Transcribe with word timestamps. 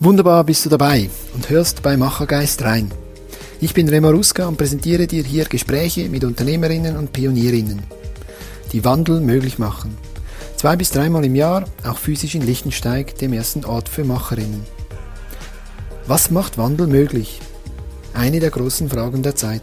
Wunderbar 0.00 0.44
bist 0.44 0.64
du 0.64 0.68
dabei 0.68 1.10
und 1.34 1.50
hörst 1.50 1.82
bei 1.82 1.96
Machergeist 1.96 2.62
rein. 2.62 2.88
Ich 3.60 3.74
bin 3.74 3.88
Remo 3.88 4.10
Ruska 4.10 4.46
und 4.46 4.56
präsentiere 4.56 5.08
dir 5.08 5.24
hier 5.24 5.44
Gespräche 5.46 6.08
mit 6.08 6.22
Unternehmerinnen 6.22 6.96
und 6.96 7.12
Pionierinnen, 7.12 7.82
die 8.70 8.84
Wandel 8.84 9.20
möglich 9.20 9.58
machen. 9.58 9.98
Zwei 10.54 10.76
bis 10.76 10.90
dreimal 10.90 11.24
im 11.24 11.34
Jahr, 11.34 11.64
auch 11.84 11.98
physisch 11.98 12.36
in 12.36 12.42
Lichtensteig, 12.42 13.18
dem 13.18 13.32
ersten 13.32 13.64
Ort 13.64 13.88
für 13.88 14.04
Macherinnen. 14.04 14.62
Was 16.06 16.30
macht 16.30 16.58
Wandel 16.58 16.86
möglich? 16.86 17.40
Eine 18.14 18.38
der 18.38 18.50
großen 18.50 18.88
Fragen 18.88 19.24
der 19.24 19.34
Zeit. 19.34 19.62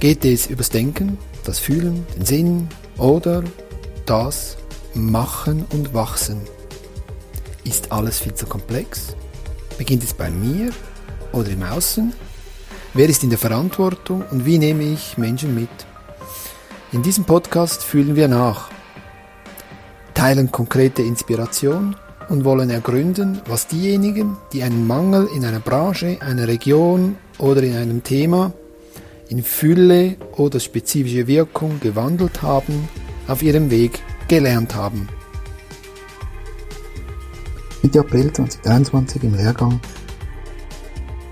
Geht 0.00 0.24
es 0.24 0.46
übers 0.46 0.70
Denken, 0.70 1.18
das 1.44 1.58
Fühlen, 1.58 2.06
den 2.16 2.24
Sinn 2.24 2.68
oder 2.96 3.44
das 4.06 4.56
Machen 4.94 5.66
und 5.70 5.92
Wachsen? 5.92 6.40
Ist 7.64 7.92
alles 7.92 8.20
viel 8.20 8.34
zu 8.34 8.46
komplex? 8.46 9.14
Beginnt 9.76 10.04
es 10.04 10.14
bei 10.14 10.30
mir 10.30 10.70
oder 11.32 11.50
im 11.50 11.62
Außen? 11.62 12.12
Wer 12.94 13.08
ist 13.08 13.22
in 13.22 13.30
der 13.30 13.38
Verantwortung 13.38 14.24
und 14.30 14.46
wie 14.46 14.58
nehme 14.58 14.84
ich 14.84 15.18
Menschen 15.18 15.54
mit? 15.54 15.68
In 16.92 17.02
diesem 17.02 17.24
Podcast 17.24 17.84
fühlen 17.84 18.16
wir 18.16 18.28
nach, 18.28 18.70
teilen 20.14 20.50
konkrete 20.50 21.02
Inspiration 21.02 21.96
und 22.28 22.44
wollen 22.44 22.70
ergründen, 22.70 23.40
was 23.46 23.66
diejenigen, 23.66 24.36
die 24.52 24.62
einen 24.62 24.86
Mangel 24.86 25.28
in 25.34 25.44
einer 25.44 25.60
Branche, 25.60 26.18
einer 26.20 26.48
Region 26.48 27.16
oder 27.38 27.62
in 27.62 27.76
einem 27.76 28.02
Thema 28.02 28.52
in 29.28 29.42
Fülle 29.42 30.16
oder 30.36 30.58
spezifische 30.60 31.26
Wirkung 31.26 31.80
gewandelt 31.80 32.42
haben, 32.42 32.88
auf 33.26 33.42
ihrem 33.42 33.70
Weg 33.70 34.00
gelernt 34.26 34.74
haben. 34.74 35.08
Mitte 37.80 38.00
April 38.00 38.32
2023 38.32 39.22
im 39.22 39.34
Lehrgang 39.36 39.78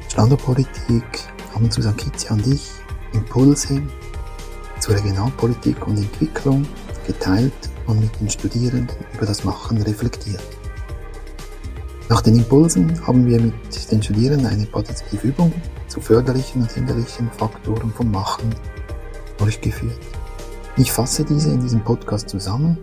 Standortpolitik 0.08 1.04
haben 1.52 1.68
Susanne 1.72 1.96
Kitzia 1.96 2.34
und 2.34 2.46
ich 2.46 2.70
Impulse 3.12 3.82
zur 4.78 4.94
Regionalpolitik 4.94 5.84
und 5.88 5.96
Entwicklung 5.96 6.64
geteilt 7.04 7.52
und 7.88 7.98
mit 8.00 8.20
den 8.20 8.30
Studierenden 8.30 8.96
über 9.12 9.26
das 9.26 9.42
Machen 9.42 9.82
reflektiert. 9.82 10.42
Nach 12.08 12.22
den 12.22 12.36
Impulsen 12.36 13.04
haben 13.04 13.26
wir 13.26 13.40
mit 13.40 13.90
den 13.90 14.00
Studierenden 14.00 14.46
eine 14.46 14.66
partizipative 14.66 15.26
Übung 15.26 15.52
zu 15.88 16.00
förderlichen 16.00 16.62
und 16.62 16.70
hinderlichen 16.70 17.28
Faktoren 17.32 17.92
vom 17.92 18.12
Machen 18.12 18.54
durchgeführt. 19.38 19.98
Ich 20.76 20.92
fasse 20.92 21.24
diese 21.24 21.50
in 21.50 21.60
diesem 21.60 21.82
Podcast 21.82 22.28
zusammen. 22.28 22.78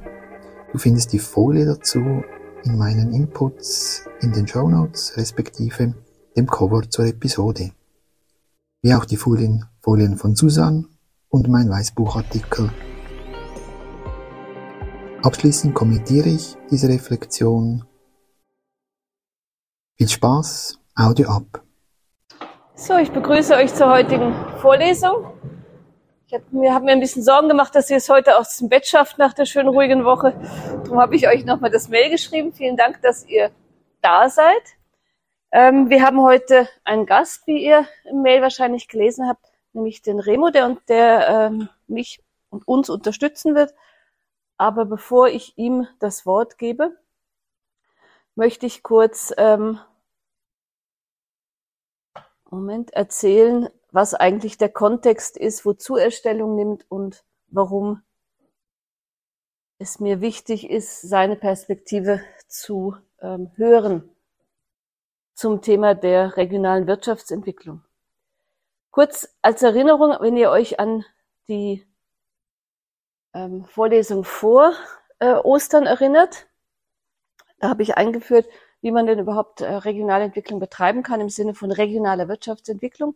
Du 0.73 0.77
findest 0.77 1.13
die 1.13 1.19
Folie 1.19 1.65
dazu 1.65 2.23
in 2.63 2.77
meinen 2.77 3.13
Inputs 3.13 4.05
in 4.21 4.31
den 4.31 4.47
Show 4.47 4.69
Notes 4.69 5.17
respektive 5.17 5.93
dem 6.35 6.47
Cover 6.47 6.89
zur 6.89 7.05
Episode. 7.05 7.71
Wie 8.81 8.93
auch 8.93 9.05
die 9.05 9.17
Folien, 9.17 9.65
Folien 9.81 10.17
von 10.17 10.35
Susan 10.35 10.87
und 11.29 11.47
mein 11.47 11.69
Weißbuchartikel. 11.69 12.69
Abschließend 15.23 15.73
kommentiere 15.73 16.29
ich 16.29 16.57
diese 16.69 16.89
Reflexion. 16.89 17.85
Viel 19.95 20.09
Spaß, 20.09 20.79
Audio 20.95 21.29
ab. 21.29 21.63
So, 22.75 22.97
ich 22.97 23.11
begrüße 23.11 23.55
euch 23.55 23.73
zur 23.73 23.89
heutigen 23.89 24.33
Vorlesung. 24.59 25.27
Ich 26.33 26.39
habe 26.71 26.83
mir 26.83 26.93
ein 26.93 26.99
bisschen 26.99 27.21
Sorgen 27.21 27.47
gemacht, 27.47 27.75
dass 27.75 27.91
ihr 27.91 27.97
es 27.97 28.09
heute 28.09 28.39
auch 28.39 28.47
zum 28.47 28.67
Bett 28.67 28.87
schafft 28.87 29.19
nach 29.19 29.33
der 29.33 29.45
schönen 29.45 29.69
ruhigen 29.69 30.03
Woche. 30.03 30.33
Darum 30.83 30.99
habe 30.99 31.15
ich 31.15 31.27
euch 31.27 31.45
nochmal 31.45 31.69
das 31.69 31.89
Mail 31.89 32.09
geschrieben. 32.09 32.53
Vielen 32.53 32.75
Dank, 32.75 33.03
dass 33.03 33.27
ihr 33.27 33.51
da 34.01 34.27
seid. 34.29 34.63
Ähm, 35.51 35.91
wir 35.91 36.03
haben 36.03 36.23
heute 36.23 36.67
einen 36.85 37.05
Gast, 37.05 37.45
wie 37.45 37.63
ihr 37.63 37.85
im 38.05 38.23
Mail 38.23 38.41
wahrscheinlich 38.41 38.87
gelesen 38.87 39.27
habt, 39.27 39.45
nämlich 39.73 40.01
den 40.01 40.19
Remo, 40.19 40.49
der, 40.49 40.75
der 40.87 41.29
ähm, 41.29 41.69
mich 41.85 42.23
und 42.49 42.67
uns 42.67 42.89
unterstützen 42.89 43.53
wird. 43.53 43.75
Aber 44.57 44.85
bevor 44.85 45.27
ich 45.27 45.55
ihm 45.59 45.87
das 45.99 46.25
Wort 46.25 46.57
gebe, 46.57 46.97
möchte 48.33 48.65
ich 48.65 48.81
kurz 48.81 49.31
ähm, 49.37 49.79
Moment 52.49 52.91
erzählen, 52.93 53.69
was 53.93 54.15
eigentlich 54.15 54.57
der 54.57 54.69
Kontext 54.69 55.37
ist, 55.37 55.65
wozu 55.65 55.95
er 55.95 56.09
Stellung 56.09 56.55
nimmt 56.55 56.89
und 56.89 57.23
warum 57.47 58.01
es 59.77 59.99
mir 59.99 60.19
wichtig 60.19 60.69
ist, 60.69 61.01
seine 61.01 61.35
Perspektive 61.35 62.19
zu 62.47 62.95
ähm, 63.21 63.51
hören 63.55 64.09
zum 65.35 65.61
Thema 65.61 65.93
der 65.93 66.37
regionalen 66.37 66.87
Wirtschaftsentwicklung. 66.87 67.83
Kurz 68.89 69.35
als 69.43 69.61
Erinnerung, 69.61 70.17
wenn 70.19 70.37
ihr 70.37 70.49
euch 70.49 70.79
an 70.79 71.05
die 71.47 71.85
ähm, 73.35 73.65
Vorlesung 73.65 74.23
vor 74.23 74.73
äh, 75.19 75.33
Ostern 75.33 75.85
erinnert, 75.85 76.47
da 77.59 77.69
habe 77.69 77.83
ich 77.83 77.95
eingeführt, 77.95 78.47
wie 78.81 78.91
man 78.91 79.05
denn 79.05 79.19
überhaupt 79.19 79.61
äh, 79.61 79.71
regionale 79.71 80.23
Entwicklung 80.23 80.59
betreiben 80.59 81.03
kann 81.03 81.21
im 81.21 81.29
Sinne 81.29 81.53
von 81.53 81.71
regionaler 81.71 82.27
Wirtschaftsentwicklung 82.27 83.15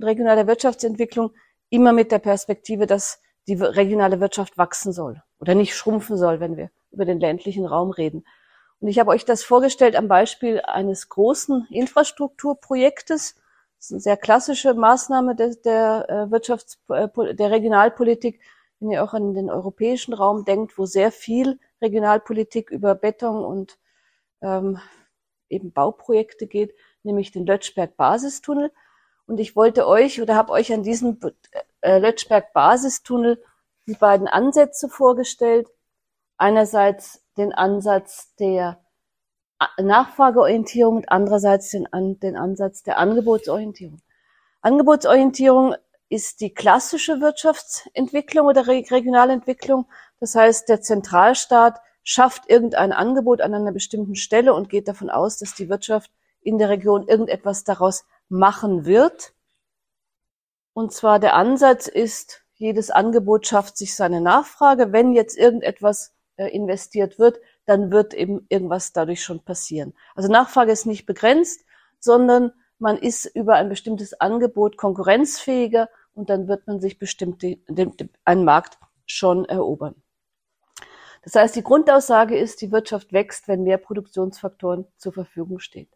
regionale 0.00 0.46
Wirtschaftsentwicklung 0.46 1.32
immer 1.70 1.92
mit 1.92 2.12
der 2.12 2.18
Perspektive, 2.18 2.86
dass 2.86 3.20
die 3.46 3.54
regionale 3.54 4.20
Wirtschaft 4.20 4.58
wachsen 4.58 4.92
soll 4.92 5.22
oder 5.40 5.54
nicht 5.54 5.74
schrumpfen 5.74 6.16
soll, 6.16 6.40
wenn 6.40 6.56
wir 6.56 6.70
über 6.90 7.04
den 7.04 7.20
ländlichen 7.20 7.66
Raum 7.66 7.90
reden. 7.90 8.24
Und 8.80 8.88
ich 8.88 8.98
habe 8.98 9.10
euch 9.10 9.24
das 9.24 9.42
vorgestellt 9.42 9.96
am 9.96 10.08
Beispiel 10.08 10.60
eines 10.60 11.08
großen 11.08 11.66
Infrastrukturprojektes. 11.70 13.34
Das 13.76 13.86
ist 13.86 13.92
eine 13.92 14.00
sehr 14.00 14.16
klassische 14.16 14.74
Maßnahme 14.74 15.34
der, 15.34 15.54
der 15.56 16.06
äh, 16.08 16.32
Wirtschafts-, 16.32 16.78
äh, 16.88 17.34
der 17.34 17.50
Regionalpolitik, 17.50 18.40
wenn 18.80 18.90
ihr 18.90 19.02
auch 19.02 19.14
an 19.14 19.34
den 19.34 19.50
europäischen 19.50 20.14
Raum 20.14 20.44
denkt, 20.44 20.78
wo 20.78 20.84
sehr 20.84 21.10
viel 21.10 21.58
Regionalpolitik 21.82 22.70
über 22.70 22.94
Beton 22.94 23.44
und 23.44 23.78
ähm, 24.42 24.78
eben 25.48 25.72
Bauprojekte 25.72 26.46
geht, 26.46 26.74
nämlich 27.02 27.32
den 27.32 27.46
Lötschberg-Basistunnel. 27.46 28.72
Und 29.28 29.38
ich 29.40 29.54
wollte 29.54 29.86
euch 29.86 30.22
oder 30.22 30.34
habe 30.34 30.52
euch 30.52 30.72
an 30.72 30.82
diesem 30.82 31.20
äh, 31.82 31.98
Lötschberg-Basistunnel 31.98 33.40
die 33.86 33.94
beiden 33.94 34.26
Ansätze 34.26 34.88
vorgestellt. 34.88 35.68
Einerseits 36.38 37.22
den 37.36 37.52
Ansatz 37.52 38.34
der 38.36 38.80
Nachfrageorientierung 39.78 40.96
und 40.96 41.10
andererseits 41.10 41.70
den, 41.70 41.86
den 42.20 42.36
Ansatz 42.36 42.82
der 42.82 42.96
Angebotsorientierung. 42.96 44.00
Angebotsorientierung 44.62 45.74
ist 46.08 46.40
die 46.40 46.54
klassische 46.54 47.20
Wirtschaftsentwicklung 47.20 48.46
oder 48.46 48.66
Regionalentwicklung. 48.66 49.86
Das 50.20 50.34
heißt, 50.34 50.70
der 50.70 50.80
Zentralstaat 50.80 51.82
schafft 52.02 52.48
irgendein 52.48 52.92
Angebot 52.92 53.42
an 53.42 53.52
einer 53.52 53.72
bestimmten 53.72 54.14
Stelle 54.14 54.54
und 54.54 54.70
geht 54.70 54.88
davon 54.88 55.10
aus, 55.10 55.36
dass 55.36 55.54
die 55.54 55.68
Wirtschaft 55.68 56.10
in 56.40 56.56
der 56.56 56.70
Region 56.70 57.06
irgendetwas 57.06 57.64
daraus 57.64 58.06
machen 58.28 58.84
wird. 58.84 59.34
Und 60.72 60.92
zwar 60.92 61.18
der 61.18 61.34
Ansatz 61.34 61.88
ist, 61.88 62.44
jedes 62.54 62.90
Angebot 62.90 63.46
schafft 63.46 63.76
sich 63.76 63.94
seine 63.94 64.20
Nachfrage. 64.20 64.92
Wenn 64.92 65.12
jetzt 65.12 65.36
irgendetwas 65.36 66.14
äh, 66.36 66.48
investiert 66.48 67.18
wird, 67.18 67.40
dann 67.66 67.90
wird 67.90 68.14
eben 68.14 68.46
irgendwas 68.48 68.92
dadurch 68.92 69.22
schon 69.22 69.44
passieren. 69.44 69.94
Also 70.14 70.30
Nachfrage 70.30 70.72
ist 70.72 70.86
nicht 70.86 71.06
begrenzt, 71.06 71.64
sondern 72.00 72.52
man 72.78 72.96
ist 72.96 73.26
über 73.26 73.54
ein 73.54 73.68
bestimmtes 73.68 74.20
Angebot 74.20 74.76
konkurrenzfähiger 74.76 75.88
und 76.14 76.30
dann 76.30 76.48
wird 76.48 76.66
man 76.66 76.80
sich 76.80 76.98
bestimmt 76.98 77.42
den, 77.42 77.62
den, 77.68 78.10
einen 78.24 78.44
Markt 78.44 78.78
schon 79.06 79.44
erobern. 79.44 79.94
Das 81.22 81.34
heißt, 81.34 81.56
die 81.56 81.62
Grundaussage 81.62 82.38
ist, 82.38 82.62
die 82.62 82.72
Wirtschaft 82.72 83.12
wächst, 83.12 83.48
wenn 83.48 83.64
mehr 83.64 83.78
Produktionsfaktoren 83.78 84.86
zur 84.96 85.12
Verfügung 85.12 85.58
stehen. 85.58 85.88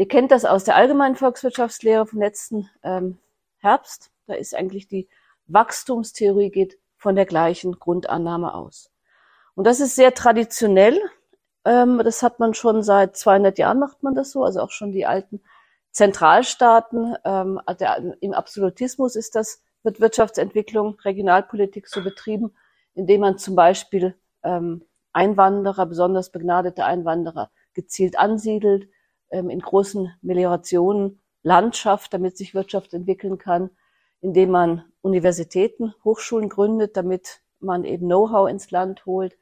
Ihr 0.00 0.08
kennt 0.08 0.30
das 0.30 0.46
aus 0.46 0.64
der 0.64 0.76
allgemeinen 0.76 1.14
Volkswirtschaftslehre 1.14 2.06
vom 2.06 2.20
letzten 2.20 2.70
ähm, 2.82 3.18
Herbst. 3.58 4.10
Da 4.26 4.32
ist 4.32 4.54
eigentlich 4.54 4.88
die 4.88 5.10
Wachstumstheorie 5.46 6.48
geht 6.48 6.78
von 6.96 7.16
der 7.16 7.26
gleichen 7.26 7.78
Grundannahme 7.78 8.54
aus. 8.54 8.90
Und 9.54 9.66
das 9.66 9.78
ist 9.78 9.96
sehr 9.96 10.14
traditionell. 10.14 10.98
Ähm, 11.66 12.00
das 12.02 12.22
hat 12.22 12.40
man 12.40 12.54
schon 12.54 12.82
seit 12.82 13.14
200 13.14 13.58
Jahren 13.58 13.78
macht 13.78 14.02
man 14.02 14.14
das 14.14 14.30
so, 14.30 14.42
also 14.42 14.60
auch 14.60 14.70
schon 14.70 14.90
die 14.92 15.04
alten 15.04 15.42
Zentralstaaten. 15.90 17.16
Ähm, 17.26 17.60
der, 17.78 18.16
Im 18.22 18.32
Absolutismus 18.32 19.16
ist 19.16 19.34
das, 19.34 19.62
wird 19.82 20.00
Wirtschaftsentwicklung, 20.00 20.98
Regionalpolitik 21.00 21.88
so 21.88 22.02
betrieben, 22.02 22.54
indem 22.94 23.20
man 23.20 23.36
zum 23.36 23.54
Beispiel 23.54 24.14
ähm, 24.44 24.82
Einwanderer, 25.12 25.84
besonders 25.84 26.30
begnadete 26.30 26.86
Einwanderer, 26.86 27.50
gezielt 27.74 28.18
ansiedelt, 28.18 28.88
in 29.30 29.60
großen 29.60 30.12
Meliorationen 30.22 31.20
Land 31.42 31.76
schafft, 31.76 32.12
damit 32.12 32.36
sich 32.36 32.54
Wirtschaft 32.54 32.92
entwickeln 32.92 33.38
kann, 33.38 33.70
indem 34.20 34.50
man 34.50 34.84
Universitäten, 35.00 35.94
Hochschulen 36.04 36.48
gründet, 36.48 36.96
damit 36.96 37.40
man 37.60 37.84
eben 37.84 38.06
Know-how 38.06 38.48
ins 38.48 38.70
Land 38.70 39.06
holt, 39.06 39.36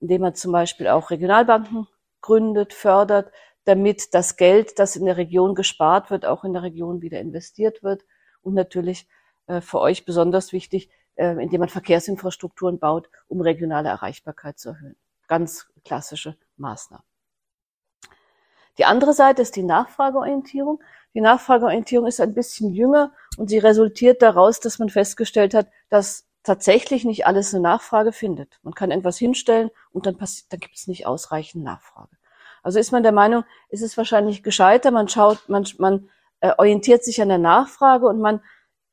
indem 0.00 0.22
man 0.22 0.34
zum 0.34 0.52
Beispiel 0.52 0.88
auch 0.88 1.10
Regionalbanken 1.10 1.88
gründet, 2.20 2.72
fördert, 2.72 3.32
damit 3.64 4.14
das 4.14 4.36
Geld, 4.36 4.78
das 4.78 4.96
in 4.96 5.06
der 5.06 5.16
Region 5.16 5.54
gespart 5.54 6.10
wird, 6.10 6.26
auch 6.26 6.44
in 6.44 6.52
der 6.52 6.62
Region 6.62 7.00
wieder 7.00 7.20
investiert 7.20 7.82
wird. 7.82 8.04
Und 8.42 8.54
natürlich 8.54 9.08
äh, 9.46 9.60
für 9.60 9.80
euch 9.80 10.04
besonders 10.04 10.52
wichtig, 10.52 10.90
äh, 11.16 11.42
indem 11.42 11.60
man 11.60 11.68
Verkehrsinfrastrukturen 11.68 12.78
baut, 12.78 13.08
um 13.26 13.40
regionale 13.40 13.88
Erreichbarkeit 13.88 14.58
zu 14.58 14.70
erhöhen. 14.70 14.96
Ganz 15.26 15.66
klassische 15.84 16.36
Maßnahmen. 16.56 17.13
Die 18.78 18.84
andere 18.84 19.12
Seite 19.12 19.42
ist 19.42 19.56
die 19.56 19.62
Nachfrageorientierung. 19.62 20.82
Die 21.14 21.20
Nachfrageorientierung 21.20 22.06
ist 22.06 22.20
ein 22.20 22.34
bisschen 22.34 22.72
jünger 22.72 23.12
und 23.36 23.48
sie 23.48 23.58
resultiert 23.58 24.22
daraus, 24.22 24.60
dass 24.60 24.78
man 24.78 24.88
festgestellt 24.88 25.54
hat, 25.54 25.68
dass 25.88 26.26
tatsächlich 26.42 27.04
nicht 27.04 27.26
alles 27.26 27.54
eine 27.54 27.62
Nachfrage 27.62 28.12
findet. 28.12 28.58
Man 28.62 28.74
kann 28.74 28.90
irgendwas 28.90 29.18
hinstellen 29.18 29.70
und 29.92 30.06
dann, 30.06 30.16
dann 30.18 30.60
gibt 30.60 30.76
es 30.76 30.86
nicht 30.86 31.06
ausreichend 31.06 31.64
Nachfrage. 31.64 32.10
Also 32.62 32.78
ist 32.78 32.92
man 32.92 33.02
der 33.02 33.12
Meinung, 33.12 33.44
ist 33.68 33.82
es 33.82 33.96
wahrscheinlich 33.96 34.42
gescheiter, 34.42 34.90
man 34.90 35.08
schaut, 35.08 35.48
man, 35.48 35.66
man 35.78 36.08
äh, 36.40 36.52
orientiert 36.56 37.04
sich 37.04 37.20
an 37.20 37.28
der 37.28 37.38
Nachfrage 37.38 38.06
und 38.06 38.20
man 38.20 38.40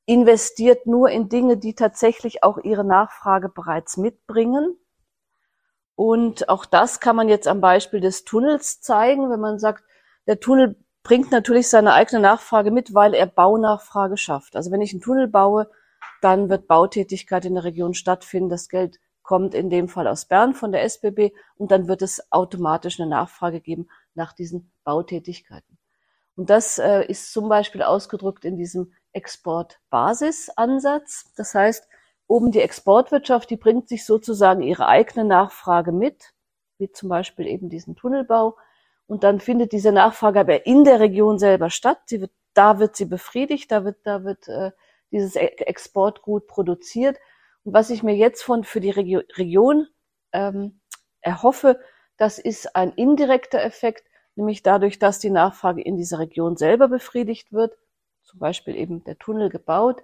investiert 0.05 0.87
nur 0.87 1.09
in 1.09 1.29
Dinge, 1.29 1.57
die 1.57 1.73
tatsächlich 1.73 2.43
auch 2.43 2.57
ihre 2.57 2.83
Nachfrage 2.83 3.49
bereits 3.49 3.97
mitbringen. 3.97 4.77
Und 5.95 6.49
auch 6.49 6.65
das 6.65 6.99
kann 6.99 7.15
man 7.15 7.29
jetzt 7.29 7.47
am 7.47 7.61
Beispiel 7.61 7.99
des 7.99 8.23
Tunnels 8.23 8.81
zeigen, 8.81 9.29
wenn 9.29 9.39
man 9.39 9.59
sagt, 9.59 9.83
der 10.27 10.39
Tunnel 10.39 10.75
bringt 11.03 11.31
natürlich 11.31 11.69
seine 11.69 11.93
eigene 11.93 12.21
Nachfrage 12.21 12.71
mit, 12.71 12.93
weil 12.93 13.13
er 13.13 13.25
Baunachfrage 13.25 14.17
schafft. 14.17 14.55
Also 14.55 14.71
wenn 14.71 14.81
ich 14.81 14.93
einen 14.93 15.01
Tunnel 15.01 15.27
baue, 15.27 15.69
dann 16.21 16.49
wird 16.49 16.67
Bautätigkeit 16.67 17.45
in 17.45 17.55
der 17.55 17.63
Region 17.63 17.93
stattfinden. 17.93 18.49
Das 18.49 18.69
Geld 18.69 18.99
kommt 19.23 19.53
in 19.53 19.69
dem 19.69 19.87
Fall 19.87 20.07
aus 20.07 20.25
Bern 20.25 20.53
von 20.53 20.71
der 20.71 20.83
SBB 20.83 21.31
und 21.55 21.71
dann 21.71 21.87
wird 21.87 22.01
es 22.01 22.31
automatisch 22.31 22.99
eine 22.99 23.09
Nachfrage 23.09 23.61
geben 23.61 23.87
nach 24.13 24.33
diesen 24.33 24.71
Bautätigkeiten. 24.83 25.77
Und 26.35 26.49
das 26.49 26.79
äh, 26.79 27.05
ist 27.05 27.33
zum 27.33 27.49
Beispiel 27.49 27.83
ausgedrückt 27.83 28.45
in 28.45 28.57
diesem 28.57 28.93
Exportbasisansatz. 29.13 31.31
Das 31.35 31.53
heißt, 31.53 31.87
oben 32.31 32.51
die 32.51 32.61
Exportwirtschaft, 32.61 33.49
die 33.49 33.57
bringt 33.57 33.89
sich 33.89 34.05
sozusagen 34.05 34.61
ihre 34.61 34.87
eigene 34.87 35.25
Nachfrage 35.25 35.91
mit, 35.91 36.33
wie 36.77 36.89
zum 36.89 37.09
Beispiel 37.09 37.45
eben 37.45 37.69
diesen 37.69 37.97
Tunnelbau. 37.97 38.57
Und 39.05 39.25
dann 39.25 39.41
findet 39.41 39.73
diese 39.73 39.91
Nachfrage 39.91 40.39
aber 40.39 40.65
in 40.65 40.85
der 40.85 41.01
Region 41.01 41.39
selber 41.39 41.69
statt. 41.69 41.99
Sie 42.05 42.21
wird, 42.21 42.31
da 42.53 42.79
wird 42.79 42.95
sie 42.95 43.05
befriedigt, 43.05 43.69
da 43.69 43.83
wird, 43.83 43.97
da 44.05 44.23
wird 44.23 44.47
äh, 44.47 44.71
dieses 45.11 45.35
e-, 45.35 45.39
Exportgut 45.39 46.47
produziert. 46.47 47.17
Und 47.65 47.73
was 47.73 47.89
ich 47.89 48.01
mir 48.01 48.15
jetzt 48.15 48.43
von 48.43 48.63
für 48.63 48.79
die 48.79 48.91
Regio 48.91 49.21
Region 49.35 49.87
ähm, 50.31 50.79
erhoffe, 51.19 51.81
das 52.15 52.39
ist 52.39 52.77
ein 52.77 52.93
indirekter 52.93 53.61
Effekt, 53.61 54.07
nämlich 54.35 54.63
dadurch, 54.63 54.99
dass 54.99 55.19
die 55.19 55.31
Nachfrage 55.31 55.81
in 55.81 55.97
dieser 55.97 56.19
Region 56.19 56.55
selber 56.55 56.87
befriedigt 56.87 57.51
wird, 57.51 57.77
zum 58.23 58.39
Beispiel 58.39 58.77
eben 58.77 59.03
der 59.03 59.17
Tunnel 59.19 59.49
gebaut, 59.49 60.01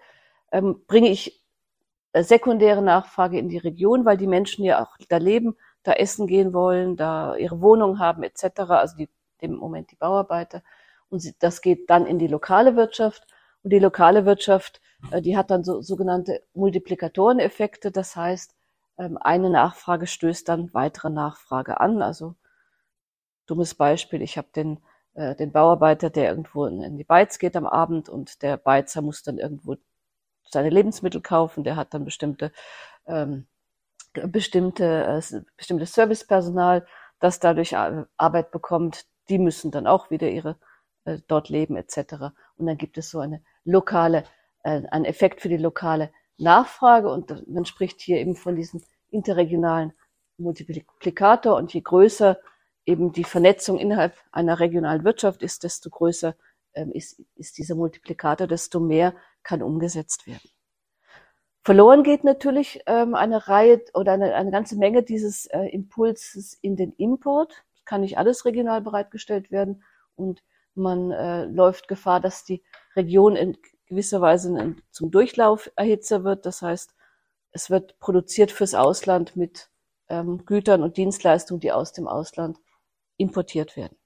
ähm, 0.51 0.83
bringe 0.87 1.09
ich 1.09 1.46
sekundäre 2.23 2.81
Nachfrage 2.81 3.37
in 3.39 3.49
die 3.49 3.57
Region, 3.57 4.05
weil 4.05 4.17
die 4.17 4.27
Menschen 4.27 4.63
ja 4.63 4.81
auch 4.83 4.97
da 5.09 5.17
leben, 5.17 5.55
da 5.83 5.93
essen 5.93 6.27
gehen 6.27 6.53
wollen, 6.53 6.97
da 6.97 7.35
ihre 7.35 7.61
Wohnung 7.61 7.99
haben 7.99 8.23
etc., 8.23 8.59
also 8.69 8.97
die, 8.97 9.09
im 9.39 9.55
Moment 9.55 9.91
die 9.91 9.95
Bauarbeiter. 9.95 10.63
Und 11.09 11.19
sie, 11.19 11.35
das 11.39 11.61
geht 11.61 11.89
dann 11.89 12.05
in 12.05 12.19
die 12.19 12.27
lokale 12.27 12.75
Wirtschaft. 12.75 13.25
Und 13.63 13.71
die 13.71 13.79
lokale 13.79 14.25
Wirtschaft, 14.25 14.81
äh, 15.11 15.21
die 15.21 15.37
hat 15.37 15.51
dann 15.51 15.63
so, 15.63 15.81
sogenannte 15.81 16.43
Multiplikatoreneffekte. 16.53 17.91
Das 17.91 18.15
heißt, 18.15 18.55
ähm, 18.97 19.17
eine 19.17 19.49
Nachfrage 19.49 20.07
stößt 20.07 20.47
dann 20.49 20.73
weitere 20.73 21.09
Nachfrage 21.09 21.79
an. 21.79 22.01
Also 22.01 22.35
dummes 23.45 23.75
Beispiel, 23.75 24.21
ich 24.21 24.37
habe 24.37 24.49
den, 24.55 24.79
äh, 25.13 25.35
den 25.35 25.51
Bauarbeiter, 25.51 26.09
der 26.09 26.29
irgendwo 26.29 26.65
in, 26.65 26.81
in 26.81 26.97
die 26.97 27.03
Beiz 27.03 27.39
geht 27.39 27.55
am 27.55 27.65
Abend 27.65 28.09
und 28.09 28.41
der 28.41 28.57
Beizer 28.57 29.01
muss 29.01 29.23
dann 29.23 29.37
irgendwo 29.37 29.77
seine 30.49 30.69
Lebensmittel 30.69 31.21
kaufen, 31.21 31.63
der 31.63 31.75
hat 31.75 31.93
dann 31.93 32.05
bestimmte 32.05 32.51
ähm, 33.05 33.47
bestimmte 34.13 35.21
äh, 35.21 35.41
bestimmtes 35.55 35.93
Servicepersonal, 35.93 36.85
das 37.19 37.39
dadurch 37.39 37.75
Arbeit 37.75 38.51
bekommt, 38.51 39.05
die 39.29 39.39
müssen 39.39 39.71
dann 39.71 39.87
auch 39.87 40.09
wieder 40.09 40.29
ihre 40.29 40.57
äh, 41.05 41.19
dort 41.27 41.49
leben 41.49 41.75
etc. 41.75 42.31
Und 42.57 42.67
dann 42.67 42.77
gibt 42.77 42.97
es 42.97 43.09
so 43.09 43.19
eine 43.19 43.41
lokale 43.63 44.23
äh, 44.63 44.83
einen 44.91 45.05
Effekt 45.05 45.41
für 45.41 45.49
die 45.49 45.57
lokale 45.57 46.11
Nachfrage. 46.37 47.09
Und 47.09 47.47
man 47.47 47.65
spricht 47.65 48.01
hier 48.01 48.17
eben 48.17 48.35
von 48.35 48.55
diesem 48.55 48.83
interregionalen 49.09 49.93
Multiplikator. 50.37 51.55
Und 51.55 51.73
je 51.73 51.81
größer 51.81 52.37
eben 52.85 53.11
die 53.11 53.23
Vernetzung 53.23 53.77
innerhalb 53.79 54.15
einer 54.31 54.59
regionalen 54.59 55.03
Wirtschaft 55.03 55.41
ist, 55.41 55.63
desto 55.63 55.89
größer 55.89 56.35
ähm, 56.73 56.91
ist, 56.91 57.21
ist 57.35 57.57
dieser 57.57 57.75
Multiplikator, 57.75 58.47
desto 58.47 58.79
mehr 58.79 59.13
kann 59.47 59.63
umgesetzt 59.63 60.27
werden. 60.27 60.49
Verloren 61.63 62.03
geht 62.03 62.23
natürlich 62.25 62.81
ähm, 62.85 63.15
eine 63.15 63.47
Reihe 63.47 63.81
oder 63.93 64.11
eine, 64.11 64.35
eine 64.35 64.51
ganze 64.51 64.77
Menge 64.77 65.03
dieses 65.03 65.45
äh, 65.47 65.67
Impulses 65.67 66.53
in 66.61 66.75
den 66.75 66.91
Import. 66.93 67.63
Das 67.73 67.85
kann 67.85 68.01
nicht 68.01 68.17
alles 68.17 68.43
regional 68.43 68.81
bereitgestellt 68.81 69.49
werden 69.49 69.83
und 70.15 70.43
man 70.75 71.11
äh, 71.11 71.45
läuft 71.45 71.87
Gefahr, 71.87 72.19
dass 72.19 72.43
die 72.43 72.61
Region 72.95 73.35
in 73.35 73.57
gewisser 73.85 74.19
Weise 74.19 74.75
zum 74.91 75.11
Durchlauferhitzer 75.11 76.25
wird. 76.25 76.45
Das 76.45 76.61
heißt, 76.61 76.93
es 77.51 77.69
wird 77.69 77.97
produziert 77.99 78.51
fürs 78.51 78.75
Ausland 78.75 79.37
mit 79.37 79.69
ähm, 80.09 80.45
Gütern 80.45 80.83
und 80.83 80.97
Dienstleistungen, 80.97 81.61
die 81.61 81.71
aus 81.71 81.93
dem 81.93 82.07
Ausland 82.07 82.59
importiert 83.15 83.77
werden. 83.77 83.97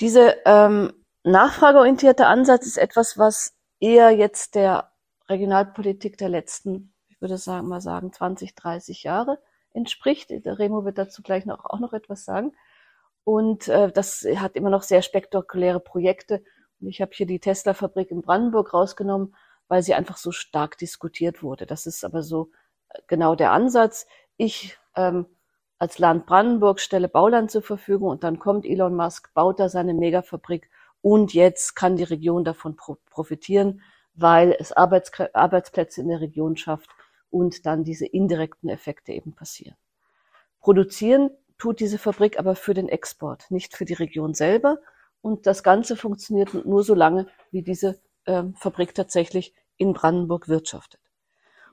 Diese 0.00 0.38
ähm, 0.44 0.92
nachfrageorientierte 1.22 2.26
Ansatz 2.26 2.66
ist 2.66 2.78
etwas, 2.78 3.16
was 3.16 3.59
eher 3.80 4.10
jetzt 4.10 4.54
der 4.54 4.92
Regionalpolitik 5.28 6.18
der 6.18 6.28
letzten, 6.28 6.92
ich 7.08 7.20
würde 7.20 7.38
sagen, 7.38 7.68
mal 7.68 7.80
sagen, 7.80 8.12
20, 8.12 8.54
30 8.54 9.02
Jahre 9.02 9.38
entspricht. 9.72 10.30
Der 10.30 10.58
Remo 10.58 10.84
wird 10.84 10.98
dazu 10.98 11.22
gleich 11.22 11.46
noch, 11.46 11.64
auch 11.64 11.80
noch 11.80 11.92
etwas 11.92 12.24
sagen. 12.24 12.52
Und 13.24 13.68
äh, 13.68 13.90
das 13.92 14.26
hat 14.36 14.56
immer 14.56 14.70
noch 14.70 14.82
sehr 14.82 15.02
spektakuläre 15.02 15.80
Projekte. 15.80 16.42
Und 16.80 16.88
ich 16.88 17.00
habe 17.00 17.12
hier 17.14 17.26
die 17.26 17.40
Tesla-Fabrik 17.40 18.10
in 18.10 18.22
Brandenburg 18.22 18.72
rausgenommen, 18.74 19.34
weil 19.68 19.82
sie 19.82 19.94
einfach 19.94 20.16
so 20.16 20.32
stark 20.32 20.78
diskutiert 20.78 21.42
wurde. 21.42 21.66
Das 21.66 21.86
ist 21.86 22.04
aber 22.04 22.22
so 22.22 22.50
äh, 22.88 23.00
genau 23.06 23.34
der 23.34 23.52
Ansatz. 23.52 24.06
Ich 24.36 24.78
ähm, 24.96 25.26
als 25.80 25.98
Land 25.98 26.26
Brandenburg 26.26 26.78
stelle 26.78 27.08
Bauland 27.08 27.50
zur 27.50 27.62
Verfügung 27.62 28.10
und 28.10 28.22
dann 28.22 28.38
kommt 28.38 28.66
Elon 28.66 28.94
Musk, 28.94 29.32
baut 29.32 29.58
da 29.58 29.70
seine 29.70 29.94
Megafabrik 29.94 30.68
und 31.02 31.32
jetzt 31.34 31.74
kann 31.74 31.96
die 31.96 32.04
Region 32.04 32.44
davon 32.44 32.76
profitieren, 32.76 33.82
weil 34.14 34.54
es 34.58 34.72
Arbeits 34.72 35.12
Arbeitsplätze 35.32 36.00
in 36.00 36.08
der 36.08 36.20
Region 36.20 36.56
schafft 36.56 36.90
und 37.30 37.64
dann 37.66 37.84
diese 37.84 38.06
indirekten 38.06 38.68
Effekte 38.68 39.12
eben 39.12 39.34
passieren. 39.34 39.76
Produzieren 40.60 41.30
tut 41.58 41.80
diese 41.80 41.98
Fabrik 41.98 42.38
aber 42.38 42.54
für 42.56 42.74
den 42.74 42.88
Export, 42.88 43.50
nicht 43.50 43.76
für 43.76 43.84
die 43.84 43.94
Region 43.94 44.34
selber. 44.34 44.78
Und 45.22 45.46
das 45.46 45.62
Ganze 45.62 45.96
funktioniert 45.96 46.54
nur 46.66 46.82
so 46.82 46.94
lange, 46.94 47.26
wie 47.50 47.62
diese 47.62 48.00
äh, 48.24 48.44
Fabrik 48.56 48.94
tatsächlich 48.94 49.54
in 49.76 49.92
Brandenburg 49.92 50.48
wirtschaftet. 50.48 51.00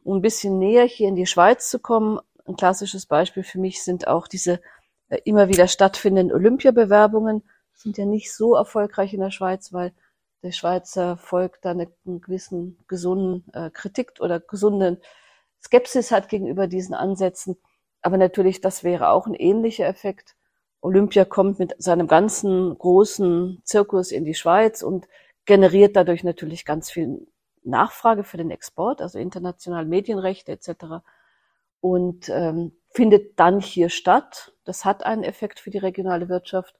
Um 0.04 0.18
ein 0.18 0.22
bisschen 0.22 0.60
näher 0.60 0.86
hier 0.86 1.08
in 1.08 1.16
die 1.16 1.26
Schweiz 1.26 1.70
zu 1.70 1.80
kommen, 1.80 2.20
ein 2.46 2.56
klassisches 2.56 3.06
Beispiel 3.06 3.44
für 3.44 3.60
mich 3.60 3.84
sind 3.84 4.08
auch 4.08 4.28
diese 4.28 4.62
äh, 5.10 5.20
immer 5.26 5.48
wieder 5.48 5.68
stattfindenden 5.68 6.36
Olympiabewerbungen. 6.36 7.44
Sind 7.78 7.98
ja 7.98 8.06
nicht 8.06 8.34
so 8.34 8.56
erfolgreich 8.56 9.14
in 9.14 9.22
der 9.22 9.32
Schweiz, 9.32 9.72
weil 9.72 9.94
der 10.44 10.52
Schweizer 10.52 11.16
Volk 11.18 11.62
da 11.62 11.72
eine, 11.72 11.90
einen 12.06 12.20
gewissen 12.20 12.78
gesunden 12.88 13.46
äh, 13.54 13.70
Kritik 13.70 14.14
oder 14.20 14.40
gesunden 14.42 14.98
Skepsis 15.64 16.12
hat 16.12 16.28
gegenüber 16.28 16.68
diesen 16.68 16.94
Ansätzen. 16.94 17.58
Aber 18.02 18.18
natürlich, 18.18 18.60
das 18.62 18.84
wäre 18.84 19.10
auch 19.10 19.28
ein 19.28 19.34
ähnlicher 19.34 19.88
Effekt. 19.88 20.36
Olympia 20.82 21.24
kommt 21.24 21.60
mit 21.60 21.74
seinem 21.80 22.08
ganzen 22.08 22.78
großen 22.78 23.62
Zirkus 23.64 24.12
in 24.12 24.26
die 24.26 24.36
Schweiz 24.36 24.84
und 24.84 25.08
generiert 25.46 25.96
dadurch 25.96 26.24
natürlich 26.24 26.66
ganz 26.66 26.92
viel 26.92 27.28
Nachfrage 27.64 28.24
für 28.26 28.38
den 28.38 28.52
Export, 28.52 29.02
also 29.02 29.18
international 29.18 29.86
Medienrechte 29.86 30.52
etc 30.52 31.02
und 31.82 32.30
ähm, 32.30 32.74
findet 32.90 33.40
dann 33.40 33.60
hier 33.60 33.90
statt. 33.90 34.54
Das 34.66 34.86
hat 34.86 35.06
einen 35.06 35.24
Effekt 35.24 35.60
für 35.60 35.70
die 35.70 35.78
regionale 35.78 36.30
Wirtschaft, 36.30 36.76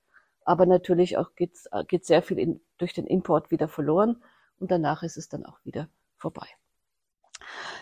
aber 0.48 0.66
natürlich 0.66 1.18
auch 1.18 1.36
geht, 1.36 1.52
geht 1.90 2.06
sehr 2.06 2.24
viel 2.24 2.40
in, 2.40 2.62
durch 2.78 2.94
den 2.94 3.06
Import 3.06 3.52
wieder 3.52 3.68
verloren 3.68 4.24
und 4.60 4.72
danach 4.72 5.04
ist 5.04 5.18
es 5.18 5.28
dann 5.28 5.46
auch 5.46 5.60
wieder 5.66 5.90
vorbei. 6.16 6.48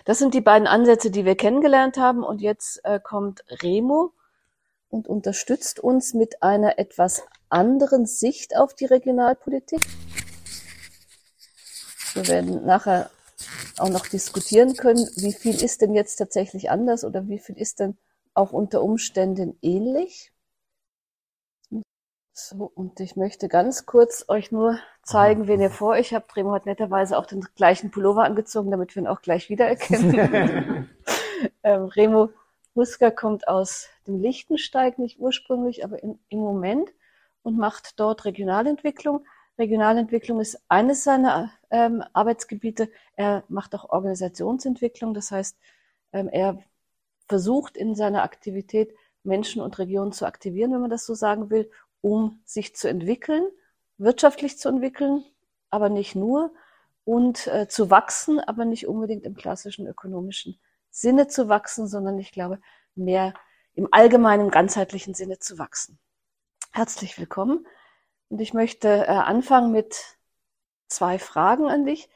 Das 0.03 0.17
sind 0.17 0.33
die 0.33 0.41
beiden 0.41 0.67
Ansätze, 0.67 1.11
die 1.11 1.25
wir 1.25 1.35
kennengelernt 1.35 1.97
haben 1.97 2.23
und 2.23 2.41
jetzt 2.41 2.83
äh, 2.83 2.99
kommt 2.99 3.45
Remo 3.61 4.13
und 4.89 5.07
unterstützt 5.07 5.79
uns 5.79 6.15
mit 6.15 6.41
einer 6.41 6.79
etwas 6.79 7.23
anderen 7.49 8.07
Sicht 8.07 8.57
auf 8.57 8.73
die 8.73 8.85
Regionalpolitik. 8.85 9.81
Wir 12.13 12.27
werden 12.27 12.65
nachher 12.65 13.11
auch 13.77 13.89
noch 13.89 14.07
diskutieren 14.07 14.75
können, 14.75 15.07
wie 15.17 15.33
viel 15.33 15.61
ist 15.61 15.81
denn 15.81 15.93
jetzt 15.93 16.15
tatsächlich 16.15 16.71
anders 16.71 17.03
oder 17.03 17.27
wie 17.27 17.39
viel 17.39 17.57
ist 17.57 17.79
denn 17.79 17.95
auch 18.33 18.53
unter 18.53 18.81
Umständen 18.81 19.55
ähnlich. 19.61 20.31
So, 22.37 22.69
und 22.75 22.99
ich 22.99 23.15
möchte 23.15 23.47
ganz 23.47 23.85
kurz 23.85 24.25
euch 24.27 24.51
nur 24.51 24.77
zeigen, 25.03 25.47
wen 25.47 25.61
ihr 25.61 25.69
vor 25.69 25.91
euch 25.91 26.13
habt. 26.13 26.35
Remo 26.35 26.51
hat 26.51 26.65
netterweise 26.65 27.17
auch 27.17 27.25
den 27.25 27.39
gleichen 27.55 27.91
Pullover 27.91 28.25
angezogen, 28.25 28.71
damit 28.71 28.93
wir 28.93 29.03
ihn 29.03 29.07
auch 29.07 29.21
gleich 29.21 29.49
wiedererkennen. 29.49 30.89
ähm, 31.63 31.85
Remo 31.85 32.31
Husker 32.75 33.11
kommt 33.11 33.47
aus 33.47 33.87
dem 34.05 34.19
Lichtensteig, 34.19 34.99
nicht 34.99 35.17
ursprünglich, 35.17 35.85
aber 35.85 36.03
in, 36.03 36.19
im 36.27 36.39
Moment 36.39 36.89
und 37.41 37.57
macht 37.57 38.01
dort 38.01 38.25
Regionalentwicklung. 38.25 39.25
Regionalentwicklung 39.57 40.41
ist 40.41 40.59
eines 40.67 41.05
seiner 41.05 41.53
ähm, 41.71 42.03
Arbeitsgebiete. 42.11 42.89
Er 43.15 43.45
macht 43.47 43.73
auch 43.75 43.91
Organisationsentwicklung. 43.91 45.13
Das 45.13 45.31
heißt, 45.31 45.57
ähm, 46.11 46.27
er 46.27 46.61
versucht 47.29 47.77
in 47.77 47.95
seiner 47.95 48.23
Aktivität 48.23 48.93
Menschen 49.23 49.61
und 49.61 49.79
Regionen 49.79 50.11
zu 50.11 50.25
aktivieren, 50.25 50.73
wenn 50.73 50.81
man 50.81 50.89
das 50.89 51.05
so 51.05 51.13
sagen 51.13 51.49
will, 51.49 51.71
um 52.05 52.39
sich 52.45 52.75
zu 52.75 52.87
entwickeln, 52.87 53.49
wirtschaftlich 53.97 54.59
zu 54.59 54.69
entwickeln, 54.69 55.25
aber 55.71 55.89
nicht 55.89 56.13
nur, 56.13 56.53
und 57.03 57.47
äh, 57.47 57.67
zu 57.67 57.89
wachsen, 57.89 58.39
aber 58.39 58.63
nicht 58.63 58.85
unbedingt 58.85 59.25
im 59.25 59.33
klassischen 59.33 59.87
ökonomischen 59.87 60.59
Sinne 60.91 61.27
zu 61.27 61.49
wachsen, 61.49 61.87
sondern 61.87 62.19
ich 62.19 62.31
glaube, 62.31 62.59
mehr 62.93 63.33
im 63.73 63.87
allgemeinen, 63.89 64.51
ganzheitlichen 64.51 65.15
Sinne 65.15 65.39
zu 65.39 65.57
wachsen. 65.57 65.97
Herzlich 66.71 67.17
willkommen. 67.17 67.65
Und 68.29 68.39
ich 68.39 68.53
möchte 68.53 68.87
äh, 68.87 69.07
anfangen 69.07 69.71
mit 69.71 69.97
zwei 70.87 71.17
Fragen 71.17 71.65
an 71.71 71.87
dich. 71.87 72.07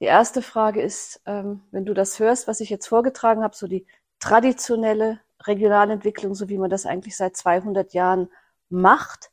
Die 0.00 0.06
erste 0.06 0.40
Frage 0.40 0.80
ist, 0.80 1.20
ähm, 1.26 1.62
wenn 1.72 1.84
du 1.84 1.92
das 1.92 2.18
hörst, 2.20 2.48
was 2.48 2.60
ich 2.60 2.70
jetzt 2.70 2.86
vorgetragen 2.86 3.42
habe, 3.42 3.54
so 3.54 3.66
die 3.66 3.86
traditionelle 4.18 5.20
Regionalentwicklung, 5.42 6.34
so 6.34 6.48
wie 6.48 6.56
man 6.56 6.70
das 6.70 6.86
eigentlich 6.86 7.18
seit 7.18 7.36
200 7.36 7.92
Jahren 7.92 8.30
macht. 8.68 9.30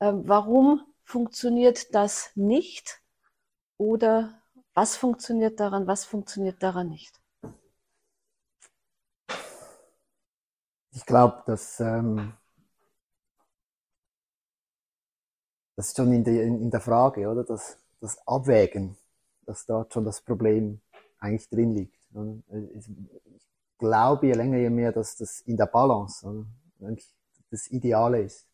Ähm, 0.00 0.22
warum 0.26 0.82
funktioniert 1.04 1.94
das 1.94 2.30
nicht? 2.34 3.02
Oder 3.76 4.42
was 4.74 4.96
funktioniert 4.96 5.60
daran, 5.60 5.86
was 5.86 6.04
funktioniert 6.04 6.62
daran 6.62 6.88
nicht? 6.88 7.20
Ich 10.94 11.06
glaube, 11.06 11.42
dass 11.46 11.80
ähm, 11.80 12.34
das 15.76 15.88
ist 15.88 15.96
schon 15.96 16.12
in 16.12 16.22
der, 16.22 16.42
in 16.44 16.70
der 16.70 16.80
Frage, 16.80 17.28
oder? 17.28 17.44
Das, 17.44 17.78
das 18.00 18.26
Abwägen, 18.26 18.96
dass 19.46 19.66
dort 19.66 19.92
schon 19.92 20.04
das 20.04 20.20
Problem 20.20 20.80
eigentlich 21.18 21.48
drin 21.48 21.74
liegt. 21.74 21.98
Ich 22.74 22.88
glaube 23.78 24.26
je 24.26 24.34
länger, 24.34 24.58
je 24.58 24.70
mehr, 24.70 24.92
dass 24.92 25.16
das 25.16 25.40
in 25.40 25.56
der 25.56 25.66
Balance 25.66 26.26
oder? 26.26 26.46
das 27.50 27.68
Ideale 27.68 28.22
ist. 28.22 28.46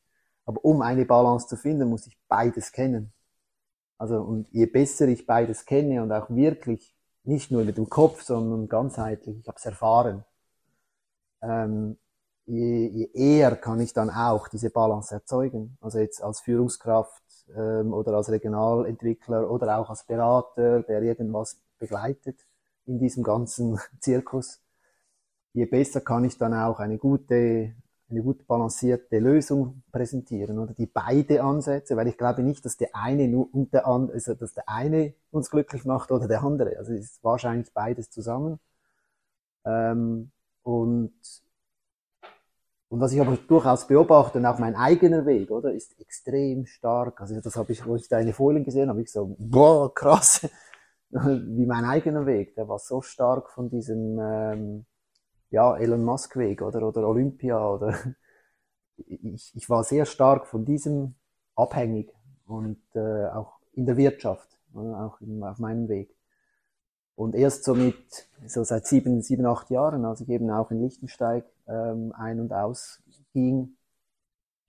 Aber 0.49 0.64
um 0.64 0.81
eine 0.81 1.05
Balance 1.05 1.47
zu 1.47 1.57
finden, 1.57 1.90
muss 1.90 2.07
ich 2.07 2.19
beides 2.26 2.73
kennen. 2.73 3.12
Also, 3.99 4.23
und 4.23 4.49
je 4.50 4.64
besser 4.64 5.07
ich 5.07 5.26
beides 5.26 5.67
kenne 5.67 6.02
und 6.02 6.11
auch 6.11 6.31
wirklich, 6.31 6.97
nicht 7.25 7.50
nur 7.50 7.64
mit 7.64 7.76
dem 7.76 7.90
Kopf, 7.90 8.23
sondern 8.23 8.67
ganzheitlich, 8.67 9.38
ich 9.40 9.47
habe 9.47 9.59
es 9.59 9.67
erfahren, 9.67 10.25
ähm, 11.43 11.99
je, 12.47 12.87
je 12.87 13.11
eher 13.12 13.57
kann 13.57 13.78
ich 13.81 13.93
dann 13.93 14.09
auch 14.09 14.49
diese 14.49 14.71
Balance 14.71 15.14
erzeugen. 15.14 15.76
Also 15.83 15.99
jetzt 15.99 16.23
als 16.23 16.40
Führungskraft 16.40 17.23
ähm, 17.55 17.93
oder 17.93 18.14
als 18.14 18.31
Regionalentwickler 18.31 19.50
oder 19.50 19.78
auch 19.78 19.90
als 19.90 20.05
Berater, 20.05 20.83
der 20.83 21.02
irgendwas 21.02 21.61
begleitet 21.76 22.40
in 22.87 22.99
diesem 22.99 23.23
ganzen 23.23 23.78
Zirkus. 24.00 24.62
Je 25.52 25.67
besser 25.67 26.00
kann 26.00 26.25
ich 26.25 26.38
dann 26.38 26.55
auch 26.55 26.81
eine 26.81 26.97
gute 26.97 27.75
eine 28.11 28.23
gut 28.23 28.47
balancierte 28.47 29.19
Lösung 29.19 29.83
präsentieren 29.93 30.59
oder 30.59 30.73
die 30.73 30.87
beide 30.87 31.43
Ansätze, 31.43 31.97
weil 31.97 32.09
ich 32.09 32.17
glaube 32.17 32.43
nicht, 32.43 32.65
dass 32.65 32.77
der 32.77 32.91
eine 32.95 33.29
nur 33.29 33.53
und 33.53 33.73
der 33.75 33.87
andere, 33.87 34.15
also 34.15 34.35
dass 34.35 34.55
der 34.55 34.69
eine 34.69 35.15
uns 35.31 35.50
glücklich 35.50 35.85
macht 35.85 36.11
oder 36.11 36.27
der 36.27 36.43
andere. 36.43 36.79
Also 36.79 36.95
es 36.95 37.05
ist 37.12 37.25
wahrscheinlich 37.25 37.73
beides 37.73 38.11
zusammen. 38.11 38.59
Ähm, 39.65 40.31
und 40.62 41.12
und 42.91 43.00
was 43.00 43.12
ich 43.12 43.21
aber 43.21 43.37
durchaus 43.37 43.87
beobachte 43.87 44.38
und 44.38 44.47
auch 44.47 44.59
mein 44.59 44.75
eigener 44.75 45.27
Weg, 45.27 45.50
oder, 45.50 45.73
ist 45.75 46.00
extrem 46.00 46.65
stark. 46.65 47.21
Also 47.21 47.38
das 47.41 47.57
habe 47.57 47.73
ich, 47.73 47.85
wo 47.87 47.97
ich 47.97 48.09
deine 48.09 48.33
Folien 48.33 48.65
gesehen 48.65 48.88
habe, 48.88 49.03
ich 49.03 49.12
so, 49.12 49.37
boah, 49.38 49.93
krass, 49.95 50.49
wie 51.11 51.67
mein 51.67 51.85
eigener 51.85 52.25
Weg. 52.25 52.55
Der 52.55 52.67
war 52.69 52.79
so 52.79 53.03
stark 53.03 53.50
von 53.50 53.69
diesem 53.69 54.19
ähm, 54.19 54.87
ja, 55.50 55.76
Elon 55.76 56.05
Musk 56.05 56.37
Weg 56.37 56.62
oder, 56.62 56.87
oder 56.87 57.07
Olympia 57.09 57.67
oder 57.69 57.95
ich, 58.97 59.52
ich 59.55 59.71
war 59.71 59.85
sehr 59.85 60.07
stark 60.07 60.47
von 60.47 60.64
diesem 60.64 61.14
abhängig 61.55 62.12
und 62.47 62.81
äh, 62.95 63.26
auch 63.26 63.59
in 63.73 63.87
der 63.87 63.97
Wirtschaft, 63.97 64.49
oder, 64.73 64.95
auch 65.05 65.21
in, 65.21 65.43
auf 65.43 65.59
meinem 65.59 65.88
Weg. 65.88 66.14
Und 67.14 67.35
erst 67.35 67.64
so 67.64 67.75
mit, 67.75 68.28
so 68.47 68.62
seit 68.62 68.87
sieben, 68.87 69.23
sieben, 69.23 69.45
acht 69.45 69.71
Jahren, 69.71 70.05
als 70.05 70.21
ich 70.21 70.28
eben 70.28 70.50
auch 70.50 70.71
in 70.71 70.81
Lichtensteig 70.81 71.45
ähm, 71.67 72.12
ein- 72.17 72.40
und 72.40 72.52
aus 72.52 73.02
ging 73.33 73.76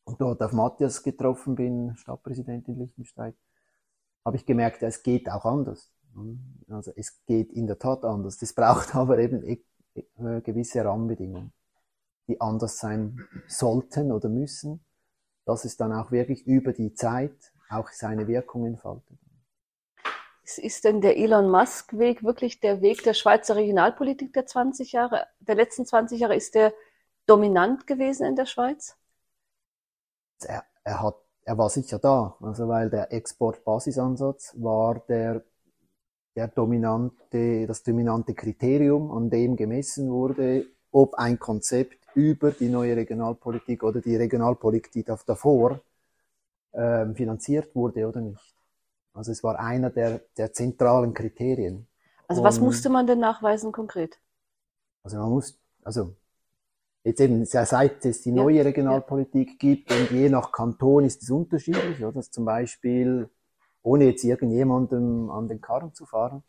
und 0.04 0.20
dort 0.20 0.42
auf 0.42 0.52
Matthias 0.52 1.04
getroffen 1.04 1.56
bin, 1.56 1.96
Stadtpräsident 1.96 2.68
in 2.68 2.80
Lichtensteig, 2.80 3.36
habe 4.26 4.38
ich 4.38 4.46
gemerkt, 4.46 4.82
es 4.82 5.04
geht 5.04 5.30
auch 5.30 5.46
anders. 5.46 5.92
Also 6.70 6.92
es 6.96 7.24
geht 7.26 7.52
in 7.54 7.68
der 7.68 7.78
Tat 7.78 8.04
anders. 8.04 8.38
Das 8.38 8.54
braucht 8.54 8.96
aber 8.96 9.20
eben 9.20 9.44
gewisse 10.44 10.84
Rahmenbedingungen, 10.84 11.52
die 12.28 12.40
anders 12.40 12.80
sein 12.80 13.28
sollten 13.48 14.12
oder 14.12 14.30
müssen, 14.30 14.84
dass 15.46 15.66
es 15.66 15.78
dann 15.78 15.94
auch 15.94 16.12
wirklich 16.12 16.46
über 16.46 16.74
die 16.74 16.94
Zeit 16.94 17.52
auch 17.70 17.90
seine 17.90 18.28
Wirkung 18.28 18.66
entfaltet. 18.66 19.18
Ist 20.58 20.84
denn 20.84 21.02
der 21.02 21.18
Elon 21.18 21.50
Musk-Weg 21.50 22.24
wirklich 22.24 22.60
der 22.60 22.82
Weg 22.82 23.04
der 23.04 23.14
Schweizer 23.14 23.56
Regionalpolitik 23.56 24.34
der 24.34 24.48
20 24.48 24.92
Jahre, 24.92 25.28
der 25.40 25.56
letzten 25.56 25.86
20 25.86 26.20
Jahre? 26.20 26.36
Ist 26.36 26.56
der 26.56 26.74
dominant 27.28 27.86
gewesen 27.86 28.26
in 28.26 28.36
der 28.36 28.48
Schweiz? 28.48 28.98
Er, 30.42 30.64
er, 30.84 31.04
hat, 31.04 31.18
er 31.44 31.58
war 31.58 31.70
sicher 31.70 32.00
da, 32.00 32.36
also 32.42 32.68
weil 32.68 32.90
der 32.90 33.14
Exportbasisansatz 33.14 34.56
war 34.58 35.00
der 35.08 35.44
der 36.36 36.48
dominante, 36.48 37.68
das 37.68 37.84
dominante 37.84 38.34
Kriterium, 38.34 39.12
an 39.12 39.30
dem 39.30 39.56
gemessen 39.56 40.10
wurde, 40.10 40.66
ob 40.92 41.16
ein 41.16 41.40
Konzept 41.40 41.98
über 42.16 42.52
die 42.52 42.70
neue 42.70 42.96
Regionalpolitik 42.96 43.84
oder 43.84 44.02
die 44.02 44.16
Regionalpolitik 44.16 45.06
davor 45.26 45.82
ähm, 46.74 47.16
finanziert 47.16 47.76
wurde 47.76 48.08
oder 48.08 48.22
nicht. 48.22 48.56
Also 49.14 49.32
es 49.32 49.44
war 49.44 49.60
einer 49.60 49.90
der, 49.90 50.22
der 50.38 50.54
zentralen 50.54 51.14
Kriterien. 51.14 51.88
Also 52.28 52.44
was 52.44 52.58
Und, 52.60 52.66
musste 52.66 52.90
man 52.90 53.08
denn 53.08 53.20
nachweisen 53.20 53.72
konkret? 53.72 54.20
Also 55.04 55.18
man 55.18 55.30
muss, 55.32 55.60
also 55.84 56.16
jetzt 57.04 57.20
eben 57.22 57.44
seit 57.46 58.06
es 58.06 58.22
die 58.22 58.32
neue 58.32 58.58
ja, 58.58 58.64
Regionalpolitik 58.64 59.50
ja. 59.50 59.56
gibt 59.58 59.92
und 59.92 60.12
je 60.12 60.30
nach 60.30 60.52
Kanton 60.52 61.06
ist 61.06 61.24
es 61.24 61.30
unterschiedlich, 61.30 62.04
oder? 62.04 62.22
Zum 62.22 62.46
Beispiel 62.46 63.30
ohne 63.84 64.06
jetzt 64.06 64.24
irgendjemandem 64.24 65.30
an 65.30 65.48
den 65.48 65.62
Karren 65.62 65.94
zu 65.94 66.06
fahren. 66.06 66.44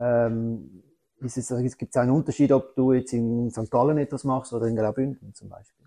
Ähm, 0.00 0.82
ist 1.20 1.38
es, 1.38 1.50
es 1.50 1.78
gibt 1.78 1.96
einen 1.96 2.10
Unterschied, 2.10 2.52
ob 2.52 2.74
du 2.74 2.92
jetzt 2.92 3.12
in 3.12 3.50
St. 3.50 3.70
Gallen 3.70 3.98
etwas 3.98 4.24
machst 4.24 4.52
oder 4.52 4.66
in 4.66 4.76
Graubünden 4.76 5.34
zum 5.34 5.48
Beispiel. 5.48 5.86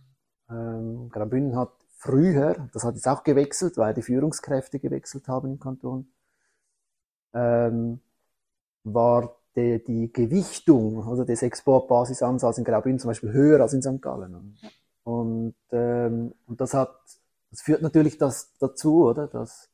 Ähm, 0.50 1.10
Graubünden 1.10 1.56
hat 1.56 1.72
früher, 1.98 2.70
das 2.74 2.84
hat 2.84 2.96
jetzt 2.96 3.08
auch 3.08 3.24
gewechselt, 3.24 3.78
weil 3.78 3.94
die 3.94 4.02
Führungskräfte 4.02 4.80
gewechselt 4.80 5.28
haben 5.28 5.52
im 5.52 5.60
Kanton, 5.60 6.08
ähm, 7.34 8.00
war 8.84 9.36
die, 9.56 9.84
die 9.84 10.14
Gewichtung 10.14 11.08
also 11.08 11.24
des 11.24 11.42
Exportbasisansatzes 11.42 12.60
in 12.60 12.64
Graubünden 12.64 13.00
zum 13.00 13.10
Beispiel 13.10 13.32
höher 13.32 13.62
als 13.62 13.74
in 13.74 13.82
St. 13.82 14.02
Gallen. 14.02 14.58
Und, 15.04 15.56
ähm, 15.72 16.34
und 16.46 16.62
das 16.62 16.74
hat, 16.74 16.96
das 17.50 17.62
führt 17.62 17.82
natürlich 17.82 18.18
das 18.18 18.56
dazu, 18.60 19.06
oder, 19.06 19.28
dass 19.28 19.70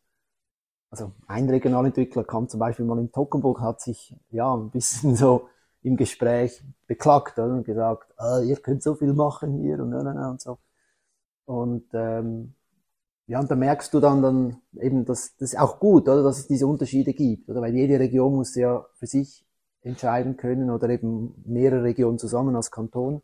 also 0.93 1.11
ein 1.25 1.49
Regionalentwickler 1.49 2.23
kam 2.23 2.47
zum 2.47 2.59
Beispiel 2.59 2.85
mal 2.85 2.99
in 2.99 3.11
Tockenburg, 3.11 3.61
hat 3.61 3.81
sich 3.81 4.15
ja 4.29 4.53
ein 4.55 4.69
bisschen 4.69 5.15
so 5.23 5.49
im 5.81 5.97
Gespräch 5.97 6.63
beklagt 6.85 7.39
oder, 7.39 7.51
und 7.51 7.65
gesagt, 7.65 8.13
ah, 8.17 8.41
ihr 8.41 8.57
könnt 8.57 8.83
so 8.83 8.93
viel 8.93 9.13
machen 9.13 9.53
hier 9.59 9.79
und, 9.79 9.91
und, 9.95 10.05
und 10.07 10.39
so. 10.41 10.59
Und 11.45 11.85
ähm, 11.93 12.53
ja, 13.25 13.39
und 13.39 13.49
da 13.49 13.55
merkst 13.55 13.91
du 13.93 13.99
dann, 13.99 14.21
dann 14.21 14.61
eben, 14.79 15.03
dass 15.03 15.35
das 15.37 15.53
ist 15.53 15.59
auch 15.59 15.79
gut, 15.79 16.03
oder, 16.07 16.21
dass 16.21 16.37
es 16.37 16.47
diese 16.47 16.67
Unterschiede 16.67 17.13
gibt, 17.13 17.49
oder 17.49 17.61
weil 17.61 17.73
jede 17.73 17.99
Region 17.99 18.35
muss 18.35 18.53
ja 18.53 18.85
für 18.93 19.07
sich 19.07 19.43
entscheiden 19.81 20.37
können 20.37 20.69
oder 20.69 20.89
eben 20.89 21.33
mehrere 21.43 21.83
Regionen 21.83 22.19
zusammen 22.19 22.55
als 22.55 22.69
Kanton 22.69 23.23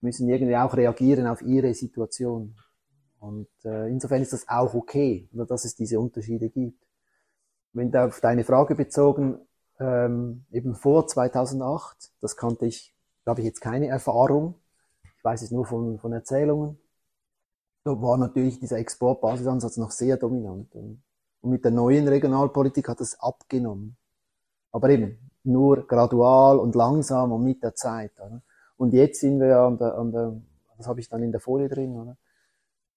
müssen 0.00 0.28
irgendwie 0.28 0.56
auch 0.56 0.76
reagieren 0.76 1.28
auf 1.28 1.40
ihre 1.40 1.72
Situation. 1.72 2.56
Und 3.24 3.48
äh, 3.64 3.88
insofern 3.88 4.20
ist 4.20 4.34
das 4.34 4.46
auch 4.48 4.74
okay, 4.74 5.28
oder 5.32 5.46
dass 5.46 5.64
es 5.64 5.74
diese 5.74 5.98
Unterschiede 5.98 6.50
gibt. 6.50 6.84
Wenn 7.72 7.90
da 7.90 8.06
auf 8.06 8.20
deine 8.20 8.44
Frage 8.44 8.74
bezogen, 8.74 9.38
ähm, 9.80 10.44
eben 10.52 10.74
vor 10.74 11.06
2008, 11.06 12.12
das 12.20 12.36
kannte 12.36 12.66
ich, 12.66 12.94
da 13.24 13.30
habe 13.30 13.40
ich 13.40 13.46
jetzt 13.46 13.62
keine 13.62 13.88
Erfahrung, 13.88 14.56
ich 15.16 15.24
weiß 15.24 15.40
es 15.40 15.50
nur 15.50 15.64
von, 15.64 15.98
von 15.98 16.12
Erzählungen, 16.12 16.78
da 17.82 17.90
war 18.00 18.18
natürlich 18.18 18.60
dieser 18.60 18.78
Exportbasisansatz 18.78 19.78
noch 19.78 19.90
sehr 19.90 20.18
dominant. 20.18 20.74
Und 20.74 21.02
mit 21.42 21.64
der 21.64 21.72
neuen 21.72 22.06
Regionalpolitik 22.06 22.88
hat 22.88 23.00
es 23.00 23.18
abgenommen. 23.18 23.96
Aber 24.70 24.90
eben 24.90 25.30
nur 25.44 25.86
gradual 25.86 26.58
und 26.58 26.74
langsam 26.74 27.32
und 27.32 27.42
mit 27.42 27.62
der 27.62 27.74
Zeit. 27.74 28.12
Oder? 28.20 28.42
Und 28.76 28.92
jetzt 28.92 29.20
sind 29.20 29.40
wir 29.40 29.48
ja 29.48 29.66
an 29.66 29.78
der, 29.78 29.94
an 29.94 30.12
der 30.12 30.40
das 30.76 30.88
habe 30.88 31.00
ich 31.00 31.08
dann 31.08 31.22
in 31.22 31.32
der 31.32 31.40
Folie 31.40 31.68
drin, 31.68 31.96
oder? 31.96 32.16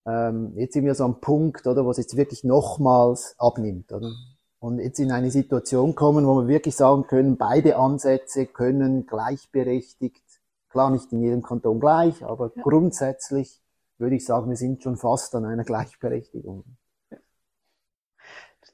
Ähm, 0.07 0.53
jetzt 0.55 0.73
sind 0.73 0.85
wir 0.85 0.95
so 0.95 1.03
am 1.03 1.19
Punkt, 1.19 1.67
oder, 1.67 1.85
wo 1.85 1.91
es 1.91 1.97
jetzt 1.97 2.15
wirklich 2.15 2.43
nochmals 2.43 3.35
abnimmt, 3.37 3.91
oder? 3.91 4.11
Und 4.59 4.79
jetzt 4.79 4.99
in 4.99 5.11
eine 5.11 5.29
Situation 5.29 5.95
kommen, 5.95 6.25
wo 6.25 6.41
wir 6.41 6.47
wirklich 6.47 6.75
sagen 6.75 7.05
können, 7.05 7.37
beide 7.37 7.75
Ansätze 7.75 8.45
können 8.45 9.05
gleichberechtigt, 9.05 10.23
klar 10.69 10.89
nicht 10.89 11.11
in 11.11 11.21
jedem 11.21 11.43
Kanton 11.43 11.79
gleich, 11.79 12.23
aber 12.23 12.51
ja. 12.55 12.63
grundsätzlich 12.63 13.61
würde 13.97 14.15
ich 14.15 14.25
sagen, 14.25 14.49
wir 14.49 14.55
sind 14.55 14.81
schon 14.81 14.95
fast 14.95 15.35
an 15.35 15.45
einer 15.45 15.63
Gleichberechtigung. 15.63 16.63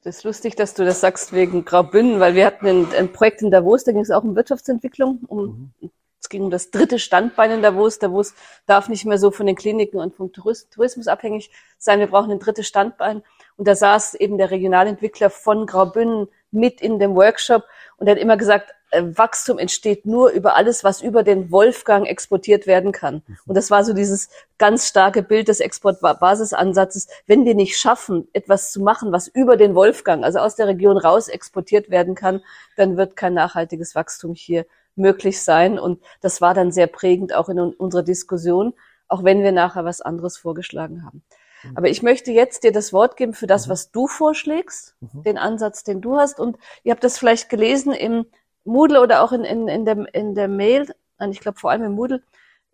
Das 0.04 0.18
ist 0.18 0.24
lustig, 0.24 0.56
dass 0.56 0.74
du 0.74 0.84
das 0.84 1.00
sagst 1.00 1.32
wegen 1.32 1.64
Graubünden, 1.64 2.20
weil 2.20 2.36
wir 2.36 2.46
hatten 2.46 2.68
ein, 2.68 2.88
ein 2.94 3.12
Projekt 3.14 3.42
in 3.42 3.52
Davos, 3.52 3.86
da 3.86 3.94
ging 3.94 4.02
es 4.02 4.12
auch 4.12 4.24
um 4.24 4.36
Wirtschaftsentwicklung, 4.36 5.20
um 5.28 5.74
mhm. 5.80 5.92
Es 6.24 6.30
ging 6.30 6.44
um 6.44 6.50
das 6.50 6.72
dritte 6.72 7.00
Standbein 7.00 7.52
in 7.52 7.62
Davos. 7.62 8.00
Davos 8.00 8.34
darf 8.66 8.88
nicht 8.88 9.04
mehr 9.04 9.18
so 9.18 9.30
von 9.30 9.46
den 9.46 9.58
Kliniken 9.58 10.00
und 10.00 10.16
vom 10.16 10.32
Tourismus 10.32 11.08
abhängig 11.08 11.52
sein. 11.78 12.00
Wir 12.00 12.08
brauchen 12.08 12.32
ein 12.32 12.40
drittes 12.40 12.66
Standbein. 12.66 13.24
Und 13.58 13.68
da 13.68 13.76
saß 13.76 14.14
eben 14.16 14.38
der 14.38 14.50
Regionalentwickler 14.50 15.30
von 15.30 15.66
Graubünden 15.66 16.30
mit 16.50 16.80
in 16.80 16.98
dem 16.98 17.16
Workshop 17.16 17.64
und 17.98 18.08
er 18.08 18.16
hat 18.16 18.22
immer 18.22 18.38
gesagt, 18.38 18.74
äh, 18.92 19.04
Wachstum 19.04 19.60
entsteht 19.60 20.06
nur 20.06 20.30
über 20.30 20.56
alles, 20.56 20.84
was 20.84 21.02
über 21.02 21.24
den 21.24 21.52
Wolfgang 21.52 22.08
exportiert 22.08 22.68
werden 22.68 22.94
kann. 22.94 23.22
Und 23.46 23.56
das 23.58 23.70
war 23.70 23.84
so 23.84 23.94
dieses 23.94 24.30
ganz 24.58 24.88
starke 24.88 25.24
Bild 25.24 25.50
des 25.50 25.60
Exportbasisansatzes. 25.60 27.10
Wenn 27.28 27.44
wir 27.44 27.56
nicht 27.56 27.78
schaffen, 27.78 28.30
etwas 28.32 28.72
zu 28.72 28.82
machen, 28.82 29.12
was 29.12 29.28
über 29.28 29.58
den 29.58 29.76
Wolfgang, 29.76 30.24
also 30.24 30.40
aus 30.40 30.56
der 30.56 30.68
Region 30.68 30.98
raus 30.98 31.28
exportiert 31.28 31.90
werden 31.90 32.16
kann, 32.16 32.42
dann 32.78 32.96
wird 32.96 33.18
kein 33.18 33.34
nachhaltiges 33.34 33.94
Wachstum 33.94 34.36
hier 34.36 34.66
möglich 34.96 35.42
sein. 35.42 35.80
Und 35.80 36.02
das 36.22 36.42
war 36.42 36.54
dann 36.54 36.72
sehr 36.72 36.88
prägend 36.88 37.34
auch 37.34 37.50
in 37.50 37.60
unserer 37.60 38.04
Diskussion, 38.04 38.74
auch 39.08 39.24
wenn 39.24 39.44
wir 39.44 39.52
nachher 39.52 39.86
was 39.86 40.02
anderes 40.02 40.38
vorgeschlagen 40.38 41.06
haben. 41.06 41.24
Mhm. 41.64 41.78
Aber 41.78 41.90
ich 41.90 42.04
möchte 42.04 42.32
jetzt 42.32 42.64
dir 42.64 42.72
das 42.72 42.94
Wort 42.94 43.18
geben 43.18 43.34
für 43.34 43.48
das, 43.48 43.70
was 43.70 43.92
du 43.92 44.08
vorschlägst, 44.08 44.96
den 45.02 45.38
Ansatz, 45.38 45.84
den 45.84 46.02
du 46.02 46.18
hast. 46.18 46.40
Und 46.40 46.58
ihr 46.84 46.92
habt 46.92 47.04
das 47.04 47.18
vielleicht 47.18 47.50
gelesen 47.50 47.94
im 47.94 48.26
Moodle 48.64 49.02
oder 49.02 49.24
auch 49.24 49.32
in, 49.32 49.44
in, 49.44 49.68
in, 49.68 49.86
der, 49.86 50.14
in 50.14 50.36
der 50.36 50.48
Mail, 50.48 50.94
ich 51.30 51.40
glaube 51.40 51.60
vor 51.60 51.72
allem 51.72 51.84
im 51.84 51.94
Moodle, 51.94 52.24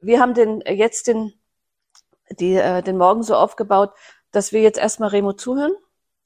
wir 0.01 0.19
haben 0.19 0.33
den 0.33 0.61
äh, 0.61 0.73
jetzt 0.73 1.07
den, 1.07 1.33
die, 2.31 2.55
äh, 2.55 2.81
den 2.81 2.97
Morgen 2.97 3.23
so 3.23 3.35
aufgebaut, 3.35 3.91
dass 4.31 4.53
wir 4.53 4.61
jetzt 4.61 4.79
erstmal 4.79 5.09
Remo 5.09 5.33
zuhören, 5.33 5.73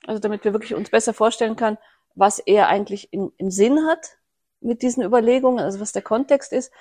also 0.05 0.19
damit 0.19 0.43
wir 0.43 0.53
wirklich 0.53 0.75
uns 0.75 0.89
besser 0.89 1.13
vorstellen 1.13 1.55
können, 1.55 1.77
was 2.15 2.39
er 2.39 2.67
eigentlich 2.67 3.11
in, 3.11 3.31
im 3.37 3.49
Sinn 3.49 3.87
hat 3.87 4.17
mit 4.63 4.81
diesen 4.81 5.03
Überlegungen, 5.03 5.59
also 5.59 5.79
was 5.79 5.91
der 5.91 6.01
Kontext 6.01 6.53
ist. 6.53 6.71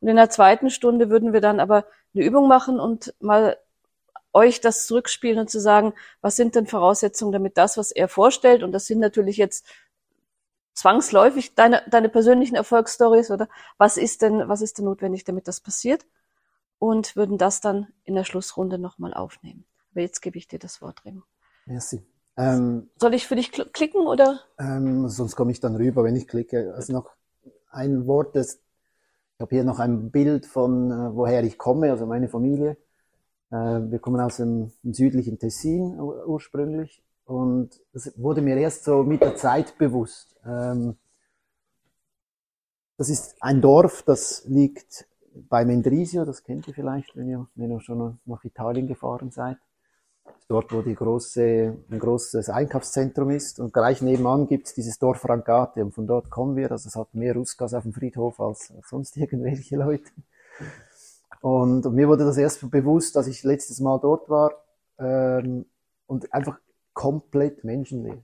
Und 0.00 0.08
in 0.08 0.16
der 0.16 0.30
zweiten 0.30 0.70
Stunde 0.70 1.10
würden 1.10 1.32
wir 1.32 1.40
dann 1.40 1.60
aber 1.60 1.84
eine 2.14 2.24
Übung 2.24 2.48
machen 2.48 2.80
und 2.80 3.14
mal 3.20 3.56
euch 4.32 4.60
das 4.60 4.86
zurückspielen 4.86 5.38
und 5.38 5.50
zu 5.50 5.60
sagen, 5.60 5.92
was 6.20 6.36
sind 6.36 6.54
denn 6.54 6.66
Voraussetzungen, 6.66 7.32
damit 7.32 7.58
das, 7.58 7.76
was 7.76 7.90
er 7.90 8.08
vorstellt, 8.08 8.62
und 8.62 8.72
das 8.72 8.86
sind 8.86 9.00
natürlich 9.00 9.36
jetzt 9.36 9.66
zwangsläufig 10.74 11.54
deine, 11.54 11.82
deine 11.90 12.08
persönlichen 12.08 12.54
Erfolgsstories 12.54 13.30
oder 13.30 13.48
was 13.76 13.96
ist 13.96 14.22
denn, 14.22 14.48
was 14.48 14.62
ist 14.62 14.78
denn 14.78 14.84
notwendig, 14.84 15.24
damit 15.24 15.48
das 15.48 15.60
passiert? 15.60 16.06
Und 16.78 17.16
würden 17.16 17.36
das 17.36 17.60
dann 17.60 17.88
in 18.04 18.14
der 18.14 18.24
Schlussrunde 18.24 18.78
nochmal 18.78 19.12
aufnehmen. 19.12 19.66
Aber 19.90 20.00
jetzt 20.00 20.22
gebe 20.22 20.38
ich 20.38 20.48
dir 20.48 20.58
das 20.58 20.80
Wort, 20.80 21.04
Remo. 21.04 21.22
Merci. 21.66 22.02
Ähm, 22.38 22.88
Soll 22.96 23.12
ich 23.12 23.26
für 23.26 23.36
dich 23.36 23.52
kl 23.52 23.66
klicken 23.66 24.06
oder? 24.06 24.40
Ähm, 24.58 25.08
sonst 25.08 25.36
komme 25.36 25.52
ich 25.52 25.60
dann 25.60 25.76
rüber, 25.76 26.04
wenn 26.04 26.16
ich 26.16 26.26
klicke. 26.26 26.72
Also 26.74 26.94
noch 26.94 27.10
ein 27.70 28.06
Wort, 28.06 28.36
das, 28.36 28.54
ich 28.54 29.40
habe 29.40 29.54
hier 29.54 29.64
noch 29.64 29.78
ein 29.78 30.10
Bild 30.10 30.46
von 30.46 30.90
äh, 30.90 31.14
woher 31.14 31.42
ich 31.44 31.58
komme, 31.58 31.90
also 31.90 32.06
meine 32.06 32.28
Familie. 32.28 32.76
Äh, 33.50 33.56
wir 33.56 33.98
kommen 33.98 34.20
aus 34.20 34.36
dem, 34.36 34.72
dem 34.82 34.94
südlichen 34.94 35.38
Tessin 35.38 35.98
ursprünglich 36.00 37.02
und 37.24 37.80
das 37.92 38.12
wurde 38.16 38.42
mir 38.42 38.56
erst 38.56 38.84
so 38.84 39.02
mit 39.02 39.22
der 39.22 39.36
Zeit 39.36 39.78
bewusst. 39.78 40.36
Ähm, 40.44 40.96
das 42.96 43.08
ist 43.08 43.36
ein 43.40 43.62
Dorf, 43.62 44.02
das 44.02 44.44
liegt 44.46 45.06
bei 45.48 45.64
Mendrisio, 45.64 46.24
das 46.24 46.42
kennt 46.42 46.68
ihr 46.68 46.74
vielleicht, 46.74 47.16
wenn 47.16 47.28
ihr, 47.28 47.46
wenn 47.54 47.70
ihr 47.70 47.80
schon 47.80 48.18
nach 48.26 48.44
Italien 48.44 48.86
gefahren 48.86 49.30
seid. 49.30 49.56
Dort, 50.48 50.72
wo 50.72 50.82
die 50.82 50.94
große, 50.94 51.76
ein 51.90 51.98
großes 51.98 52.48
Einkaufszentrum 52.48 53.30
ist. 53.30 53.60
Und 53.60 53.72
gleich 53.72 54.02
nebenan 54.02 54.46
gibt 54.46 54.66
es 54.66 54.74
dieses 54.74 54.98
Dorf 54.98 55.28
Rancate. 55.28 55.84
Und 55.84 55.92
von 55.94 56.06
dort 56.06 56.30
kommen 56.30 56.56
wir. 56.56 56.70
Also 56.70 56.88
es 56.88 56.96
hat 56.96 57.14
mehr 57.14 57.34
Ruskas 57.34 57.74
auf 57.74 57.84
dem 57.84 57.92
Friedhof 57.92 58.40
als 58.40 58.72
sonst 58.88 59.16
irgendwelche 59.18 59.76
Leute. 59.76 60.10
Und, 61.40 61.86
und 61.86 61.94
mir 61.94 62.08
wurde 62.08 62.24
das 62.24 62.36
erst 62.36 62.70
bewusst, 62.70 63.16
als 63.16 63.26
ich 63.26 63.42
letztes 63.42 63.80
Mal 63.80 63.98
dort 64.00 64.28
war. 64.28 64.52
Ähm, 64.98 65.66
und 66.06 66.32
einfach 66.32 66.58
komplett 66.92 67.64
menschenleer. 67.64 68.18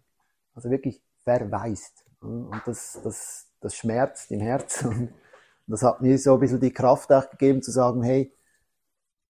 Also 0.55 0.71
wirklich 0.71 1.01
verwaist. 1.23 2.05
Und 2.21 2.61
das, 2.67 3.01
das, 3.03 3.47
das 3.61 3.77
schmerzt 3.77 4.31
im 4.31 4.41
Herzen. 4.41 4.89
Und 4.89 5.11
das 5.67 5.83
hat 5.83 6.01
mir 6.01 6.19
so 6.19 6.35
ein 6.35 6.41
bisschen 6.41 6.61
die 6.61 6.73
Kraft 6.73 7.13
auch 7.13 7.31
gegeben 7.31 7.63
zu 7.63 7.71
sagen, 7.71 8.03
hey, 8.03 8.33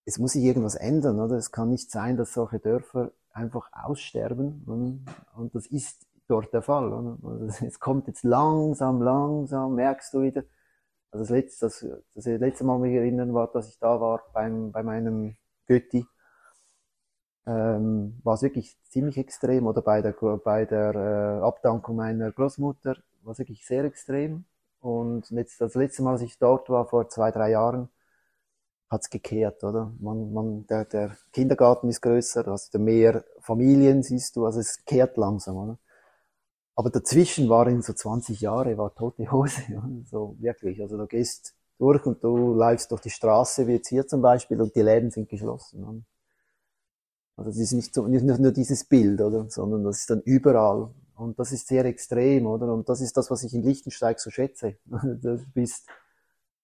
es 0.06 0.18
muss 0.18 0.32
sich 0.32 0.44
irgendwas 0.44 0.76
ändern, 0.76 1.20
oder? 1.20 1.36
Es 1.36 1.50
kann 1.50 1.68
nicht 1.68 1.90
sein, 1.90 2.16
dass 2.16 2.32
solche 2.32 2.60
Dörfer 2.60 3.10
einfach 3.32 3.68
aussterben. 3.72 4.62
Und, 4.66 5.52
das 5.52 5.66
ist 5.66 6.06
dort 6.28 6.52
der 6.54 6.62
Fall. 6.62 6.92
Oder? 6.92 7.18
Also 7.28 7.66
es 7.66 7.80
kommt 7.80 8.06
jetzt 8.06 8.22
langsam, 8.22 9.02
langsam, 9.02 9.74
merkst 9.74 10.14
du 10.14 10.22
wieder. 10.22 10.44
Also 11.10 11.24
das 11.24 11.30
letzte, 11.30 11.66
das, 11.66 11.86
das 12.14 12.24
letzte 12.26 12.64
Mal 12.64 12.78
mich 12.78 12.94
erinnern 12.94 13.34
war, 13.34 13.48
dass 13.48 13.68
ich 13.68 13.78
da 13.80 14.00
war 14.00 14.22
beim, 14.32 14.70
bei 14.70 14.82
meinem 14.84 15.36
Götti 15.66 16.06
ähm, 17.46 18.20
war 18.22 18.34
es 18.34 18.42
wirklich 18.42 18.76
ziemlich 18.84 19.18
extrem. 19.18 19.66
Oder 19.66 19.82
bei 19.82 20.02
der, 20.02 20.12
bei 20.12 20.64
der 20.66 20.94
äh, 20.94 21.44
Abdankung 21.44 21.96
meiner 21.96 22.30
Großmutter 22.30 22.96
war 23.22 23.32
es 23.32 23.38
wirklich 23.40 23.66
sehr 23.66 23.84
extrem. 23.84 24.44
Und 24.80 25.30
jetzt, 25.30 25.60
das 25.60 25.74
letzte 25.74 26.02
Mal, 26.04 26.12
als 26.12 26.22
ich 26.22 26.38
dort 26.38 26.70
war, 26.70 26.86
vor 26.86 27.08
zwei, 27.08 27.32
drei 27.32 27.50
Jahren, 27.50 27.88
hat's 28.88 29.10
gekehrt, 29.10 29.64
oder? 29.64 29.92
Man, 29.98 30.32
man, 30.32 30.66
der, 30.66 30.84
der 30.84 31.16
Kindergarten 31.32 31.88
ist 31.88 32.00
größer, 32.00 32.44
hast 32.46 32.74
mehr 32.78 33.24
Familien, 33.40 34.02
siehst 34.02 34.36
du, 34.36 34.46
also 34.46 34.60
es 34.60 34.84
kehrt 34.84 35.16
langsam, 35.16 35.56
oder? 35.56 35.78
Aber 36.76 36.90
dazwischen 36.90 37.48
waren 37.48 37.80
so 37.82 37.94
20 37.94 38.40
Jahre, 38.40 38.76
war 38.76 38.94
tote 38.94 39.30
Hose, 39.32 39.62
so 40.10 40.36
wirklich. 40.38 40.80
Also 40.82 40.98
du 40.98 41.06
gehst 41.06 41.54
durch 41.78 42.04
und 42.06 42.22
du 42.22 42.54
läufst 42.54 42.90
durch 42.90 43.00
die 43.00 43.10
Straße, 43.10 43.66
wie 43.66 43.72
jetzt 43.72 43.88
hier 43.88 44.06
zum 44.06 44.22
Beispiel, 44.22 44.60
und 44.60 44.74
die 44.74 44.82
Läden 44.82 45.10
sind 45.10 45.28
geschlossen. 45.28 45.84
Oder? 45.84 46.02
Also 47.36 47.50
es 47.50 47.58
ist 47.58 47.72
nicht, 47.72 47.94
so, 47.94 48.06
nicht 48.06 48.24
nur 48.24 48.52
dieses 48.52 48.84
Bild, 48.84 49.20
oder? 49.20 49.48
sondern 49.50 49.84
das 49.84 50.00
ist 50.00 50.10
dann 50.10 50.20
überall. 50.22 50.90
Und 51.16 51.38
das 51.38 51.52
ist 51.52 51.66
sehr 51.66 51.86
extrem, 51.86 52.46
oder? 52.46 52.72
Und 52.72 52.88
das 52.90 53.00
ist 53.00 53.16
das, 53.16 53.30
was 53.30 53.42
ich 53.42 53.54
in 53.54 53.62
Lichtensteig 53.62 54.20
so 54.20 54.30
schätze. 54.30 54.76
Du 54.86 55.38
bist, 55.54 55.86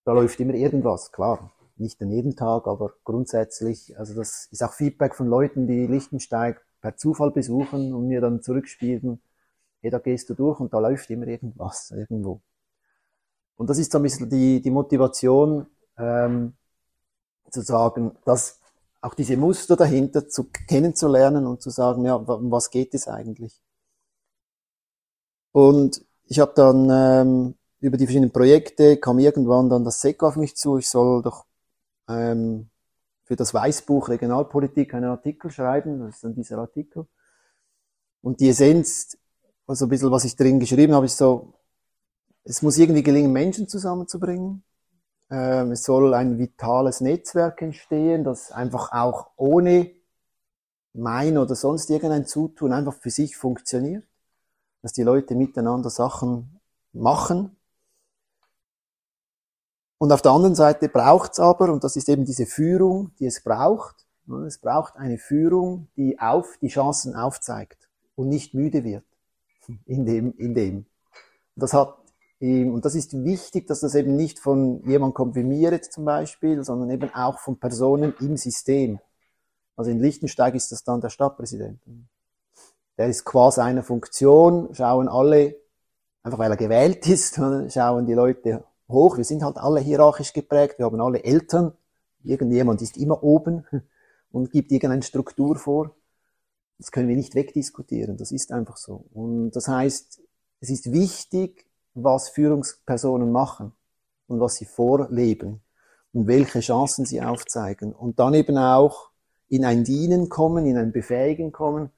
da 0.05 0.13
läuft 0.13 0.39
immer 0.41 0.55
irgendwas, 0.55 1.11
klar. 1.11 1.53
Nicht 1.83 2.01
an 2.01 2.11
jedem 2.13 2.37
Tag, 2.37 2.69
aber 2.69 2.93
grundsätzlich, 3.03 3.99
also 3.99 4.15
das 4.15 4.47
ist 4.53 4.63
auch 4.63 4.73
Feedback 4.73 5.17
von 5.17 5.27
Leuten, 5.27 5.67
die 5.67 5.87
Lichtensteig 5.89 6.65
per 6.81 6.97
Zufall 6.97 7.33
besuchen 7.33 7.93
und 7.93 8.07
mir 8.07 8.21
dann 8.21 8.41
zurückspielen, 8.41 9.21
hey, 9.81 9.91
da 9.91 9.99
gehst 9.99 10.31
du 10.31 10.35
durch 10.35 10.61
und 10.61 10.73
da 10.73 10.79
läuft 10.79 11.11
immer 11.11 11.27
irgendwas, 11.27 11.91
irgendwo. 11.91 12.41
Und 13.57 13.69
das 13.69 13.79
ist 13.79 13.91
so 13.91 13.99
ein 13.99 14.03
bisschen 14.03 14.31
die, 14.31 14.63
die 14.63 14.71
Motivation, 14.71 15.67
ähm, 15.99 16.55
zu 17.51 17.63
sagen, 17.63 18.13
dass 18.25 18.61
auch 19.01 19.15
diese 19.15 19.37
Muster 19.37 19.77
dahinter 19.77 20.29
zu 20.29 20.45
kennenzulernen 20.45 21.47
und 21.47 21.63
zu 21.63 21.71
sagen, 21.71 22.05
ja, 22.05 22.15
um 22.15 22.51
was 22.51 22.71
geht 22.71 22.95
es 22.95 23.09
eigentlich? 23.09 23.61
Und 25.51 26.05
ich 26.27 26.39
habe 26.39 26.53
dann 26.55 26.89
ähm, 26.91 27.55
über 27.81 27.97
die 27.97 28.07
verschiedenen 28.07 28.31
Projekte 28.31 28.97
kam 28.97 29.19
irgendwann 29.19 29.69
dann 29.69 29.85
das 29.85 30.01
SEC 30.01 30.23
auf 30.23 30.37
mich 30.37 30.57
zu, 30.57 30.79
ich 30.79 30.89
soll 30.89 31.23
doch 31.23 31.45
ähm, 32.09 32.69
für 33.25 33.37
das 33.37 33.55
Weißbuch 33.55 34.09
Regionalpolitik 34.09 34.95
einen 34.95 35.11
Artikel 35.11 35.51
schreiben, 35.51 36.01
das 36.01 36.17
ist 36.17 36.25
dann 36.25 36.35
dieser 36.35 36.59
Artikel. 36.59 37.07
Und 38.21 38.41
die 38.41 38.49
Essenz, 38.49 39.17
also 39.67 39.87
ein 39.87 39.89
bisschen 39.89 40.11
was 40.11 40.25
ich 40.25 40.37
drin 40.37 40.61
geschrieben 40.61 40.95
habe, 40.95 41.07
ist 41.07 41.19
so, 41.19 41.55
es 42.45 42.63
muss 42.63 42.79
irgendwie 42.79 43.03
gelingen, 43.03 43.33
Menschen 43.33 43.69
zusammenzubringen. 43.69 44.63
Ähm, 45.31 45.73
es 45.73 45.85
soll 45.85 46.15
ein 46.15 46.39
vitales 46.39 47.01
Netzwerk 47.01 47.63
entstehen, 47.63 48.25
das 48.25 48.53
einfach 48.53 48.93
auch 48.93 49.31
ohne 49.37 49.91
mein 50.93 51.39
oder 51.39 51.55
sonst 51.55 51.89
irgendein 51.91 52.27
Zutun 52.27 52.73
einfach 52.73 52.95
für 52.95 53.11
sich 53.11 53.37
funktioniert. 53.37 54.05
Dass 54.83 54.93
die 54.93 55.05
Leute 55.05 55.35
miteinander 55.35 55.91
Sachen 55.91 56.61
machen. 56.93 57.57
Und 60.03 60.11
auf 60.11 60.21
der 60.21 60.33
anderen 60.33 60.57
Seite 60.57 60.89
braucht's 60.89 61.39
aber, 61.39 61.73
und 61.73 61.85
das 61.85 61.95
ist 61.95 62.09
eben 62.09 62.25
diese 62.25 62.45
Führung, 62.45 63.13
die 63.21 63.27
es 63.27 63.41
braucht, 63.41 64.05
Es 64.49 64.59
braucht 64.59 64.97
eine 64.97 65.17
Führung, 65.17 65.87
die 65.97 66.19
auf 66.19 66.59
die 66.61 66.71
Chancen 66.71 67.15
aufzeigt 67.15 67.89
und 68.17 68.29
nicht 68.29 68.53
müde 68.53 68.83
wird 68.83 69.05
in 69.87 70.05
dem, 70.05 70.35
in 70.39 70.55
dem. 70.55 70.87
Das 71.55 71.73
hat 71.73 71.99
und 72.41 72.81
das 72.85 72.97
ist 72.97 73.23
wichtig, 73.23 73.69
dass 73.69 73.79
das 73.79 73.95
eben 73.95 74.17
nicht 74.17 74.41
von 74.41 74.83
jemand 74.89 75.15
kommt 75.15 75.37
wie 75.37 75.45
mir 75.45 75.71
jetzt 75.71 75.93
zum 75.93 76.05
Beispiel, 76.05 76.65
sondern 76.65 76.91
eben 76.91 77.15
auch 77.15 77.39
von 77.39 77.61
Personen 77.61 78.13
im 78.19 78.37
System. 78.37 78.99
Also 79.77 79.93
in 79.93 80.01
Liechtenstein 80.01 80.53
ist 80.57 80.73
das 80.73 80.83
dann 80.83 81.01
der 81.01 81.11
Stadtpräsident. 81.11 81.81
Der 82.99 83.07
ist 83.07 83.25
quasi 83.25 83.61
eine 83.61 83.85
Funktion, 83.85 84.75
schauen 84.75 85.09
alle, 85.09 85.55
einfach 86.25 86.41
weil 86.41 86.51
er 86.51 86.57
gewählt 86.57 87.07
ist, 87.07 87.37
schauen 87.69 88.07
die 88.07 88.15
Leute 88.15 88.65
hoch. 88.93 89.17
Wir 89.17 89.25
sind 89.25 89.43
halt 89.43 89.57
alle 89.57 89.81
hierarchisch 89.81 90.33
geprägt, 90.33 90.79
wir 90.79 90.87
haben 90.87 91.01
alle 91.01 91.25
Eltern. 91.25 91.73
Irgendjemand 92.23 92.83
ist 92.83 92.97
immer 92.97 93.23
oben 93.23 93.67
und 94.31 94.53
gibt 94.53 94.71
irgendeine 94.71 95.03
Struktur 95.03 95.57
vor. 95.57 95.95
Das 96.79 96.91
können 96.91 97.09
wir 97.09 97.17
nicht 97.17 97.35
wegdiskutieren, 97.35 98.17
das 98.17 98.33
ist 98.33 98.53
einfach 98.53 98.77
so. 98.77 99.05
Und 99.13 99.53
das 99.53 99.69
heißt, 99.69 100.21
es 100.61 100.71
ist 100.71 100.93
wichtig, 100.93 101.67
was 101.95 102.29
Führungspersonen 102.29 103.31
machen 103.31 103.73
und 104.27 104.41
was 104.41 104.57
sie 104.57 104.65
vorleben 104.65 105.61
und 106.13 106.27
welche 106.27 106.61
Chancen 106.61 107.05
sie 107.05 107.23
aufzeigen. 107.23 107.93
Und 107.93 108.19
dann 108.19 108.35
eben 108.35 108.57
auch 108.59 109.11
in 109.49 109.65
ein 109.65 109.85
Dienen 109.85 110.29
kommen, 110.29 110.67
in 110.67 110.77
ein 110.77 110.93
Befähigen 110.93 111.53
kommen. 111.53 111.91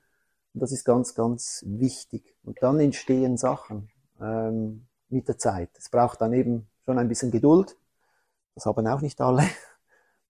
Und 0.55 0.61
das 0.61 0.73
ist 0.73 0.85
ganz, 0.85 1.15
ganz 1.15 1.65
wichtig. 1.67 2.35
Und 2.43 2.59
dann 2.63 2.81
entstehen 2.81 3.37
Sachen 3.37 3.91
ähm, 4.21 4.87
mit 5.09 5.29
der 5.29 5.39
Zeit. 5.39 5.71
Es 5.79 5.89
braucht 5.89 6.21
dann 6.21 6.33
eben 6.33 6.67
schon 6.85 6.99
ein 6.99 7.09
bisschen 7.09 7.31
Geduld. 7.31 7.77
Das 8.55 8.67
haben 8.67 8.87
auch 8.87 9.01
nicht 9.01 9.21
alle. 9.21 9.45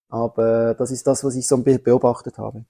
Aber 0.09 0.75
das 0.75 0.91
ist 0.91 1.07
das, 1.07 1.25
was 1.25 1.35
ich 1.35 1.47
so 1.47 1.59
beobachtet 1.63 2.39
habe. 2.39 2.65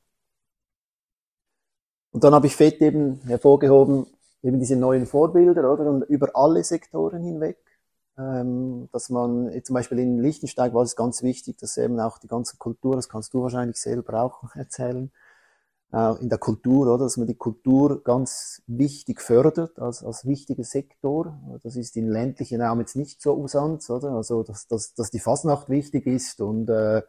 Und 2.12 2.24
dann 2.24 2.34
habe 2.34 2.46
ich 2.46 2.56
Fett 2.56 2.80
eben 2.80 3.20
hervorgehoben, 3.26 4.06
eben 4.42 4.60
diese 4.60 4.76
neuen 4.76 5.06
Vorbilder, 5.06 5.72
oder? 5.72 5.90
Und 5.90 6.02
über 6.04 6.30
alle 6.34 6.62
Sektoren 6.64 7.22
hinweg. 7.22 7.58
Ähm, 8.16 8.88
dass 8.92 9.10
man, 9.10 9.50
zum 9.64 9.74
Beispiel 9.74 9.98
in 9.98 10.20
Liechtenstein 10.20 10.72
war 10.72 10.84
es 10.84 10.94
ganz 10.94 11.24
wichtig, 11.24 11.58
dass 11.58 11.76
eben 11.76 11.98
auch 11.98 12.18
die 12.18 12.28
ganze 12.28 12.56
Kultur, 12.56 12.94
das 12.94 13.08
kannst 13.08 13.34
du 13.34 13.42
wahrscheinlich 13.42 13.80
selber 13.80 14.22
auch 14.22 14.42
erzählen, 14.54 15.10
äh, 15.94 16.20
in 16.20 16.28
der 16.28 16.38
Kultur, 16.38 16.94
oder? 16.94 17.04
Dass 17.04 17.16
man 17.16 17.26
die 17.26 17.36
Kultur 17.36 18.02
ganz 18.02 18.62
wichtig 18.66 19.20
fördert, 19.20 19.78
als, 19.78 20.04
als 20.04 20.26
wichtiger 20.26 20.64
Sektor. 20.64 21.38
Das 21.62 21.76
ist 21.76 21.96
in 21.96 22.08
ländlichen 22.08 22.60
Raum 22.60 22.80
jetzt 22.80 22.96
nicht 22.96 23.22
so 23.22 23.36
Usanz, 23.36 23.88
oder? 23.90 24.10
Also, 24.12 24.42
dass, 24.42 24.66
dass, 24.66 24.94
dass 24.94 25.10
die 25.10 25.20
Fasnacht 25.20 25.68
wichtig 25.68 26.06
ist 26.06 26.40
und, 26.40 26.68
äh, 26.68 27.02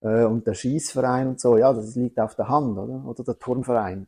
äh, 0.00 0.24
und 0.24 0.46
der 0.46 0.54
Schießverein 0.54 1.28
und 1.28 1.40
so, 1.40 1.56
ja, 1.56 1.72
das 1.72 1.94
liegt 1.96 2.18
auf 2.18 2.34
der 2.34 2.48
Hand, 2.48 2.78
oder? 2.78 3.04
Oder 3.06 3.24
der 3.24 3.38
Turnverein 3.38 4.06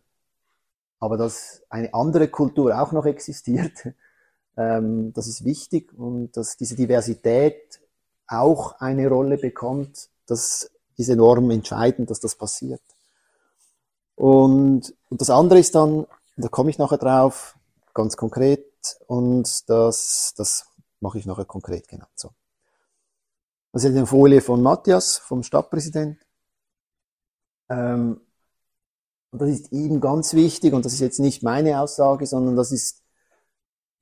aber 0.99 1.17
dass 1.17 1.63
eine 1.69 1.93
andere 1.95 2.29
Kultur 2.29 2.81
auch 2.81 2.93
noch 2.93 3.07
existiert, 3.07 3.89
ähm, 4.57 5.13
das 5.13 5.27
ist 5.27 5.45
wichtig 5.45 5.93
und 5.95 6.37
dass 6.37 6.57
diese 6.57 6.77
Diversität 6.77 7.81
auch 8.27 8.81
eine 8.81 9.09
Rolle 9.09 9.39
bekommt, 9.39 10.09
das 10.27 10.71
ist 10.97 11.09
enorm 11.09 11.51
entscheidend, 11.51 12.11
dass 12.11 12.21
das 12.21 12.35
passiert. 12.37 12.81
Und, 14.17 14.95
und 15.11 15.21
das 15.21 15.31
andere 15.31 15.61
ist 15.61 15.75
dann, 15.75 16.07
da 16.37 16.49
komme 16.49 16.71
ich 16.71 16.79
nachher 16.79 16.99
drauf, 16.99 17.57
ganz 17.95 18.17
konkret, 18.17 18.67
und 19.07 19.69
das, 19.69 20.35
das 20.37 20.67
mache 21.01 21.19
ich 21.19 21.27
nachher 21.27 21.45
konkret 21.45 21.89
genau 21.89 22.07
so. 22.15 22.31
Das 23.73 23.85
ist 23.85 23.91
eine 23.91 24.07
Folie 24.07 24.41
von 24.41 24.63
Matthias, 24.63 25.19
vom 25.19 25.43
Stadtpräsident. 25.43 26.19
Ähm, 27.69 28.21
das 29.33 29.51
ist 29.51 29.73
ihm 29.73 30.01
ganz 30.01 30.33
wichtig, 30.33 30.73
und 30.73 30.85
das 30.85 30.95
ist 30.95 31.01
jetzt 31.01 31.21
nicht 31.21 31.43
meine 31.43 31.81
Aussage, 31.81 32.27
sondern 32.27 32.57
das 32.57 32.73
ist, 32.73 33.03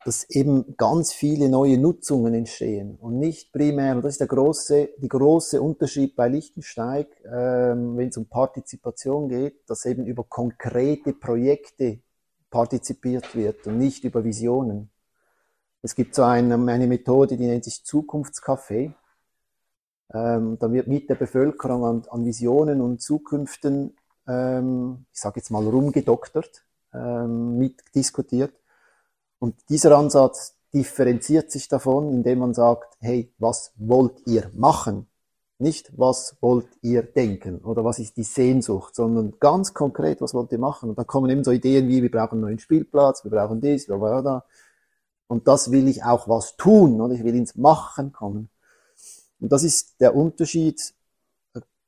dass 0.04 0.28
eben 0.30 0.76
ganz 0.76 1.12
viele 1.12 1.48
neue 1.48 1.78
Nutzungen 1.78 2.34
entstehen 2.34 2.96
und 3.00 3.18
nicht 3.18 3.52
primär, 3.52 3.96
und 3.96 4.04
das 4.04 4.14
ist 4.14 4.20
der 4.20 4.26
große, 4.26 4.90
die 4.98 5.08
große 5.08 5.60
Unterschied 5.60 6.14
bei 6.14 6.28
Lichtensteig, 6.28 7.08
ähm, 7.24 7.96
wenn 7.96 8.08
es 8.08 8.16
um 8.16 8.26
Partizipation 8.26 9.28
geht, 9.28 9.68
dass 9.68 9.86
eben 9.86 10.06
über 10.06 10.24
konkrete 10.24 11.12
Projekte 11.12 12.00
partizipiert 12.50 13.34
wird 13.34 13.66
und 13.66 13.78
nicht 13.78 14.04
über 14.04 14.24
Visionen. 14.24 14.90
Es 15.82 15.94
gibt 15.94 16.14
so 16.14 16.22
eine, 16.22 16.54
eine 16.54 16.86
Methode, 16.86 17.36
die 17.36 17.46
nennt 17.46 17.64
sich 17.64 17.82
Zukunftscafé. 17.84 18.92
Ähm, 20.12 20.58
da 20.58 20.72
wird 20.72 20.86
mit 20.86 21.08
der 21.10 21.16
Bevölkerung 21.16 21.84
an, 21.84 22.02
an 22.10 22.24
Visionen 22.24 22.80
und 22.80 23.02
Zukünften 23.02 23.94
ähm, 24.26 25.06
ich 25.12 25.20
sage 25.20 25.40
jetzt 25.40 25.50
mal 25.50 25.64
rumgedoktert, 25.64 26.64
ähm, 26.92 27.58
mitdiskutiert. 27.58 28.54
Und 29.38 29.57
dieser 29.68 29.97
Ansatz 29.97 30.55
differenziert 30.73 31.51
sich 31.51 31.68
davon, 31.68 32.11
indem 32.11 32.40
man 32.40 32.55
sagt, 32.55 32.97
hey, 33.01 33.33
was 33.38 33.73
wollt 33.77 34.27
ihr 34.27 34.51
machen? 34.55 35.07
Nicht, 35.59 35.92
was 35.97 36.37
wollt 36.40 36.66
ihr 36.83 37.03
denken 37.03 37.59
oder 37.59 37.85
was 37.85 38.01
ist 38.01 38.16
die 38.16 38.25
Sehnsucht, 38.25 38.94
sondern 38.94 39.35
ganz 39.38 39.73
konkret, 39.73 40.20
was 40.20 40.35
wollt 40.35 40.51
ihr 40.51 40.59
machen? 40.59 40.90
Und 40.90 40.99
da 40.99 41.05
kommen 41.05 41.31
eben 41.31 41.44
so 41.44 41.53
Ideen 41.53 41.88
wie, 41.88 42.03
wir 42.03 42.11
brauchen 42.11 42.35
einen 42.35 42.40
neuen 42.42 42.59
Spielplatz, 42.59 43.23
wir 43.25 43.31
brauchen 43.31 43.61
dies, 43.61 43.87
bla 43.87 43.97
bla 43.97 44.20
bla. 44.20 44.44
Und 45.29 45.47
das 45.47 45.70
will 45.70 45.87
ich 45.87 46.05
auch 46.05 46.29
was 46.29 46.57
tun, 46.57 47.01
oder 47.01 47.14
ich 47.14 47.23
will 47.23 47.37
ins 47.37 47.55
Machen 47.55 48.12
kommen. 48.12 48.51
Und 49.40 49.53
das 49.53 49.62
ist 49.62 50.01
der 50.01 50.16
Unterschied 50.16 50.94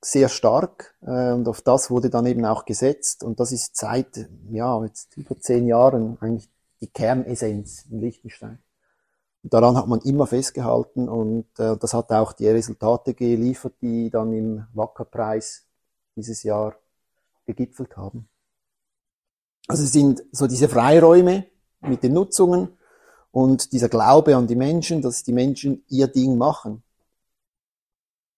sehr 0.01 0.29
stark 0.29 0.95
äh, 1.03 1.33
und 1.33 1.49
auf 1.49 1.63
das 1.63 1.91
wurde 1.91 2.11
dann 2.11 2.27
eben 2.27 2.45
auch 2.45 2.65
gesetzt 2.65 3.25
und 3.25 3.41
das 3.41 3.51
ist 3.51 3.77
seit 3.77 4.29
ja 4.51 4.85
jetzt 4.85 5.17
über 5.17 5.39
zehn 5.39 5.67
Jahren 5.67 6.17
eigentlich 6.21 6.49
die 6.81 6.89
Kernessenz 6.89 7.87
in 7.91 8.01
Liechtenstein. 8.01 8.59
Und 9.43 9.55
daran 9.55 9.77
hat 9.77 9.87
man 9.87 10.01
immer 10.01 10.27
festgehalten 10.27 11.09
und 11.09 11.47
äh, 11.59 11.77
das 11.77 11.95
hat 11.95 12.11
auch 12.11 12.33
die 12.33 12.49
Resultate 12.49 13.15
geliefert, 13.15 13.75
die 13.81 14.11
dann 14.11 14.33
im 14.33 14.67
Wackerpreis 14.75 15.67
dieses 16.17 16.43
Jahr 16.43 16.75
gegipfelt 17.45 17.97
haben. 17.97 18.29
Also 19.69 19.85
es 19.85 19.93
sind 19.93 20.25
so 20.33 20.47
diese 20.47 20.69
Freiräume 20.69 21.47
mit 21.81 22.03
den 22.03 22.13
Nutzungen 22.15 22.77
und 23.31 23.73
dieser 23.73 23.89
Glaube 23.89 24.37
an 24.37 24.47
die 24.47 24.57
Menschen, 24.57 25.03
dass 25.03 25.23
die 25.23 25.33
Menschen 25.33 25.85
ihr 25.89 26.09
Ding 26.09 26.39
machen. 26.39 26.83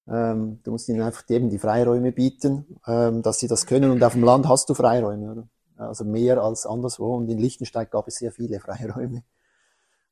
Ähm, 0.08 0.60
du 0.62 0.72
musst 0.72 0.88
ihnen 0.88 1.02
einfach 1.02 1.24
eben 1.28 1.50
die 1.50 1.58
Freiräume 1.58 2.12
bieten, 2.12 2.80
ähm, 2.86 3.22
dass 3.22 3.38
sie 3.38 3.48
das 3.48 3.66
können. 3.66 3.90
Und 3.90 4.02
auf 4.02 4.14
dem 4.14 4.24
Land 4.24 4.48
hast 4.48 4.68
du 4.68 4.74
Freiräume, 4.74 5.30
oder? 5.30 5.48
Also 5.78 6.04
mehr 6.04 6.42
als 6.42 6.66
anderswo. 6.66 7.16
Und 7.16 7.28
in 7.28 7.38
Liechtenstein 7.38 7.88
gab 7.90 8.08
es 8.08 8.16
sehr 8.16 8.32
viele 8.32 8.60
Freiräume. 8.60 9.22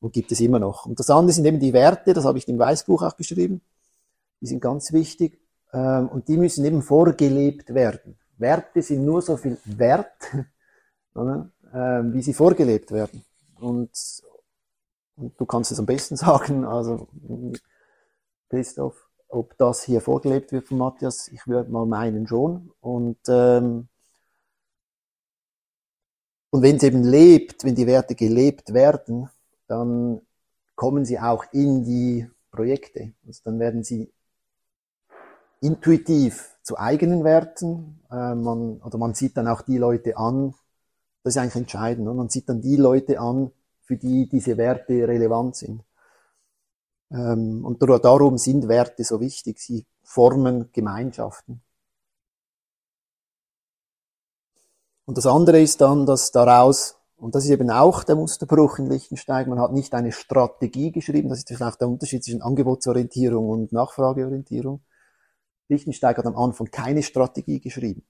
Und 0.00 0.12
gibt 0.12 0.31
es 0.31 0.40
immer 0.40 0.59
noch. 0.59 0.87
Und 0.87 1.00
das 1.00 1.11
andere 1.11 1.33
sind 1.33 1.46
eben 1.46 1.59
die 1.59 1.72
Werte, 1.72 2.12
das 2.12 2.24
habe 2.24 2.38
ich 2.38 2.46
im 2.48 2.59
Weißbuch 2.59 3.02
auch 3.02 3.16
geschrieben. 3.16 3.62
Die 4.40 4.46
sind 4.46 4.61
ganz 4.61 4.92
wichtig. 4.92 5.40
Ähm, 5.72 6.09
und 6.09 6.29
die 6.29 6.37
müssen 6.37 6.64
eben 6.64 6.83
vorgelebt 6.83 7.74
werden. 7.74 8.16
Werte 8.38 8.83
sind 8.83 9.05
nur 9.05 9.22
so 9.22 9.37
viel 9.37 9.59
wert? 9.64 10.12
Ähm, 11.72 12.12
wie 12.12 12.22
sie 12.22 12.35
vorgelebt 12.35 12.92
werden. 12.92 13.24
Und, 13.59 13.90
und 15.16 15.40
du 15.40 15.46
kannst 15.46 15.72
es 15.72 15.79
am 15.79 15.87
besten 15.87 16.16
sagen, 16.16 16.66
also 16.66 17.09
Christoph, 18.50 19.09
ob 19.29 19.57
das 19.59 19.83
hier 19.83 20.02
vorgelebt 20.02 20.52
wird 20.52 20.68
von 20.68 20.79
Matthias, 20.79 21.29
ich 21.29 21.46
würde 21.46 21.70
mal 21.70 21.87
meinen 21.87 22.26
schon. 22.26 22.70
Und, 22.81 23.18
ähm, 23.29 23.88
und 26.57 26.62
wenn 26.62 26.77
es 26.77 26.85
eben 26.85 27.03
lebt, 27.03 27.64
wenn 27.64 27.75
die 27.75 27.87
Werte 27.87 28.14
gelebt 28.14 28.73
werden, 28.73 29.29
dann 29.66 30.23
kommen 30.75 31.05
sie 31.05 31.21
auch 31.21 31.45
in 31.53 31.85
die 31.85 32.31
Projekte. 32.51 33.12
Also 33.27 33.42
dann 33.45 33.59
werden 33.59 33.85
sie 33.85 34.11
intuitiv 35.61 36.57
zu 36.62 36.79
eigenen 36.79 37.25
Werten. 37.25 38.01
Äh, 38.11 38.35
man, 38.35 38.81
oder 38.81 38.97
man 38.97 39.12
sieht 39.12 39.37
dann 39.37 39.49
auch 39.49 39.61
die 39.61 39.77
Leute 39.77 40.16
an, 40.16 40.55
das 41.23 41.35
ist 41.35 41.42
eigentlich 41.42 41.57
entscheidend. 41.57 42.09
Und 42.09 42.16
man 42.16 42.31
sieht 42.31 42.49
dann 42.49 42.62
die 42.62 42.77
Leute 42.77 43.21
an, 43.21 43.53
für 43.83 43.99
die 43.99 44.27
diese 44.27 44.57
Werte 44.57 45.07
relevant 45.07 45.57
sind. 45.57 45.83
Ähm, 47.11 47.66
und 47.66 47.83
darum 47.83 48.38
sind 48.38 48.66
Werte 48.66 49.05
so 49.05 49.21
wichtig. 49.21 49.59
Sie 49.59 49.85
formen 50.03 50.71
Gemeinschaften. 50.73 51.61
Und 55.07 55.16
das 55.16 55.27
andere 55.27 55.61
ist 55.61 55.81
dann, 55.81 56.05
dass 56.05 56.33
daraus, 56.33 56.99
und 57.16 57.35
das 57.35 57.45
ist 57.45 57.51
eben 57.51 57.71
auch 57.71 58.03
der 58.03 58.16
Musterbruch 58.16 58.79
in 58.79 58.90
Lichtenstein, 58.90 59.49
man 59.49 59.61
hat 59.61 59.73
nicht 59.73 59.95
eine 59.95 60.11
Strategie 60.11 60.90
geschrieben, 60.90 61.29
das 61.29 61.38
ist 61.38 61.49
vielleicht 61.49 61.81
der 61.81 61.88
Unterschied 61.88 62.25
zwischen 62.25 62.42
Angebotsorientierung 62.42 63.49
und 63.49 63.73
Nachfrageorientierung. 63.73 64.83
Lichtenstein 65.69 66.16
hat 66.16 66.27
am 66.27 66.37
Anfang 66.37 66.71
keine 66.73 67.05
Strategie 67.05 67.61
geschrieben, 67.61 68.05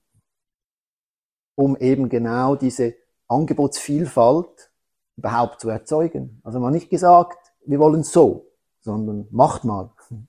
um 1.55 1.77
eben 1.77 2.09
genau 2.09 2.57
diese 2.57 2.95
Angebotsvielfalt 3.29 4.71
überhaupt 5.17 5.61
zu 5.61 5.69
erzeugen. 5.69 6.41
Also 6.45 6.61
man 6.61 6.69
hat 6.69 6.75
nicht 6.75 6.91
gesagt, 6.91 7.53
wir 7.67 7.79
wollen 7.79 8.05
so, 8.05 8.47
sondern 8.81 9.29
macht 9.31 9.65
mal. 9.65 9.93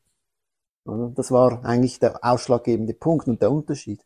Das 1.15 1.31
war 1.31 1.65
eigentlich 1.65 1.99
der 1.99 2.23
ausschlaggebende 2.23 2.93
Punkt 2.93 3.27
und 3.27 3.41
der 3.41 3.51
Unterschied. 3.51 4.05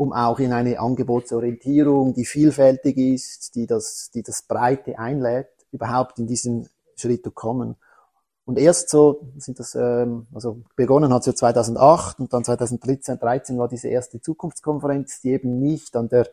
Um 0.00 0.14
auch 0.14 0.38
in 0.38 0.54
eine 0.54 0.80
Angebotsorientierung, 0.80 2.14
die 2.14 2.24
vielfältig 2.24 2.96
ist, 2.96 3.54
die 3.54 3.66
das, 3.66 4.10
die 4.14 4.22
das 4.22 4.40
Breite 4.40 4.98
einlädt, 4.98 5.50
überhaupt 5.72 6.18
in 6.18 6.26
diesen 6.26 6.70
Schritt 6.96 7.22
zu 7.22 7.30
kommen. 7.30 7.76
Und 8.46 8.58
erst 8.58 8.88
so 8.88 9.30
sind 9.36 9.58
das, 9.58 9.74
ähm, 9.74 10.26
also 10.32 10.62
begonnen 10.74 11.12
hat 11.12 11.20
es 11.20 11.26
ja 11.26 11.34
2008 11.34 12.18
und 12.18 12.32
dann 12.32 12.44
2013 12.44 13.18
13 13.18 13.58
war 13.58 13.68
diese 13.68 13.88
erste 13.88 14.22
Zukunftskonferenz, 14.22 15.20
die 15.20 15.32
eben 15.32 15.60
nicht 15.60 15.94
an 15.94 16.08
der, 16.08 16.26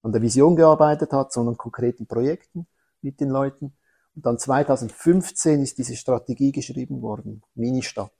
an 0.00 0.12
der 0.12 0.22
Vision 0.22 0.56
gearbeitet 0.56 1.12
hat, 1.12 1.34
sondern 1.34 1.58
konkreten 1.58 2.06
Projekten 2.06 2.66
mit 3.02 3.20
den 3.20 3.28
Leuten. 3.28 3.74
Und 4.14 4.24
dann 4.24 4.38
2015 4.38 5.60
ist 5.60 5.76
diese 5.76 5.96
Strategie 5.96 6.50
geschrieben 6.50 7.02
worden, 7.02 7.42
Ministadt. 7.56 8.14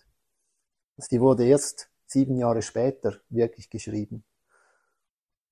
Also 0.99 1.09
die 1.11 1.21
wurde 1.23 1.47
erst 1.47 1.89
sieben 2.05 2.37
Jahre 2.37 2.61
später 2.61 3.15
wirklich 3.31 3.71
geschrieben. 3.71 4.23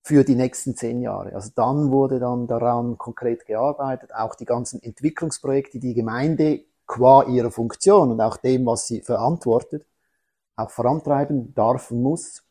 Für 0.07 0.23
die 0.23 0.35
nächsten 0.35 0.75
zehn 0.75 1.01
Jahre. 1.01 1.33
Also 1.33 1.49
dann 1.55 1.91
wurde 1.91 2.19
dann 2.19 2.45
daran 2.45 2.95
konkret 2.99 3.47
gearbeitet, 3.47 4.13
auch 4.13 4.35
die 4.35 4.45
ganzen 4.45 4.79
Entwicklungsprojekte, 4.83 5.79
die 5.79 5.95
Gemeinde 5.95 6.63
qua 6.85 7.23
ihrer 7.23 7.49
Funktion 7.49 8.11
und 8.11 8.21
auch 8.21 8.37
dem, 8.37 8.67
was 8.67 8.85
sie 8.85 9.01
verantwortet, 9.01 9.87
auch 10.55 10.69
vorantreiben 10.69 11.55
darf 11.55 11.89
und 11.89 12.03
muss, 12.03 12.43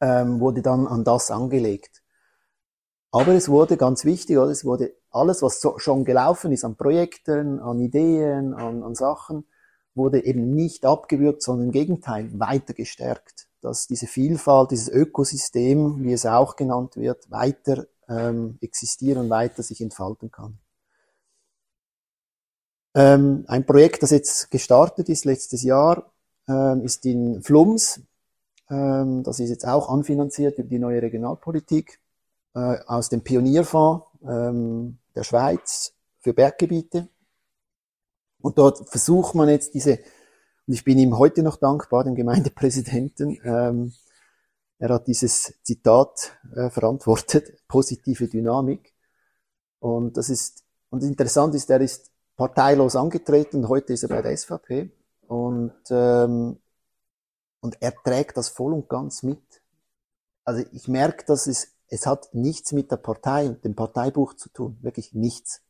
ähm, 0.00 0.40
wurde 0.40 0.60
dann 0.60 0.88
an 0.88 1.04
das 1.04 1.30
angelegt. 1.30 2.02
Aber 3.12 3.32
es 3.34 3.48
wurde 3.48 3.76
ganz 3.76 4.04
wichtig, 4.04 4.38
oder? 4.38 4.50
es 4.50 4.64
wurde 4.64 4.94
alles, 5.12 5.40
was 5.40 5.60
so, 5.60 5.78
schon 5.78 6.04
gelaufen 6.04 6.50
ist 6.50 6.64
an 6.64 6.74
Projekten, 6.74 7.60
an 7.60 7.78
Ideen, 7.78 8.54
an, 8.54 8.82
an 8.82 8.96
Sachen, 8.96 9.46
wurde 9.94 10.24
eben 10.24 10.52
nicht 10.52 10.84
abgewürgt, 10.84 11.42
sondern 11.42 11.66
im 11.66 11.72
Gegenteil 11.72 12.28
weiter 12.40 12.74
gestärkt. 12.74 13.47
Dass 13.60 13.86
diese 13.86 14.06
Vielfalt, 14.06 14.70
dieses 14.70 14.88
Ökosystem, 14.88 16.02
wie 16.04 16.12
es 16.12 16.26
auch 16.26 16.56
genannt 16.56 16.96
wird, 16.96 17.30
weiter 17.30 17.86
ähm, 18.08 18.58
existieren, 18.60 19.28
weiter 19.30 19.62
sich 19.62 19.80
entfalten 19.80 20.30
kann. 20.30 20.58
Ähm, 22.94 23.44
ein 23.48 23.66
Projekt, 23.66 24.02
das 24.02 24.10
jetzt 24.10 24.50
gestartet 24.50 25.08
ist 25.08 25.24
letztes 25.24 25.62
Jahr, 25.62 26.10
ähm, 26.48 26.82
ist 26.84 27.04
in 27.04 27.42
Flums. 27.42 28.00
Ähm, 28.70 29.22
das 29.22 29.40
ist 29.40 29.50
jetzt 29.50 29.66
auch 29.66 29.88
anfinanziert 29.88 30.58
über 30.58 30.68
die 30.68 30.78
neue 30.78 31.02
Regionalpolitik 31.02 32.00
äh, 32.54 32.78
aus 32.86 33.08
dem 33.08 33.22
Pionierfonds 33.22 34.06
ähm, 34.26 34.98
der 35.14 35.24
Schweiz 35.24 35.92
für 36.20 36.32
Berggebiete. 36.32 37.08
Und 38.40 38.58
dort 38.58 38.88
versucht 38.88 39.34
man 39.34 39.48
jetzt 39.48 39.74
diese, 39.74 39.98
und 40.68 40.74
ich 40.74 40.84
bin 40.84 40.98
ihm 40.98 41.18
heute 41.18 41.42
noch 41.42 41.56
dankbar, 41.56 42.04
dem 42.04 42.14
Gemeindepräsidenten, 42.14 43.40
ähm, 43.42 43.92
er 44.78 44.90
hat 44.90 45.08
dieses 45.08 45.54
Zitat 45.64 46.38
äh, 46.54 46.70
verantwortet, 46.70 47.52
positive 47.68 48.28
Dynamik. 48.28 48.94
Und 49.80 50.16
das 50.16 50.28
ist, 50.28 50.62
und 50.90 51.02
interessant 51.02 51.56
ist, 51.56 51.68
er 51.70 51.80
ist 51.80 52.12
parteilos 52.36 52.94
angetreten, 52.94 53.68
heute 53.68 53.94
ist 53.94 54.04
er 54.04 54.08
bei 54.08 54.22
der 54.22 54.36
SVP 54.36 54.92
und, 55.26 55.74
ähm, 55.90 56.58
und 57.60 57.76
er 57.80 57.92
trägt 58.04 58.36
das 58.36 58.48
voll 58.48 58.72
und 58.72 58.88
ganz 58.88 59.24
mit. 59.24 59.42
Also 60.44 60.64
ich 60.72 60.86
merke, 60.86 61.24
dass 61.26 61.48
es 61.48 61.78
es 61.88 62.06
hat 62.06 62.34
nichts 62.34 62.72
mit 62.72 62.90
der 62.90 62.98
Partei 62.98 63.48
dem 63.48 63.74
Parteibuch 63.74 64.34
zu 64.34 64.50
tun, 64.50 64.78
wirklich 64.82 65.14
nichts. 65.14 65.62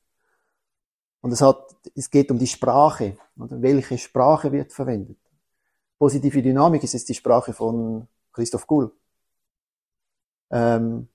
Und 1.21 1.33
es 1.33 1.41
hat, 1.41 1.77
es 1.95 2.11
geht 2.11 2.31
um 2.31 2.39
die 2.39 2.47
Sprache, 2.47 3.17
oder 3.39 3.61
welche 3.61 3.99
Sprache 3.99 4.53
wird 4.53 4.73
verwendet. 4.73 5.19
Positive 5.99 6.43
Dynamik 6.43 6.85
ist 6.85 6.95
jetzt 6.95 7.09
die 7.09 7.15
Sprache 7.15 7.53
von 7.53 8.07
Christoph 8.33 8.67
Gull. 8.67 8.93
Ähm, 10.51 11.09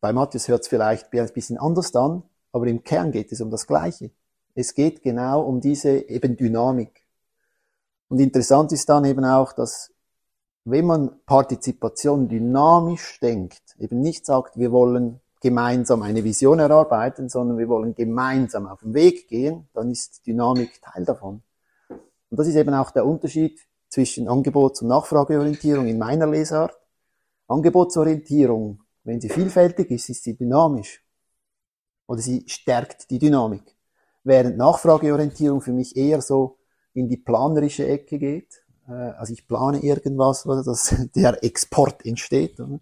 bei 0.00 0.12
Matthias 0.12 0.46
hört 0.46 0.62
es 0.62 0.68
vielleicht 0.68 1.12
ein 1.12 1.32
bisschen 1.32 1.58
anders 1.58 1.94
an, 1.96 2.22
aber 2.52 2.66
im 2.68 2.84
Kern 2.84 3.10
geht 3.10 3.32
es 3.32 3.40
um 3.40 3.50
das 3.50 3.66
Gleiche. 3.66 4.10
Es 4.54 4.74
geht 4.74 5.02
genau 5.02 5.42
um 5.42 5.60
diese 5.60 5.98
eben 6.08 6.36
Dynamik. 6.36 7.04
Und 8.08 8.20
interessant 8.20 8.72
ist 8.72 8.88
dann 8.88 9.04
eben 9.04 9.24
auch, 9.24 9.52
dass 9.52 9.92
wenn 10.64 10.86
man 10.86 11.20
Partizipation 11.24 12.28
dynamisch 12.28 13.20
denkt, 13.20 13.76
eben 13.78 14.00
nicht 14.00 14.26
sagt, 14.26 14.56
wir 14.56 14.70
wollen 14.70 15.20
gemeinsam 15.40 16.02
eine 16.02 16.24
Vision 16.24 16.58
erarbeiten, 16.58 17.28
sondern 17.28 17.58
wir 17.58 17.68
wollen 17.68 17.94
gemeinsam 17.94 18.66
auf 18.66 18.80
den 18.80 18.94
Weg 18.94 19.28
gehen, 19.28 19.68
dann 19.72 19.90
ist 19.90 20.26
Dynamik 20.26 20.80
Teil 20.82 21.04
davon. 21.04 21.42
Und 21.88 22.38
das 22.38 22.46
ist 22.46 22.56
eben 22.56 22.74
auch 22.74 22.90
der 22.90 23.06
Unterschied 23.06 23.60
zwischen 23.88 24.28
Angebots- 24.28 24.82
und 24.82 24.88
Nachfrageorientierung 24.88 25.86
in 25.86 25.98
meiner 25.98 26.26
Lesart. 26.26 26.76
Angebotsorientierung, 27.46 28.82
wenn 29.04 29.20
sie 29.20 29.30
vielfältig 29.30 29.90
ist, 29.90 30.08
ist 30.10 30.24
sie 30.24 30.36
dynamisch. 30.36 31.02
Oder 32.06 32.20
sie 32.20 32.44
stärkt 32.46 33.10
die 33.10 33.18
Dynamik. 33.18 33.76
Während 34.24 34.58
Nachfrageorientierung 34.58 35.60
für 35.60 35.72
mich 35.72 35.96
eher 35.96 36.20
so 36.20 36.58
in 36.92 37.08
die 37.08 37.16
planerische 37.16 37.86
Ecke 37.86 38.18
geht, 38.18 38.62
äh, 38.88 38.92
also 38.92 39.32
ich 39.32 39.46
plane 39.46 39.82
irgendwas, 39.82 40.46
oder, 40.46 40.62
dass 40.62 40.94
der 41.14 41.42
Export 41.42 42.04
entsteht. 42.04 42.60
Und 42.60 42.80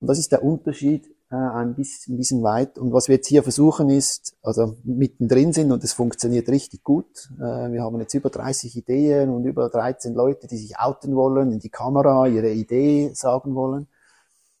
das 0.00 0.18
ist 0.18 0.32
der 0.32 0.42
Unterschied 0.42 1.14
äh, 1.30 1.36
ein, 1.36 1.74
bisschen, 1.74 2.14
ein 2.14 2.16
bisschen 2.18 2.42
weit. 2.42 2.78
Und 2.78 2.92
was 2.92 3.08
wir 3.08 3.16
jetzt 3.16 3.28
hier 3.28 3.42
versuchen 3.42 3.90
ist, 3.90 4.36
also 4.42 4.76
mittendrin 4.84 5.52
sind 5.52 5.72
und 5.72 5.82
es 5.84 5.92
funktioniert 5.92 6.48
richtig 6.48 6.84
gut. 6.84 7.30
Äh, 7.38 7.72
wir 7.72 7.82
haben 7.82 8.00
jetzt 8.00 8.14
über 8.14 8.30
30 8.30 8.76
Ideen 8.76 9.30
und 9.30 9.44
über 9.44 9.68
13 9.68 10.14
Leute, 10.14 10.46
die 10.46 10.56
sich 10.56 10.78
outen 10.78 11.14
wollen, 11.16 11.52
in 11.52 11.58
die 11.58 11.70
Kamera 11.70 12.26
ihre 12.26 12.50
Idee 12.50 13.10
sagen 13.14 13.54
wollen. 13.54 13.86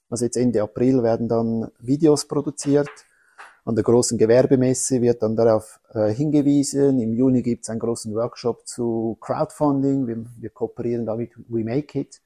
Also 0.08 0.24
jetzt 0.24 0.36
Ende 0.36 0.62
April 0.62 1.02
werden 1.02 1.28
dann 1.28 1.70
Videos 1.78 2.26
produziert 2.26 2.90
an 3.64 3.74
der 3.74 3.84
großen 3.84 4.16
Gewerbemesse 4.16 5.02
wird 5.02 5.22
dann 5.22 5.36
darauf 5.36 5.80
äh, 5.92 6.12
hingewiesen. 6.12 6.98
Im 6.98 7.12
Juni 7.12 7.42
gibt 7.42 7.64
es 7.64 7.70
einen 7.70 7.78
großen 7.78 8.14
Workshop 8.14 8.66
zu 8.66 9.18
Crowdfunding. 9.20 10.06
Wir, 10.06 10.24
wir 10.38 10.50
kooperieren 10.50 11.06
da 11.06 11.14
mit 11.14 11.32
We 11.48 11.62
Make 11.62 12.00
It. 12.00 12.20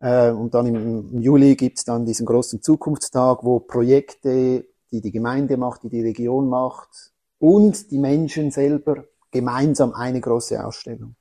Äh, 0.00 0.30
und 0.30 0.54
dann 0.54 0.66
im, 0.66 1.12
im 1.12 1.20
Juli 1.20 1.56
gibt 1.56 1.78
es 1.78 1.84
dann 1.84 2.06
diesen 2.06 2.26
großen 2.26 2.62
Zukunftstag, 2.62 3.44
wo 3.44 3.60
Projekte, 3.60 4.66
die 4.90 5.00
die 5.00 5.12
Gemeinde 5.12 5.56
macht, 5.56 5.82
die 5.82 5.88
die 5.88 6.02
Region 6.02 6.48
macht 6.48 7.12
und 7.38 7.90
die 7.90 7.98
Menschen 7.98 8.50
selber 8.50 9.04
gemeinsam 9.30 9.92
eine 9.92 10.20
große 10.20 10.64
Ausstellung. 10.64 11.14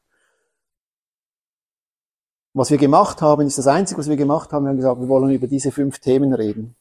Was 2.54 2.72
wir 2.72 2.78
gemacht 2.78 3.22
haben, 3.22 3.46
ist 3.46 3.58
das 3.58 3.68
Einzige, 3.68 4.00
was 4.00 4.10
wir 4.10 4.16
gemacht 4.16 4.52
haben. 4.52 4.64
Wir 4.66 4.70
haben 4.70 4.78
gesagt, 4.78 5.00
wir 5.00 5.08
wollen 5.10 5.30
über 5.32 5.48
diese 5.48 5.72
fünf 5.72 6.00
Themen 6.00 6.34
reden. 6.34 6.76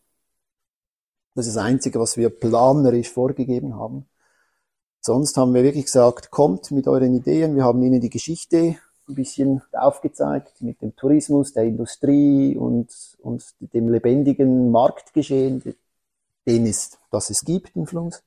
Das 1.34 1.46
ist 1.46 1.56
das 1.56 1.64
Einzige, 1.64 2.00
was 2.00 2.16
wir 2.16 2.30
planerisch 2.30 3.10
vorgegeben 3.10 3.74
haben. 3.76 4.06
Sonst 5.00 5.36
haben 5.36 5.52
wir 5.52 5.62
wirklich 5.62 5.84
gesagt, 5.84 6.30
kommt 6.30 6.70
mit 6.70 6.88
euren 6.88 7.14
Ideen. 7.14 7.56
Wir 7.56 7.64
haben 7.64 7.82
Ihnen 7.82 8.00
die 8.00 8.08
Geschichte 8.08 8.76
ein 9.08 9.14
bisschen 9.14 9.62
aufgezeigt 9.72 10.62
mit 10.62 10.82
dem 10.82 10.96
Tourismus, 10.96 11.52
der 11.52 11.64
Industrie 11.64 12.56
und, 12.56 12.88
und 13.20 13.44
dem 13.60 13.88
lebendigen 13.88 14.70
Marktgeschehen, 14.70 15.62
den 16.46 16.66
es, 16.66 16.98
das 17.10 17.30
es 17.30 17.44
gibt 17.44 17.76
in 17.76 17.86
Flums. 17.86 18.22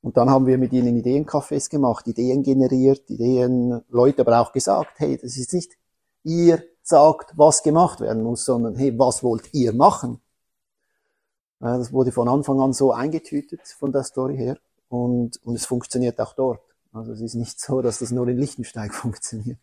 Und 0.00 0.16
dann 0.16 0.30
haben 0.30 0.46
wir 0.46 0.58
mit 0.58 0.72
ihnen 0.72 1.00
Ideencafés 1.00 1.70
gemacht, 1.70 2.06
Ideen 2.08 2.42
generiert, 2.42 3.08
Ideen, 3.08 3.82
Leute 3.88 4.22
aber 4.22 4.40
auch 4.40 4.52
gesagt, 4.52 4.98
hey, 4.98 5.16
das 5.16 5.36
ist 5.36 5.52
nicht 5.52 5.76
ihr 6.24 6.62
sagt, 6.82 7.32
was 7.36 7.62
gemacht 7.62 8.00
werden 8.00 8.22
muss, 8.22 8.44
sondern 8.44 8.76
hey, 8.76 8.98
was 8.98 9.22
wollt 9.22 9.52
ihr 9.52 9.72
machen? 9.72 10.20
Das 11.60 11.92
wurde 11.92 12.10
von 12.10 12.28
Anfang 12.28 12.60
an 12.60 12.72
so 12.72 12.92
eingetütet 12.92 13.60
von 13.78 13.92
der 13.92 14.02
Story 14.02 14.36
her 14.36 14.58
und, 14.88 15.40
und 15.44 15.54
es 15.54 15.64
funktioniert 15.64 16.20
auch 16.20 16.32
dort. 16.34 16.60
Also 16.92 17.12
es 17.12 17.20
ist 17.20 17.34
nicht 17.34 17.60
so, 17.60 17.80
dass 17.82 18.00
das 18.00 18.10
nur 18.10 18.26
in 18.28 18.38
Lichtensteig 18.38 18.92
funktioniert. 18.94 19.58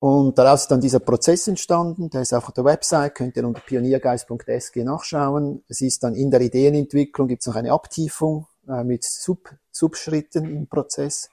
Und 0.00 0.38
daraus 0.38 0.62
ist 0.62 0.70
dann 0.70 0.80
dieser 0.80 1.00
Prozess 1.00 1.46
entstanden, 1.46 2.08
der 2.08 2.22
ist 2.22 2.32
auch 2.32 2.48
auf 2.48 2.54
der 2.54 2.64
Website, 2.64 3.14
könnt 3.14 3.36
ihr 3.36 3.46
unter 3.46 3.60
pioniergeist.sg 3.60 4.82
nachschauen. 4.82 5.62
Es 5.68 5.82
ist 5.82 6.02
dann 6.02 6.14
in 6.14 6.30
der 6.30 6.40
Ideenentwicklung, 6.40 7.28
gibt 7.28 7.42
es 7.42 7.46
noch 7.46 7.56
eine 7.56 7.72
Abtiefung 7.72 8.46
äh, 8.66 8.82
mit 8.82 9.04
Sub, 9.04 9.54
Subschritten 9.70 10.46
im 10.46 10.66
Prozess. 10.68 11.28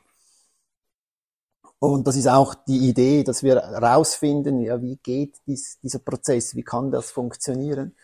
Und 1.80 2.08
das 2.08 2.18
ist 2.18 2.28
auch 2.28 2.56
die 2.56 2.90
Idee, 2.90 3.24
dass 3.24 3.42
wir 3.42 3.56
herausfinden, 3.56 4.60
ja, 4.60 4.82
wie 4.82 4.98
geht 4.98 5.38
dies, 5.48 5.80
dieser 5.82 6.00
Prozess, 6.00 6.54
wie 6.56 6.64
kann 6.64 6.92
das 6.92 7.10
funktionieren, 7.12 7.96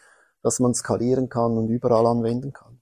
dass 0.44 0.60
man 0.60 0.74
skalieren 0.74 1.28
kann 1.28 1.58
und 1.58 1.68
überall 1.68 2.06
anwenden 2.06 2.54
kann. 2.54 2.80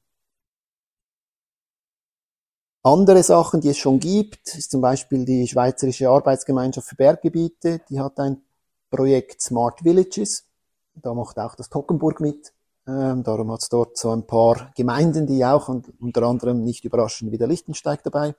Andere 2.83 3.21
Sachen, 3.21 3.61
die 3.61 3.69
es 3.69 3.77
schon 3.77 3.99
gibt, 3.99 4.55
ist 4.55 4.71
zum 4.71 4.81
Beispiel 4.81 5.23
die 5.23 5.47
Schweizerische 5.47 6.09
Arbeitsgemeinschaft 6.09 6.87
für 6.87 6.95
Berggebiete, 6.95 7.81
die 7.89 7.99
hat 7.99 8.19
ein 8.19 8.41
Projekt 8.89 9.39
Smart 9.39 9.83
Villages. 9.83 10.47
Da 10.95 11.13
macht 11.13 11.37
auch 11.37 11.53
das 11.53 11.69
Tockenburg 11.69 12.19
mit. 12.19 12.53
Ähm, 12.87 13.21
darum 13.23 13.51
hat 13.51 13.61
es 13.61 13.69
dort 13.69 13.97
so 13.97 14.09
ein 14.09 14.25
paar 14.25 14.71
Gemeinden, 14.75 15.27
die 15.27 15.45
auch 15.45 15.69
und 15.69 15.93
unter 16.01 16.23
anderem 16.23 16.63
nicht 16.63 16.83
überraschend 16.83 17.31
wieder 17.31 17.45
Lichtensteig 17.45 18.01
dabei. 18.01 18.33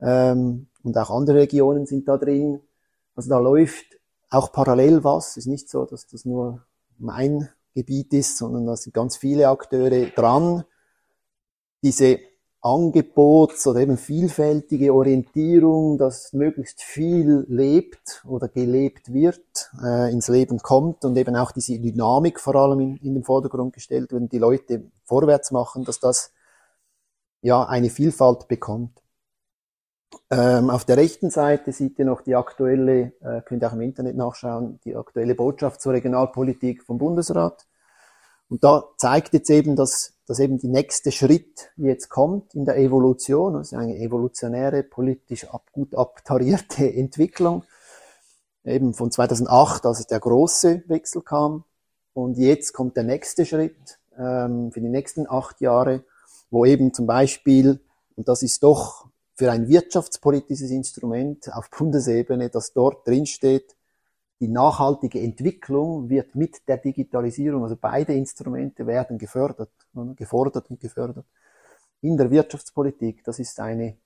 Ähm, 0.00 0.68
und 0.82 0.98
auch 0.98 1.10
andere 1.10 1.38
Regionen 1.38 1.86
sind 1.86 2.08
da 2.08 2.18
drin. 2.18 2.60
Also 3.16 3.30
da 3.30 3.38
läuft 3.38 3.98
auch 4.28 4.52
parallel 4.52 5.02
was. 5.02 5.30
Es 5.30 5.36
ist 5.38 5.46
nicht 5.46 5.70
so, 5.70 5.86
dass 5.86 6.06
das 6.06 6.26
nur 6.26 6.62
mein 6.98 7.48
Gebiet 7.74 8.12
ist, 8.12 8.36
sondern 8.36 8.66
da 8.66 8.76
sind 8.76 8.92
ganz 8.92 9.16
viele 9.16 9.48
Akteure 9.48 10.10
dran. 10.10 10.64
Diese 11.82 12.18
Angebots- 12.62 13.66
oder 13.66 13.80
eben 13.80 13.96
vielfältige 13.96 14.92
Orientierung, 14.92 15.96
dass 15.96 16.32
möglichst 16.32 16.82
viel 16.82 17.46
lebt 17.48 18.22
oder 18.26 18.48
gelebt 18.48 19.12
wird, 19.12 19.70
äh, 19.82 20.12
ins 20.12 20.28
Leben 20.28 20.58
kommt 20.58 21.04
und 21.04 21.16
eben 21.16 21.36
auch 21.36 21.52
diese 21.52 21.78
Dynamik 21.78 22.38
vor 22.38 22.54
allem 22.56 22.80
in, 22.80 22.96
in 22.98 23.14
den 23.14 23.24
Vordergrund 23.24 23.72
gestellt 23.72 24.12
wird 24.12 24.22
und 24.22 24.32
die 24.32 24.38
Leute 24.38 24.84
vorwärts 25.04 25.52
machen, 25.52 25.84
dass 25.84 26.00
das 26.00 26.32
ja 27.40 27.64
eine 27.64 27.88
Vielfalt 27.88 28.46
bekommt. 28.46 29.00
Ähm, 30.30 30.70
auf 30.70 30.84
der 30.84 30.96
rechten 30.96 31.30
Seite 31.30 31.72
sieht 31.72 31.98
ihr 31.98 32.04
noch 32.04 32.20
die 32.20 32.36
aktuelle, 32.36 33.12
äh, 33.20 33.42
könnt 33.44 33.62
ihr 33.62 33.68
auch 33.68 33.72
im 33.72 33.80
Internet 33.80 34.16
nachschauen, 34.16 34.80
die 34.84 34.96
aktuelle 34.96 35.34
Botschaft 35.34 35.80
zur 35.80 35.92
Regionalpolitik 35.92 36.82
vom 36.82 36.98
Bundesrat. 36.98 37.66
Und 38.48 38.64
da 38.64 38.84
zeigt 38.96 39.32
jetzt 39.32 39.50
eben, 39.50 39.76
dass, 39.76 40.14
dass 40.30 40.38
eben 40.38 40.58
die 40.58 40.68
nächste 40.68 41.10
Schritt 41.10 41.72
jetzt 41.76 42.08
kommt 42.08 42.54
in 42.54 42.64
der 42.64 42.78
Evolution, 42.78 43.56
also 43.56 43.74
eine 43.74 43.98
evolutionäre, 43.98 44.84
politisch 44.84 45.48
ab, 45.48 45.72
gut 45.72 45.92
abtarierte 45.96 46.88
Entwicklung, 46.94 47.64
eben 48.62 48.94
von 48.94 49.10
2008, 49.10 49.86
als 49.86 50.06
der 50.06 50.20
große 50.20 50.84
Wechsel 50.86 51.22
kam. 51.22 51.64
Und 52.12 52.38
jetzt 52.38 52.74
kommt 52.74 52.96
der 52.96 53.02
nächste 53.02 53.44
Schritt 53.44 53.98
ähm, 54.16 54.70
für 54.70 54.80
die 54.80 54.88
nächsten 54.88 55.28
acht 55.28 55.60
Jahre, 55.60 56.04
wo 56.48 56.64
eben 56.64 56.94
zum 56.94 57.08
Beispiel, 57.08 57.80
und 58.14 58.28
das 58.28 58.44
ist 58.44 58.62
doch 58.62 59.08
für 59.34 59.50
ein 59.50 59.66
wirtschaftspolitisches 59.66 60.70
Instrument 60.70 61.52
auf 61.52 61.70
Bundesebene, 61.70 62.50
das 62.50 62.72
dort 62.72 63.04
drin 63.04 63.26
steht, 63.26 63.74
die 64.40 64.48
nachhaltige 64.48 65.20
Entwicklung 65.20 66.08
wird 66.08 66.34
mit 66.34 66.66
der 66.66 66.78
Digitalisierung, 66.78 67.62
also 67.62 67.76
beide 67.78 68.14
Instrumente 68.14 68.86
werden 68.86 69.18
gefördert, 69.18 69.70
gefordert 70.16 70.70
und 70.70 70.80
gefördert. 70.80 71.26
In 72.00 72.16
der 72.16 72.30
Wirtschaftspolitik, 72.30 73.22
das 73.24 73.38
ist 73.38 73.60
eine, 73.60 73.98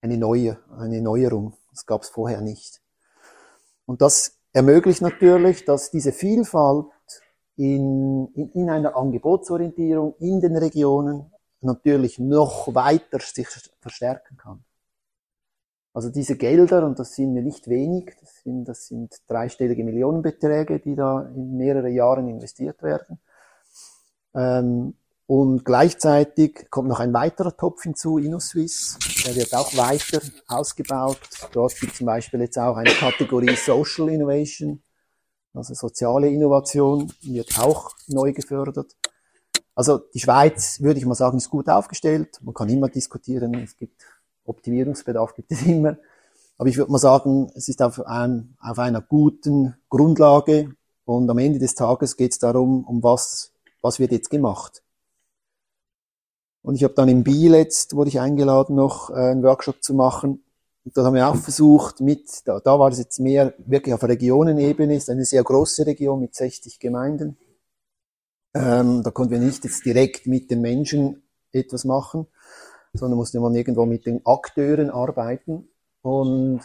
eine 0.00 0.16
neue, 0.18 0.58
eine 0.76 1.00
Neuerung. 1.00 1.54
Das 1.70 1.86
gab 1.86 2.02
es 2.02 2.08
vorher 2.08 2.40
nicht. 2.40 2.82
Und 3.86 4.02
das 4.02 4.36
ermöglicht 4.52 5.00
natürlich, 5.00 5.64
dass 5.64 5.92
diese 5.92 6.10
Vielfalt 6.10 6.86
in, 7.56 8.26
in, 8.34 8.50
in 8.50 8.70
einer 8.70 8.96
Angebotsorientierung 8.96 10.16
in 10.18 10.40
den 10.40 10.56
Regionen 10.56 11.32
natürlich 11.60 12.18
noch 12.18 12.74
weiter 12.74 13.20
sich 13.20 13.46
verstärken 13.80 14.36
kann. 14.36 14.64
Also 15.96 16.10
diese 16.10 16.36
Gelder, 16.36 16.84
und 16.84 16.98
das 16.98 17.14
sind 17.14 17.32
nicht 17.32 17.68
wenig, 17.68 18.12
das 18.20 18.42
sind, 18.42 18.66
das 18.66 18.86
sind 18.86 19.14
dreistellige 19.28 19.82
Millionenbeträge, 19.82 20.78
die 20.78 20.94
da 20.94 21.22
in 21.22 21.56
mehrere 21.56 21.88
Jahren 21.88 22.28
investiert 22.28 22.82
werden. 22.82 23.18
Ähm, 24.34 24.92
und 25.24 25.64
gleichzeitig 25.64 26.68
kommt 26.68 26.90
noch 26.90 27.00
ein 27.00 27.14
weiterer 27.14 27.56
Topf 27.56 27.84
hinzu, 27.84 28.18
InnoSwiss. 28.18 28.98
Der 29.24 29.36
wird 29.36 29.54
auch 29.54 29.74
weiter 29.74 30.20
ausgebaut. 30.48 31.18
Dort 31.52 31.80
gibt 31.80 31.92
es 31.92 31.98
zum 31.98 32.08
Beispiel 32.08 32.42
jetzt 32.42 32.58
auch 32.58 32.76
eine 32.76 32.90
Kategorie 32.90 33.56
Social 33.56 34.10
Innovation, 34.10 34.82
also 35.54 35.72
soziale 35.72 36.28
Innovation, 36.28 37.10
wird 37.22 37.58
auch 37.58 37.92
neu 38.08 38.34
gefördert. 38.34 38.94
Also 39.74 39.96
die 40.12 40.20
Schweiz, 40.20 40.78
würde 40.78 40.98
ich 40.98 41.06
mal 41.06 41.14
sagen, 41.14 41.38
ist 41.38 41.48
gut 41.48 41.70
aufgestellt. 41.70 42.38
Man 42.42 42.52
kann 42.52 42.68
immer 42.68 42.90
diskutieren. 42.90 43.54
Es 43.54 43.78
gibt 43.78 44.02
Optimierungsbedarf 44.46 45.34
gibt 45.34 45.52
es 45.52 45.62
immer. 45.62 45.96
Aber 46.58 46.68
ich 46.68 46.76
würde 46.76 46.90
mal 46.90 46.98
sagen, 46.98 47.50
es 47.54 47.68
ist 47.68 47.82
auf, 47.82 48.00
ein, 48.06 48.56
auf 48.60 48.78
einer 48.78 49.02
guten 49.02 49.76
Grundlage 49.88 50.74
und 51.04 51.28
am 51.28 51.38
Ende 51.38 51.58
des 51.58 51.74
Tages 51.74 52.16
geht 52.16 52.32
es 52.32 52.38
darum, 52.38 52.84
um 52.84 53.02
was, 53.02 53.52
was 53.82 53.98
wird 53.98 54.12
jetzt 54.12 54.30
gemacht. 54.30 54.82
Und 56.62 56.74
ich 56.74 56.82
habe 56.82 56.94
dann 56.94 57.08
in 57.08 57.22
Biel 57.22 57.54
jetzt, 57.54 57.94
wurde 57.94 58.08
ich 58.08 58.18
eingeladen, 58.18 58.74
noch 58.74 59.10
äh, 59.10 59.14
einen 59.14 59.44
Workshop 59.44 59.84
zu 59.84 59.94
machen. 59.94 60.42
Und 60.84 60.96
da 60.96 61.04
haben 61.04 61.14
wir 61.14 61.28
auch 61.28 61.36
versucht, 61.36 62.00
mit, 62.00 62.46
da, 62.46 62.58
da 62.58 62.78
war 62.78 62.90
es 62.90 62.98
jetzt 62.98 63.20
mehr 63.20 63.54
wirklich 63.58 63.94
auf 63.94 64.02
Regionenebene, 64.02 64.96
ist 64.96 65.10
eine 65.10 65.24
sehr 65.24 65.44
große 65.44 65.86
Region 65.86 66.20
mit 66.20 66.34
60 66.34 66.80
Gemeinden. 66.80 67.36
Ähm, 68.54 69.02
da 69.02 69.10
konnten 69.10 69.32
wir 69.32 69.38
nicht 69.38 69.64
jetzt 69.64 69.84
direkt 69.84 70.26
mit 70.26 70.50
den 70.50 70.60
Menschen 70.60 71.22
etwas 71.52 71.84
machen, 71.84 72.26
sondern 72.96 73.18
musste 73.18 73.40
man 73.40 73.54
irgendwo 73.54 73.86
mit 73.86 74.06
den 74.06 74.24
Akteuren 74.24 74.90
arbeiten. 74.90 75.68
Und, 76.02 76.60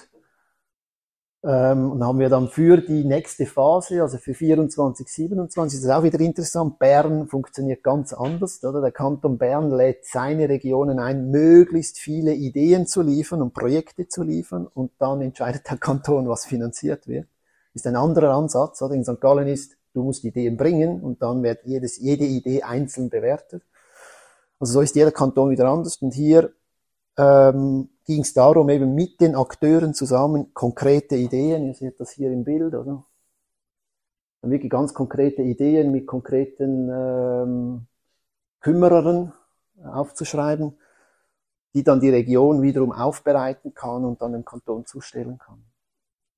ähm, 1.43 1.91
und 1.91 2.03
haben 2.03 2.19
wir 2.19 2.29
dann 2.29 2.49
für 2.49 2.77
die 2.77 3.03
nächste 3.03 3.45
Phase, 3.45 4.01
also 4.01 4.17
für 4.17 4.33
24, 4.33 5.07
27, 5.07 5.79
das 5.79 5.85
ist 5.85 5.91
auch 5.91 6.03
wieder 6.03 6.19
interessant, 6.19 6.77
Bern 6.77 7.27
funktioniert 7.27 7.83
ganz 7.83 8.13
anders. 8.13 8.63
Oder? 8.63 8.81
Der 8.81 8.91
Kanton 8.91 9.37
Bern 9.37 9.71
lädt 9.71 10.05
seine 10.05 10.47
Regionen 10.49 10.99
ein, 10.99 11.31
möglichst 11.31 11.99
viele 11.99 12.33
Ideen 12.33 12.85
zu 12.87 13.01
liefern 13.01 13.41
und 13.41 13.53
Projekte 13.53 14.07
zu 14.07 14.23
liefern 14.23 14.67
und 14.67 14.91
dann 14.99 15.21
entscheidet 15.21 15.69
der 15.69 15.77
Kanton, 15.77 16.29
was 16.29 16.45
finanziert 16.45 17.07
wird. 17.07 17.27
Ist 17.73 17.87
ein 17.87 17.95
anderer 17.95 18.33
Ansatz. 18.35 18.81
Oder? 18.81 18.95
In 18.95 19.03
St. 19.03 19.21
Gallen 19.21 19.47
ist, 19.47 19.77
du 19.93 20.03
musst 20.03 20.23
Ideen 20.23 20.57
bringen 20.57 21.01
und 21.01 21.21
dann 21.21 21.41
wird 21.43 21.65
jedes, 21.65 21.97
jede 21.97 22.25
Idee 22.25 22.63
einzeln 22.63 23.09
bewertet. 23.09 23.63
Also 24.61 24.73
so 24.73 24.81
ist 24.81 24.95
jeder 24.95 25.11
Kanton 25.11 25.49
wieder 25.49 25.67
anders. 25.67 25.97
Und 25.97 26.13
hier 26.13 26.53
ähm, 27.17 27.89
ging 28.05 28.21
es 28.21 28.33
darum, 28.33 28.69
eben 28.69 28.93
mit 28.93 29.19
den 29.19 29.35
Akteuren 29.35 29.95
zusammen 29.95 30.53
konkrete 30.53 31.15
Ideen, 31.15 31.65
ihr 31.65 31.73
seht 31.73 31.99
das 31.99 32.11
hier 32.11 32.31
im 32.31 32.43
Bild, 32.43 32.75
oder? 32.75 33.03
Dann 34.41 34.51
wirklich 34.51 34.71
ganz 34.71 34.93
konkrete 34.93 35.41
Ideen 35.41 35.91
mit 35.91 36.05
konkreten 36.05 36.89
ähm, 36.93 37.87
Kümmerern 38.59 39.33
aufzuschreiben, 39.83 40.77
die 41.73 41.83
dann 41.83 41.99
die 41.99 42.11
Region 42.11 42.61
wiederum 42.61 42.91
aufbereiten 42.91 43.73
kann 43.73 44.05
und 44.05 44.21
dann 44.21 44.33
dem 44.33 44.45
Kanton 44.45 44.85
zustellen 44.85 45.39
kann. 45.39 45.63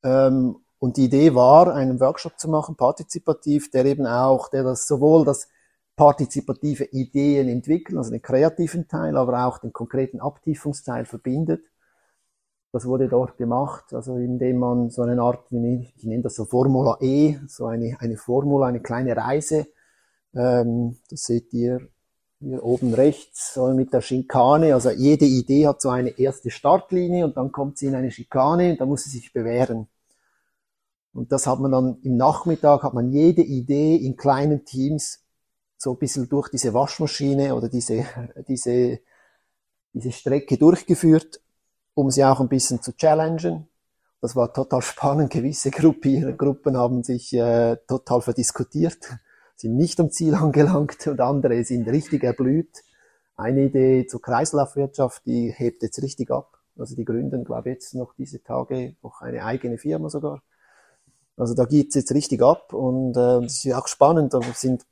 Ähm, 0.04 0.56
und 0.80 0.96
die 0.96 1.06
Idee 1.06 1.36
war, 1.36 1.74
einen 1.74 2.00
Workshop 2.00 2.40
zu 2.40 2.50
machen, 2.50 2.78
partizipativ, 2.78 3.70
der 3.70 3.84
eben 3.84 4.08
auch, 4.08 4.48
der 4.48 4.64
das 4.64 4.88
sowohl 4.88 5.26
das 5.26 5.50
partizipative 5.96 6.86
Ideen 6.86 7.48
entwickeln, 7.50 7.98
also 7.98 8.12
den 8.12 8.22
kreativen 8.22 8.88
Teil, 8.88 9.16
aber 9.16 9.46
auch 9.46 9.60
den 9.60 9.74
konkreten 9.74 10.20
Abtiefungsteil 10.20 11.06
verbindet. 11.06 11.64
Das 12.72 12.86
wurde 12.86 13.08
dort 13.08 13.38
gemacht, 13.38 13.94
also 13.94 14.16
indem 14.16 14.58
man 14.58 14.90
so 14.90 15.04
eine 15.04 15.22
Art, 15.22 15.46
ich 15.52 16.04
nenne 16.06 16.24
das 16.24 16.36
so 16.36 16.46
Formula 16.46 16.98
E, 17.02 17.38
so 17.48 17.68
eine, 17.68 17.96
eine 18.00 18.18
Formula, 18.18 18.66
eine 18.66 18.82
kleine 18.82 19.16
Reise, 19.16 19.68
ähm, 20.34 20.98
das 21.10 21.22
seht 21.22 21.54
ihr 21.54 21.88
hier 22.40 22.64
oben 22.64 22.94
rechts, 22.96 23.58
mit 23.76 23.94
der 23.94 24.02
Schikane, 24.02 24.74
also 24.74 24.90
jede 24.90 25.26
Idee 25.26 25.68
hat 25.68 25.82
so 25.82 25.90
eine 25.90 26.18
erste 26.18 26.50
Startlinie 26.50 27.26
und 27.26 27.38
dann 27.38 27.52
kommt 27.52 27.78
sie 27.78 27.86
in 27.86 27.96
eine 27.96 28.12
Schikane 28.12 28.72
und 28.72 28.82
dann 28.82 28.90
muss 28.90 29.04
sie 29.04 29.12
sich 29.12 29.32
bewähren. 29.32 29.88
Und 31.14 31.32
das 31.32 31.46
hat 31.46 31.60
man 31.60 31.72
dann 31.72 32.00
im 32.02 32.18
Nachmittag, 32.18 32.82
hat 32.82 32.96
man 32.96 33.12
jede 33.12 33.44
Idee 33.44 33.96
in 33.96 34.18
kleinen 34.18 34.66
Teams 34.66 35.23
so 35.84 35.92
ein 35.92 35.98
bisschen 35.98 36.30
durch 36.30 36.50
diese 36.50 36.74
Waschmaschine 36.74 37.54
oder 37.56 37.68
diese, 37.68 38.06
diese, 38.48 39.00
diese 39.92 40.12
Strecke 40.12 40.58
durchgeführt, 40.58 41.42
um 41.94 42.10
sie 42.10 42.24
auch 42.24 42.40
ein 42.40 42.48
bisschen 42.48 42.82
zu 42.82 42.94
challengen. 42.94 43.68
Das 44.22 44.36
war 44.38 44.54
total 44.54 44.82
spannend. 44.82 45.32
Gewisse 45.32 45.70
Gruppen, 45.72 46.38
Gruppen 46.38 46.78
haben 46.78 47.04
sich 47.04 47.34
äh, 47.34 47.76
total 47.86 48.22
verdiskutiert, 48.22 49.10
sind 49.58 49.76
nicht 49.76 50.00
am 50.00 50.10
Ziel 50.10 50.36
angelangt 50.36 51.06
und 51.08 51.20
andere 51.20 51.62
sind 51.66 51.88
richtig 51.90 52.24
erblüht. 52.24 52.84
Eine 53.36 53.66
Idee 53.66 54.08
zur 54.08 54.22
Kreislaufwirtschaft, 54.22 55.26
die 55.26 55.52
hebt 55.52 55.84
jetzt 55.84 56.02
richtig 56.02 56.32
ab. 56.32 56.60
Also 56.78 56.96
die 56.96 57.04
gründen, 57.04 57.44
glaube 57.44 57.70
ich, 57.70 57.74
jetzt 57.74 57.94
noch 57.94 58.14
diese 58.14 58.42
Tage 58.42 58.96
noch 59.04 59.22
eine 59.22 59.44
eigene 59.44 59.78
Firma 59.78 60.10
sogar. 60.10 60.42
Also 61.36 61.56
da 61.56 61.66
geht's 61.66 61.96
jetzt 61.96 62.14
richtig 62.14 62.42
ab 62.42 62.74
und 62.74 63.18
äh, 63.18 63.42
das 63.42 63.66
ist 63.66 63.74
auch 63.74 63.88
spannend. 63.88 64.34
Da 64.34 64.40
sind 64.54 64.86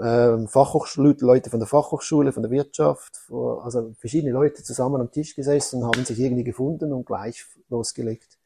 äh, 0.00 0.46
Fachhochschule, 0.46 1.16
Leute 1.20 1.50
von 1.50 1.60
der 1.60 1.66
Fachhochschule, 1.66 2.32
von 2.32 2.42
der 2.42 2.50
Wirtschaft, 2.50 3.16
von, 3.16 3.60
also 3.60 3.92
verschiedene 3.98 4.32
Leute 4.32 4.62
zusammen 4.62 5.00
am 5.00 5.10
Tisch 5.10 5.34
gesessen 5.34 5.82
und 5.82 5.88
haben 5.88 6.04
sich 6.04 6.18
irgendwie 6.18 6.44
gefunden 6.44 6.92
und 6.92 7.06
gleich 7.06 7.44
losgelegt. 7.68 8.38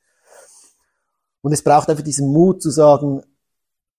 Und 1.40 1.52
es 1.52 1.62
braucht 1.62 1.88
einfach 1.88 2.04
diesen 2.04 2.32
Mut 2.32 2.62
zu 2.62 2.70
sagen, 2.70 3.22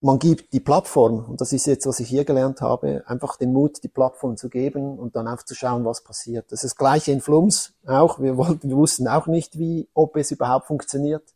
man 0.01 0.17
gibt 0.17 0.53
die 0.53 0.61
Plattform, 0.61 1.25
und 1.25 1.41
das 1.41 1.51
ist 1.51 1.67
jetzt, 1.67 1.85
was 1.85 1.99
ich 1.99 2.07
hier 2.07 2.23
gelernt 2.23 2.61
habe, 2.61 3.03
einfach 3.05 3.35
den 3.35 3.51
Mut, 3.51 3.83
die 3.83 3.89
Plattform 3.89 4.37
zu 4.37 4.49
geben 4.49 4.97
und 4.97 5.15
dann 5.15 5.27
einfach 5.27 5.43
zu 5.43 5.55
schauen, 5.55 5.83
was 5.83 6.03
passiert. 6.03 6.51
Das 6.51 6.63
ist 6.63 6.71
das 6.71 6.77
Gleiche 6.77 7.11
in 7.11 7.19
Flums 7.19 7.73
auch. 7.85 8.19
Wir 8.19 8.37
wollten, 8.37 8.69
wir 8.69 8.77
wussten 8.77 9.07
auch 9.07 9.27
nicht, 9.27 9.57
wie, 9.57 9.89
ob 9.93 10.15
es 10.15 10.31
überhaupt 10.31 10.67
funktioniert. 10.67 11.33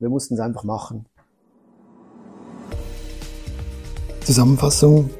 Wir 0.00 0.08
mussten 0.08 0.34
es 0.34 0.40
einfach 0.40 0.64
machen. 0.64 1.06
Zusammenfassung 4.24 5.10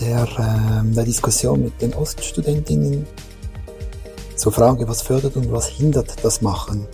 der, 0.00 0.22
äh, 0.22 0.94
der 0.94 1.04
Diskussion 1.04 1.62
mit 1.64 1.80
den 1.80 1.94
Oststudentinnen 1.94 3.06
zur 4.36 4.52
Frage, 4.52 4.86
was 4.86 5.02
fördert 5.02 5.36
und 5.36 5.50
was 5.50 5.68
hindert 5.68 6.22
das 6.22 6.42
Machen. 6.42 6.86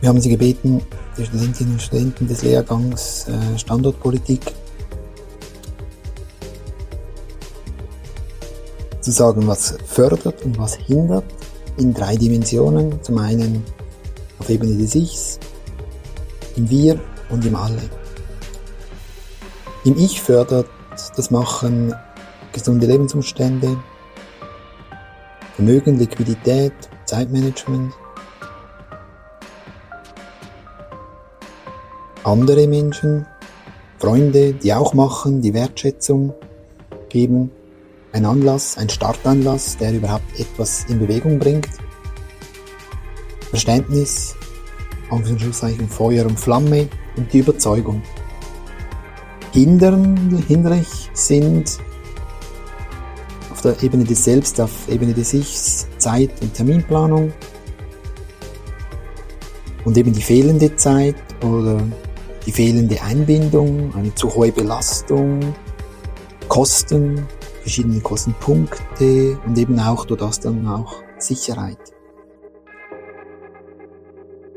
Wir 0.00 0.10
haben 0.10 0.20
Sie 0.20 0.28
gebeten, 0.28 0.82
die 1.16 1.24
Studentinnen 1.24 1.72
und 1.74 1.82
Studenten 1.82 2.28
des 2.28 2.42
Lehrgangs 2.42 3.26
äh, 3.28 3.58
Standortpolitik 3.58 4.42
zu 9.00 9.10
sagen, 9.10 9.46
was 9.46 9.76
fördert 9.86 10.42
und 10.44 10.58
was 10.58 10.74
hindert 10.74 11.24
in 11.78 11.94
drei 11.94 12.16
Dimensionen. 12.16 13.02
Zum 13.02 13.18
einen 13.18 13.64
auf 14.38 14.50
Ebene 14.50 14.76
des 14.76 14.94
Ichs, 14.94 15.38
im 16.56 16.68
Wir 16.68 17.00
und 17.30 17.44
im 17.46 17.56
Alle. 17.56 18.03
Im 19.84 19.98
Ich 19.98 20.22
fördert 20.22 20.66
das 21.14 21.30
Machen 21.30 21.94
gesunde 22.52 22.86
Lebensumstände, 22.86 23.76
Vermögen, 25.56 25.98
Liquidität, 25.98 26.72
Zeitmanagement. 27.04 27.92
Andere 32.22 32.66
Menschen, 32.66 33.26
Freunde, 33.98 34.54
die 34.54 34.72
auch 34.72 34.94
machen, 34.94 35.42
die 35.42 35.52
Wertschätzung 35.52 36.32
geben, 37.10 37.50
ein 38.12 38.24
Anlass, 38.24 38.78
ein 38.78 38.88
Startanlass, 38.88 39.76
der 39.76 39.92
überhaupt 39.92 40.40
etwas 40.40 40.86
in 40.88 40.98
Bewegung 40.98 41.38
bringt. 41.38 41.68
Verständnis, 43.50 44.34
Anführungszeichen 45.10 45.90
Feuer 45.90 46.24
und 46.24 46.40
Flamme 46.40 46.88
und 47.16 47.30
die 47.34 47.40
Überzeugung. 47.40 48.02
Hindern, 49.54 50.42
hinderlich 50.48 51.10
sind 51.12 51.78
auf 53.52 53.60
der 53.60 53.80
Ebene 53.84 54.02
des 54.02 54.24
Selbst, 54.24 54.60
auf 54.60 54.88
Ebene 54.88 55.14
des 55.14 55.32
Ichs, 55.32 55.86
Zeit- 55.98 56.42
und 56.42 56.52
Terminplanung 56.52 57.32
und 59.84 59.96
eben 59.96 60.12
die 60.12 60.22
fehlende 60.22 60.74
Zeit 60.74 61.14
oder 61.44 61.80
die 62.44 62.50
fehlende 62.50 63.00
Einbindung, 63.00 63.94
eine 63.94 64.12
zu 64.16 64.34
hohe 64.34 64.50
Belastung, 64.50 65.38
Kosten, 66.48 67.24
verschiedene 67.60 68.00
Kostenpunkte 68.00 69.38
und 69.46 69.56
eben 69.56 69.78
auch 69.78 70.04
durch 70.04 70.18
das 70.18 70.40
dann 70.40 70.66
auch 70.66 70.96
Sicherheit. 71.18 71.78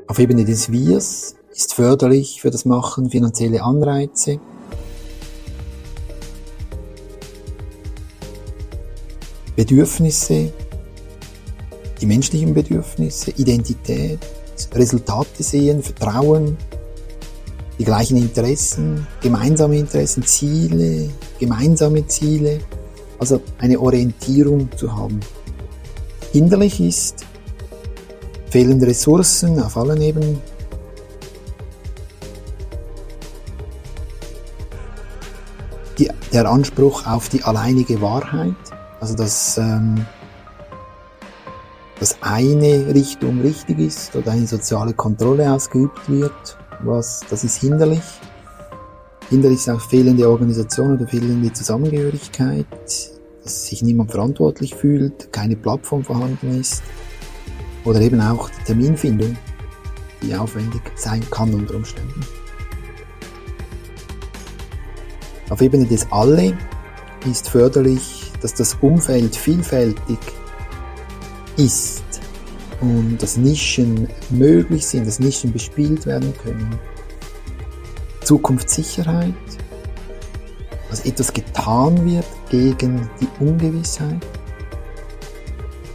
Auf 0.07 0.17
Ebene 0.17 0.43
des 0.43 0.71
Wirs 0.71 1.35
ist 1.53 1.75
förderlich 1.75 2.41
für 2.41 2.49
das 2.49 2.65
Machen 2.65 3.11
finanzielle 3.11 3.61
Anreize. 3.61 4.39
Bedürfnisse, 9.57 10.53
die 11.99 12.05
menschlichen 12.05 12.53
Bedürfnisse, 12.53 13.31
Identität, 13.31 14.19
Resultate 14.71 15.41
sehen, 15.41 15.81
Vertrauen, 15.81 16.55
die 17.79 17.83
gleichen 17.83 18.17
Interessen, 18.17 19.07
gemeinsame 19.19 19.79
Interessen, 19.79 20.23
Ziele, 20.23 21.09
gemeinsame 21.39 22.05
Ziele, 22.05 22.59
also 23.17 23.41
eine 23.57 23.79
Orientierung 23.79 24.69
zu 24.77 24.95
haben. 24.95 25.19
Hinderlich 26.31 26.79
ist 26.79 27.25
fehlende 28.51 28.85
Ressourcen 28.85 29.59
auf 29.59 29.75
allen 29.75 29.99
Ebenen. 29.99 30.39
Die, 35.97 36.11
der 36.31 36.47
Anspruch 36.47 37.07
auf 37.07 37.29
die 37.29 37.41
alleinige 37.41 37.99
Wahrheit, 38.01 38.53
also 38.99 39.15
dass 39.15 39.57
ähm, 39.57 40.05
dass 41.99 42.21
eine 42.21 42.93
Richtung 42.93 43.41
richtig 43.41 43.79
ist 43.79 44.15
oder 44.15 44.31
eine 44.31 44.47
soziale 44.47 44.93
Kontrolle 44.93 45.51
ausgeübt 45.51 46.07
wird, 46.07 46.57
was, 46.83 47.23
das 47.29 47.43
ist 47.43 47.57
hinderlich. 47.57 48.03
Hinderlich 49.29 49.59
ist 49.59 49.69
auch 49.69 49.81
fehlende 49.81 50.29
Organisation 50.29 50.95
oder 50.95 51.07
fehlende 51.07 51.51
Zusammengehörigkeit, 51.51 52.67
dass 53.43 53.65
sich 53.65 53.81
niemand 53.81 54.11
verantwortlich 54.11 54.75
fühlt, 54.75 55.33
keine 55.33 55.55
Plattform 55.55 56.03
vorhanden 56.03 56.59
ist. 56.59 56.83
Oder 57.83 58.01
eben 58.01 58.21
auch 58.21 58.49
die 58.49 58.63
Terminfindung, 58.63 59.35
die 60.21 60.35
aufwendig 60.35 60.81
sein 60.95 61.23
kann 61.31 61.53
unter 61.53 61.75
Umständen. 61.75 62.21
Auf 65.49 65.61
Ebene 65.61 65.85
des 65.85 66.05
Alle 66.11 66.57
ist 67.25 67.49
förderlich, 67.49 68.16
dass 68.41 68.53
das 68.53 68.75
Umfeld 68.81 69.35
vielfältig 69.35 70.19
ist 71.57 72.03
und 72.81 73.17
dass 73.21 73.37
Nischen 73.37 74.07
möglich 74.29 74.85
sind, 74.85 75.07
dass 75.07 75.19
Nischen 75.19 75.51
bespielt 75.51 76.05
werden 76.05 76.33
können. 76.43 76.79
Zukunftssicherheit, 78.23 79.33
dass 80.89 81.05
etwas 81.05 81.33
getan 81.33 82.05
wird 82.05 82.25
gegen 82.49 83.09
die 83.19 83.27
Ungewissheit. 83.43 84.25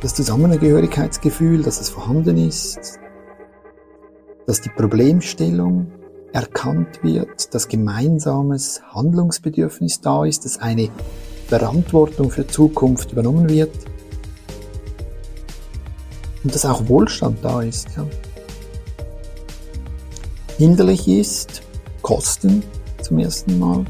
Das 0.00 0.14
Zusammengehörigkeitsgefühl, 0.14 1.62
dass 1.62 1.80
es 1.80 1.88
vorhanden 1.88 2.36
ist, 2.36 2.98
dass 4.46 4.60
die 4.60 4.70
Problemstellung 4.70 5.92
erkannt 6.32 7.02
wird, 7.02 7.54
dass 7.54 7.68
gemeinsames 7.68 8.82
Handlungsbedürfnis 8.92 10.00
da 10.00 10.24
ist, 10.24 10.44
dass 10.44 10.58
eine 10.58 10.90
Verantwortung 11.46 12.30
für 12.30 12.46
Zukunft 12.46 13.12
übernommen 13.12 13.48
wird 13.48 13.70
und 16.44 16.54
dass 16.54 16.64
auch 16.64 16.88
Wohlstand 16.88 17.38
da 17.42 17.62
ist. 17.62 17.88
Ja. 17.96 18.06
Hinderlich 20.58 21.08
ist, 21.08 21.62
Kosten 22.02 22.62
zum 23.00 23.18
ersten 23.18 23.58
Mal. 23.58 23.84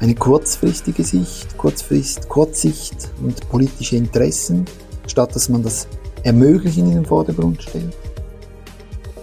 Eine 0.00 0.14
kurzfristige 0.14 1.04
Sicht, 1.04 1.56
Kurzfrist, 1.58 2.28
Kurzsicht 2.28 3.10
und 3.22 3.48
politische 3.50 3.96
Interessen, 3.96 4.64
statt 5.06 5.36
dass 5.36 5.48
man 5.48 5.62
das 5.62 5.86
Ermöglichen 6.22 6.88
in 6.88 6.94
den 6.96 7.06
Vordergrund 7.06 7.62
stellt. 7.62 7.94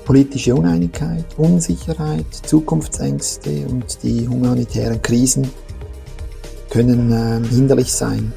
Politische 0.05 0.55
Uneinigkeit, 0.55 1.25
Unsicherheit, 1.37 2.25
Zukunftsängste 2.31 3.67
und 3.67 4.01
die 4.03 4.27
humanitären 4.27 5.01
Krisen 5.01 5.49
können 6.77 7.11
äh, 7.11 7.47
hinderlich 7.47 7.91
sein. 7.91 8.31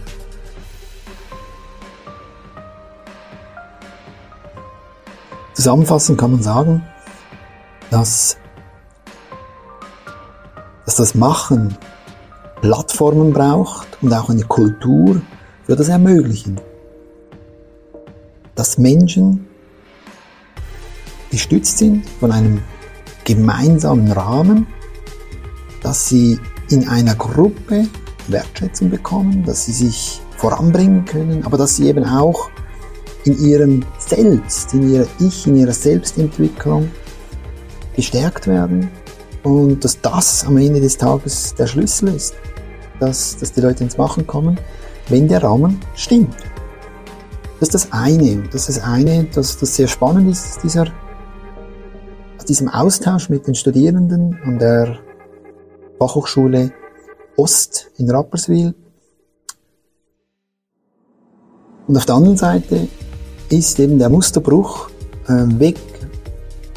Zusammenfassend 5.52 6.18
kann 6.18 6.32
man 6.32 6.42
sagen, 6.42 6.82
dass 7.90 8.38
dass 10.86 10.96
das 10.96 11.14
Machen 11.14 11.76
Plattformen 12.62 13.32
braucht 13.34 13.98
und 14.00 14.12
auch 14.14 14.30
eine 14.30 14.44
Kultur 14.44 15.20
für 15.64 15.76
das 15.76 15.88
Ermöglichen. 15.88 16.58
Dass 18.54 18.78
Menschen 18.78 19.46
gestützt 21.30 21.76
sind 21.76 22.08
von 22.18 22.32
einem 22.32 22.62
gemeinsamen 23.24 24.10
Rahmen, 24.10 24.66
dass 25.82 26.08
sie 26.08 26.40
in 26.70 26.88
einer 26.88 27.14
Gruppe 27.14 27.86
Wertschätzung 28.32 28.90
bekommen, 28.90 29.44
dass 29.44 29.66
sie 29.66 29.72
sich 29.72 30.20
voranbringen 30.36 31.04
können, 31.04 31.44
aber 31.44 31.58
dass 31.58 31.76
sie 31.76 31.88
eben 31.88 32.04
auch 32.04 32.50
in 33.24 33.38
ihrem 33.38 33.84
Selbst, 33.98 34.72
in 34.74 34.90
ihrer 34.90 35.06
Ich, 35.18 35.46
in 35.46 35.56
ihrer 35.56 35.72
Selbstentwicklung 35.72 36.90
gestärkt 37.94 38.46
werden 38.46 38.90
und 39.42 39.84
dass 39.84 40.00
das 40.00 40.44
am 40.46 40.56
Ende 40.56 40.80
des 40.80 40.96
Tages 40.96 41.54
der 41.54 41.66
Schlüssel 41.66 42.08
ist, 42.08 42.34
dass, 42.98 43.36
dass 43.36 43.52
die 43.52 43.60
Leute 43.60 43.84
ins 43.84 43.98
Machen 43.98 44.26
kommen, 44.26 44.58
wenn 45.08 45.28
der 45.28 45.42
Rahmen 45.42 45.80
stimmt. 45.94 46.36
Das 47.58 47.68
ist 47.68 47.74
das 47.74 47.92
eine. 47.92 48.42
Das 48.50 48.68
ist 48.68 48.78
das 48.78 48.84
eine, 48.84 49.24
dass 49.24 49.58
das 49.58 49.76
sehr 49.76 49.88
spannend 49.88 50.30
ist, 50.30 50.62
dieser, 50.62 50.86
diesem 52.48 52.68
Austausch 52.68 53.28
mit 53.28 53.46
den 53.46 53.54
Studierenden 53.54 54.38
an 54.44 54.58
der 54.58 54.98
Fachhochschule 55.98 56.72
Ost 57.40 57.90
in 57.96 58.10
Rapperswil. 58.10 58.74
Und 61.86 61.96
auf 61.96 62.04
der 62.04 62.14
anderen 62.14 62.36
Seite 62.36 62.88
ist 63.48 63.80
eben 63.80 63.98
der 63.98 64.10
Musterbruch 64.10 64.90
äh, 65.26 65.58
weg 65.58 65.78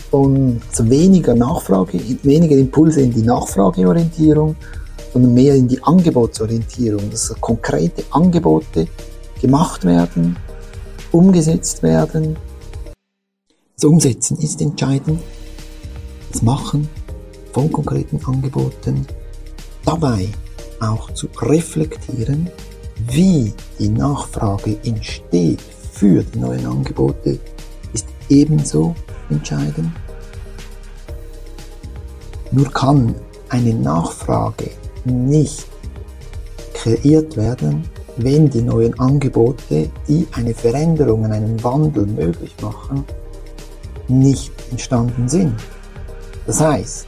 von 0.09 0.61
weniger 0.79 1.35
Nachfrage, 1.35 1.99
weniger 2.23 2.55
Impulse 2.55 3.01
in 3.01 3.13
die 3.13 3.23
Nachfrageorientierung, 3.23 4.55
sondern 5.11 5.33
mehr 5.33 5.55
in 5.55 5.67
die 5.67 5.83
Angebotsorientierung, 5.83 7.11
dass 7.11 7.35
konkrete 7.41 8.03
Angebote 8.11 8.87
gemacht 9.41 9.83
werden, 9.83 10.37
umgesetzt 11.11 11.83
werden. 11.83 12.37
Das 13.75 13.83
Umsetzen 13.83 14.37
ist 14.37 14.61
entscheidend. 14.61 15.19
Das 16.31 16.41
Machen 16.41 16.87
von 17.51 17.71
konkreten 17.71 18.19
Angeboten. 18.25 19.05
Dabei 19.85 20.29
auch 20.83 21.11
zu 21.11 21.27
reflektieren, 21.41 22.49
wie 23.07 23.53
die 23.79 23.89
Nachfrage 23.89 24.77
entsteht 24.83 25.61
für 25.91 26.23
die 26.23 26.39
neuen 26.39 26.65
Angebote, 26.65 27.39
ist 27.93 28.07
ebenso 28.29 28.95
entscheidend. 29.29 29.91
Nur 32.51 32.71
kann 32.71 33.15
eine 33.49 33.73
Nachfrage 33.73 34.69
nicht 35.05 35.65
kreiert 36.73 37.35
werden, 37.37 37.83
wenn 38.17 38.49
die 38.49 38.61
neuen 38.61 38.97
Angebote, 38.99 39.89
die 40.07 40.27
eine 40.33 40.53
Veränderung, 40.53 41.25
einen 41.25 41.63
Wandel 41.63 42.05
möglich 42.05 42.53
machen, 42.61 43.03
nicht 44.07 44.51
entstanden 44.69 45.27
sind. 45.27 45.55
Das 46.45 46.59
heißt, 46.59 47.07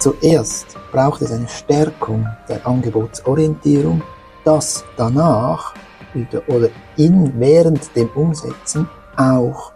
zuerst 0.00 0.76
braucht 0.90 1.22
es 1.22 1.30
eine 1.30 1.48
Stärkung 1.48 2.26
der 2.48 2.66
Angebotsorientierung, 2.66 4.02
dass 4.44 4.84
danach 4.96 5.74
oder 6.48 6.68
in, 6.96 7.38
während 7.38 7.94
dem 7.94 8.08
Umsetzen 8.10 8.88
auch 9.16 9.72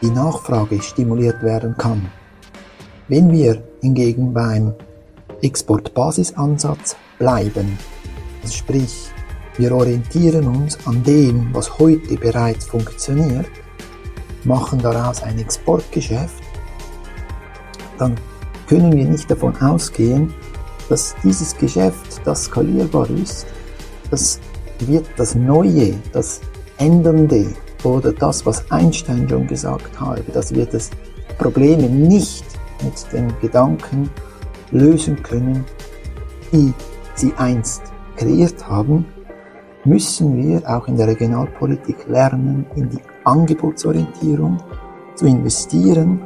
die 0.00 0.10
Nachfrage 0.10 0.80
stimuliert 0.80 1.42
werden 1.42 1.74
kann. 1.76 2.08
Wenn 3.08 3.32
wir 3.32 3.62
hingegen 3.80 4.32
beim 4.32 4.74
Exportbasisansatz 5.42 6.96
bleiben, 7.18 7.78
also 8.42 8.54
sprich 8.54 9.10
wir 9.56 9.72
orientieren 9.74 10.48
uns 10.48 10.78
an 10.86 11.02
dem, 11.04 11.54
was 11.54 11.78
heute 11.78 12.16
bereits 12.16 12.66
funktioniert, 12.66 13.46
machen 14.44 14.80
daraus 14.80 15.22
ein 15.22 15.38
Exportgeschäft, 15.38 16.43
dann 17.98 18.16
können 18.68 18.92
wir 18.92 19.04
nicht 19.04 19.30
davon 19.30 19.56
ausgehen, 19.60 20.32
dass 20.88 21.14
dieses 21.22 21.56
Geschäft, 21.56 22.20
das 22.24 22.44
skalierbar 22.44 23.08
ist, 23.10 23.46
das 24.10 24.40
wird 24.80 25.06
das 25.16 25.34
Neue, 25.34 25.94
das 26.12 26.40
Ändernde 26.78 27.46
oder 27.82 28.12
das, 28.12 28.44
was 28.44 28.70
Einstein 28.70 29.28
schon 29.28 29.46
gesagt 29.46 29.98
habe, 30.00 30.22
das 30.32 30.54
wird 30.54 30.74
das 30.74 30.90
Probleme 31.38 31.88
nicht 31.88 32.44
mit 32.82 33.12
den 33.12 33.32
Gedanken 33.40 34.10
lösen 34.70 35.22
können, 35.22 35.64
die 36.52 36.72
sie 37.14 37.32
einst 37.36 37.82
kreiert 38.16 38.68
haben, 38.68 39.06
müssen 39.84 40.36
wir 40.36 40.68
auch 40.68 40.88
in 40.88 40.96
der 40.96 41.08
Regionalpolitik 41.08 42.08
lernen, 42.08 42.66
in 42.74 42.88
die 42.88 43.00
Angebotsorientierung 43.24 44.58
zu 45.14 45.26
investieren, 45.26 46.20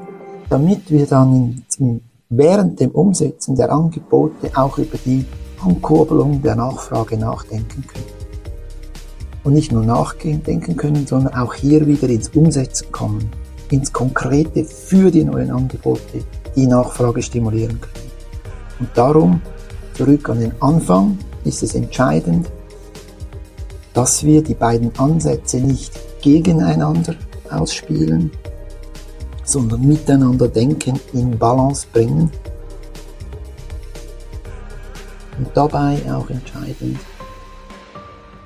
damit 0.49 0.91
wir 0.91 1.07
dann 1.07 1.63
in, 1.79 2.01
während 2.29 2.81
dem 2.81 2.91
Umsetzen 2.91 3.57
der 3.57 3.73
Angebote 3.73 4.51
auch 4.55 4.79
über 4.79 4.99
die 5.05 5.25
Ankurbelung 5.65 6.43
der 6.43 6.57
Nachfrage 6.57 7.17
nachdenken 7.17 7.85
können. 7.87 8.05
Und 9.45 9.55
nicht 9.55 9.73
nur 9.73 9.85
nachdenken 9.85 10.77
können, 10.77 11.07
sondern 11.07 11.35
auch 11.35 11.55
hier 11.55 11.87
wieder 11.87 12.09
ins 12.09 12.29
Umsetzen 12.29 12.91
kommen, 12.93 13.31
ins 13.71 13.93
Konkrete 13.93 14.65
für 14.65 15.11
die 15.11 15.25
neuen 15.25 15.51
Angebote, 15.51 16.25
die 16.55 16.67
Nachfrage 16.67 17.23
stimulieren 17.23 17.81
können. 17.81 18.11
Und 18.81 18.91
darum, 18.95 19.41
zurück 19.95 20.29
an 20.29 20.41
den 20.41 20.53
Anfang, 20.61 21.19
ist 21.45 21.63
es 21.63 21.75
entscheidend, 21.75 22.51
dass 23.95 24.23
wir 24.25 24.43
die 24.43 24.55
beiden 24.55 24.97
Ansätze 24.99 25.59
nicht 25.59 25.93
gegeneinander 26.21 27.15
ausspielen, 27.51 28.31
sondern 29.49 29.87
miteinander 29.87 30.47
denken, 30.47 31.01
in 31.15 31.39
Balance 31.39 31.87
bringen. 31.93 32.31
Und 35.39 35.49
dabei 35.55 36.01
auch 36.13 36.29
entscheidend, 36.29 36.99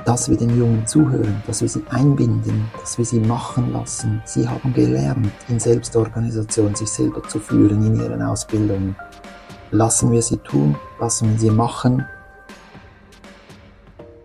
dass 0.04 0.28
wir 0.28 0.36
den 0.36 0.56
Jungen 0.56 0.86
zuhören, 0.86 1.42
dass 1.46 1.60
wir 1.60 1.68
sie 1.68 1.82
einbinden, 1.90 2.70
dass 2.80 2.98
wir 2.98 3.04
sie 3.04 3.20
machen 3.20 3.72
lassen. 3.72 4.22
Sie 4.24 4.48
haben 4.48 4.72
gelernt, 4.74 5.32
in 5.48 5.58
Selbstorganisation 5.58 6.74
sich 6.74 6.88
selber 6.88 7.22
zu 7.24 7.38
führen 7.40 7.84
in 7.86 8.00
ihren 8.00 8.22
Ausbildungen. 8.22 8.96
Lassen 9.70 10.12
wir 10.12 10.22
sie 10.22 10.36
tun, 10.36 10.76
lassen 11.00 11.32
wir 11.32 11.38
sie 11.38 11.50
machen. 11.50 12.04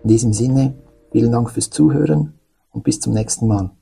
In 0.04 0.10
diesem 0.10 0.34
Sinne, 0.34 0.76
vielen 1.12 1.32
Dank 1.32 1.50
fürs 1.50 1.70
Zuhören 1.70 2.34
und 2.72 2.84
bis 2.84 3.00
zum 3.00 3.14
nächsten 3.14 3.48
Mal. 3.48 3.77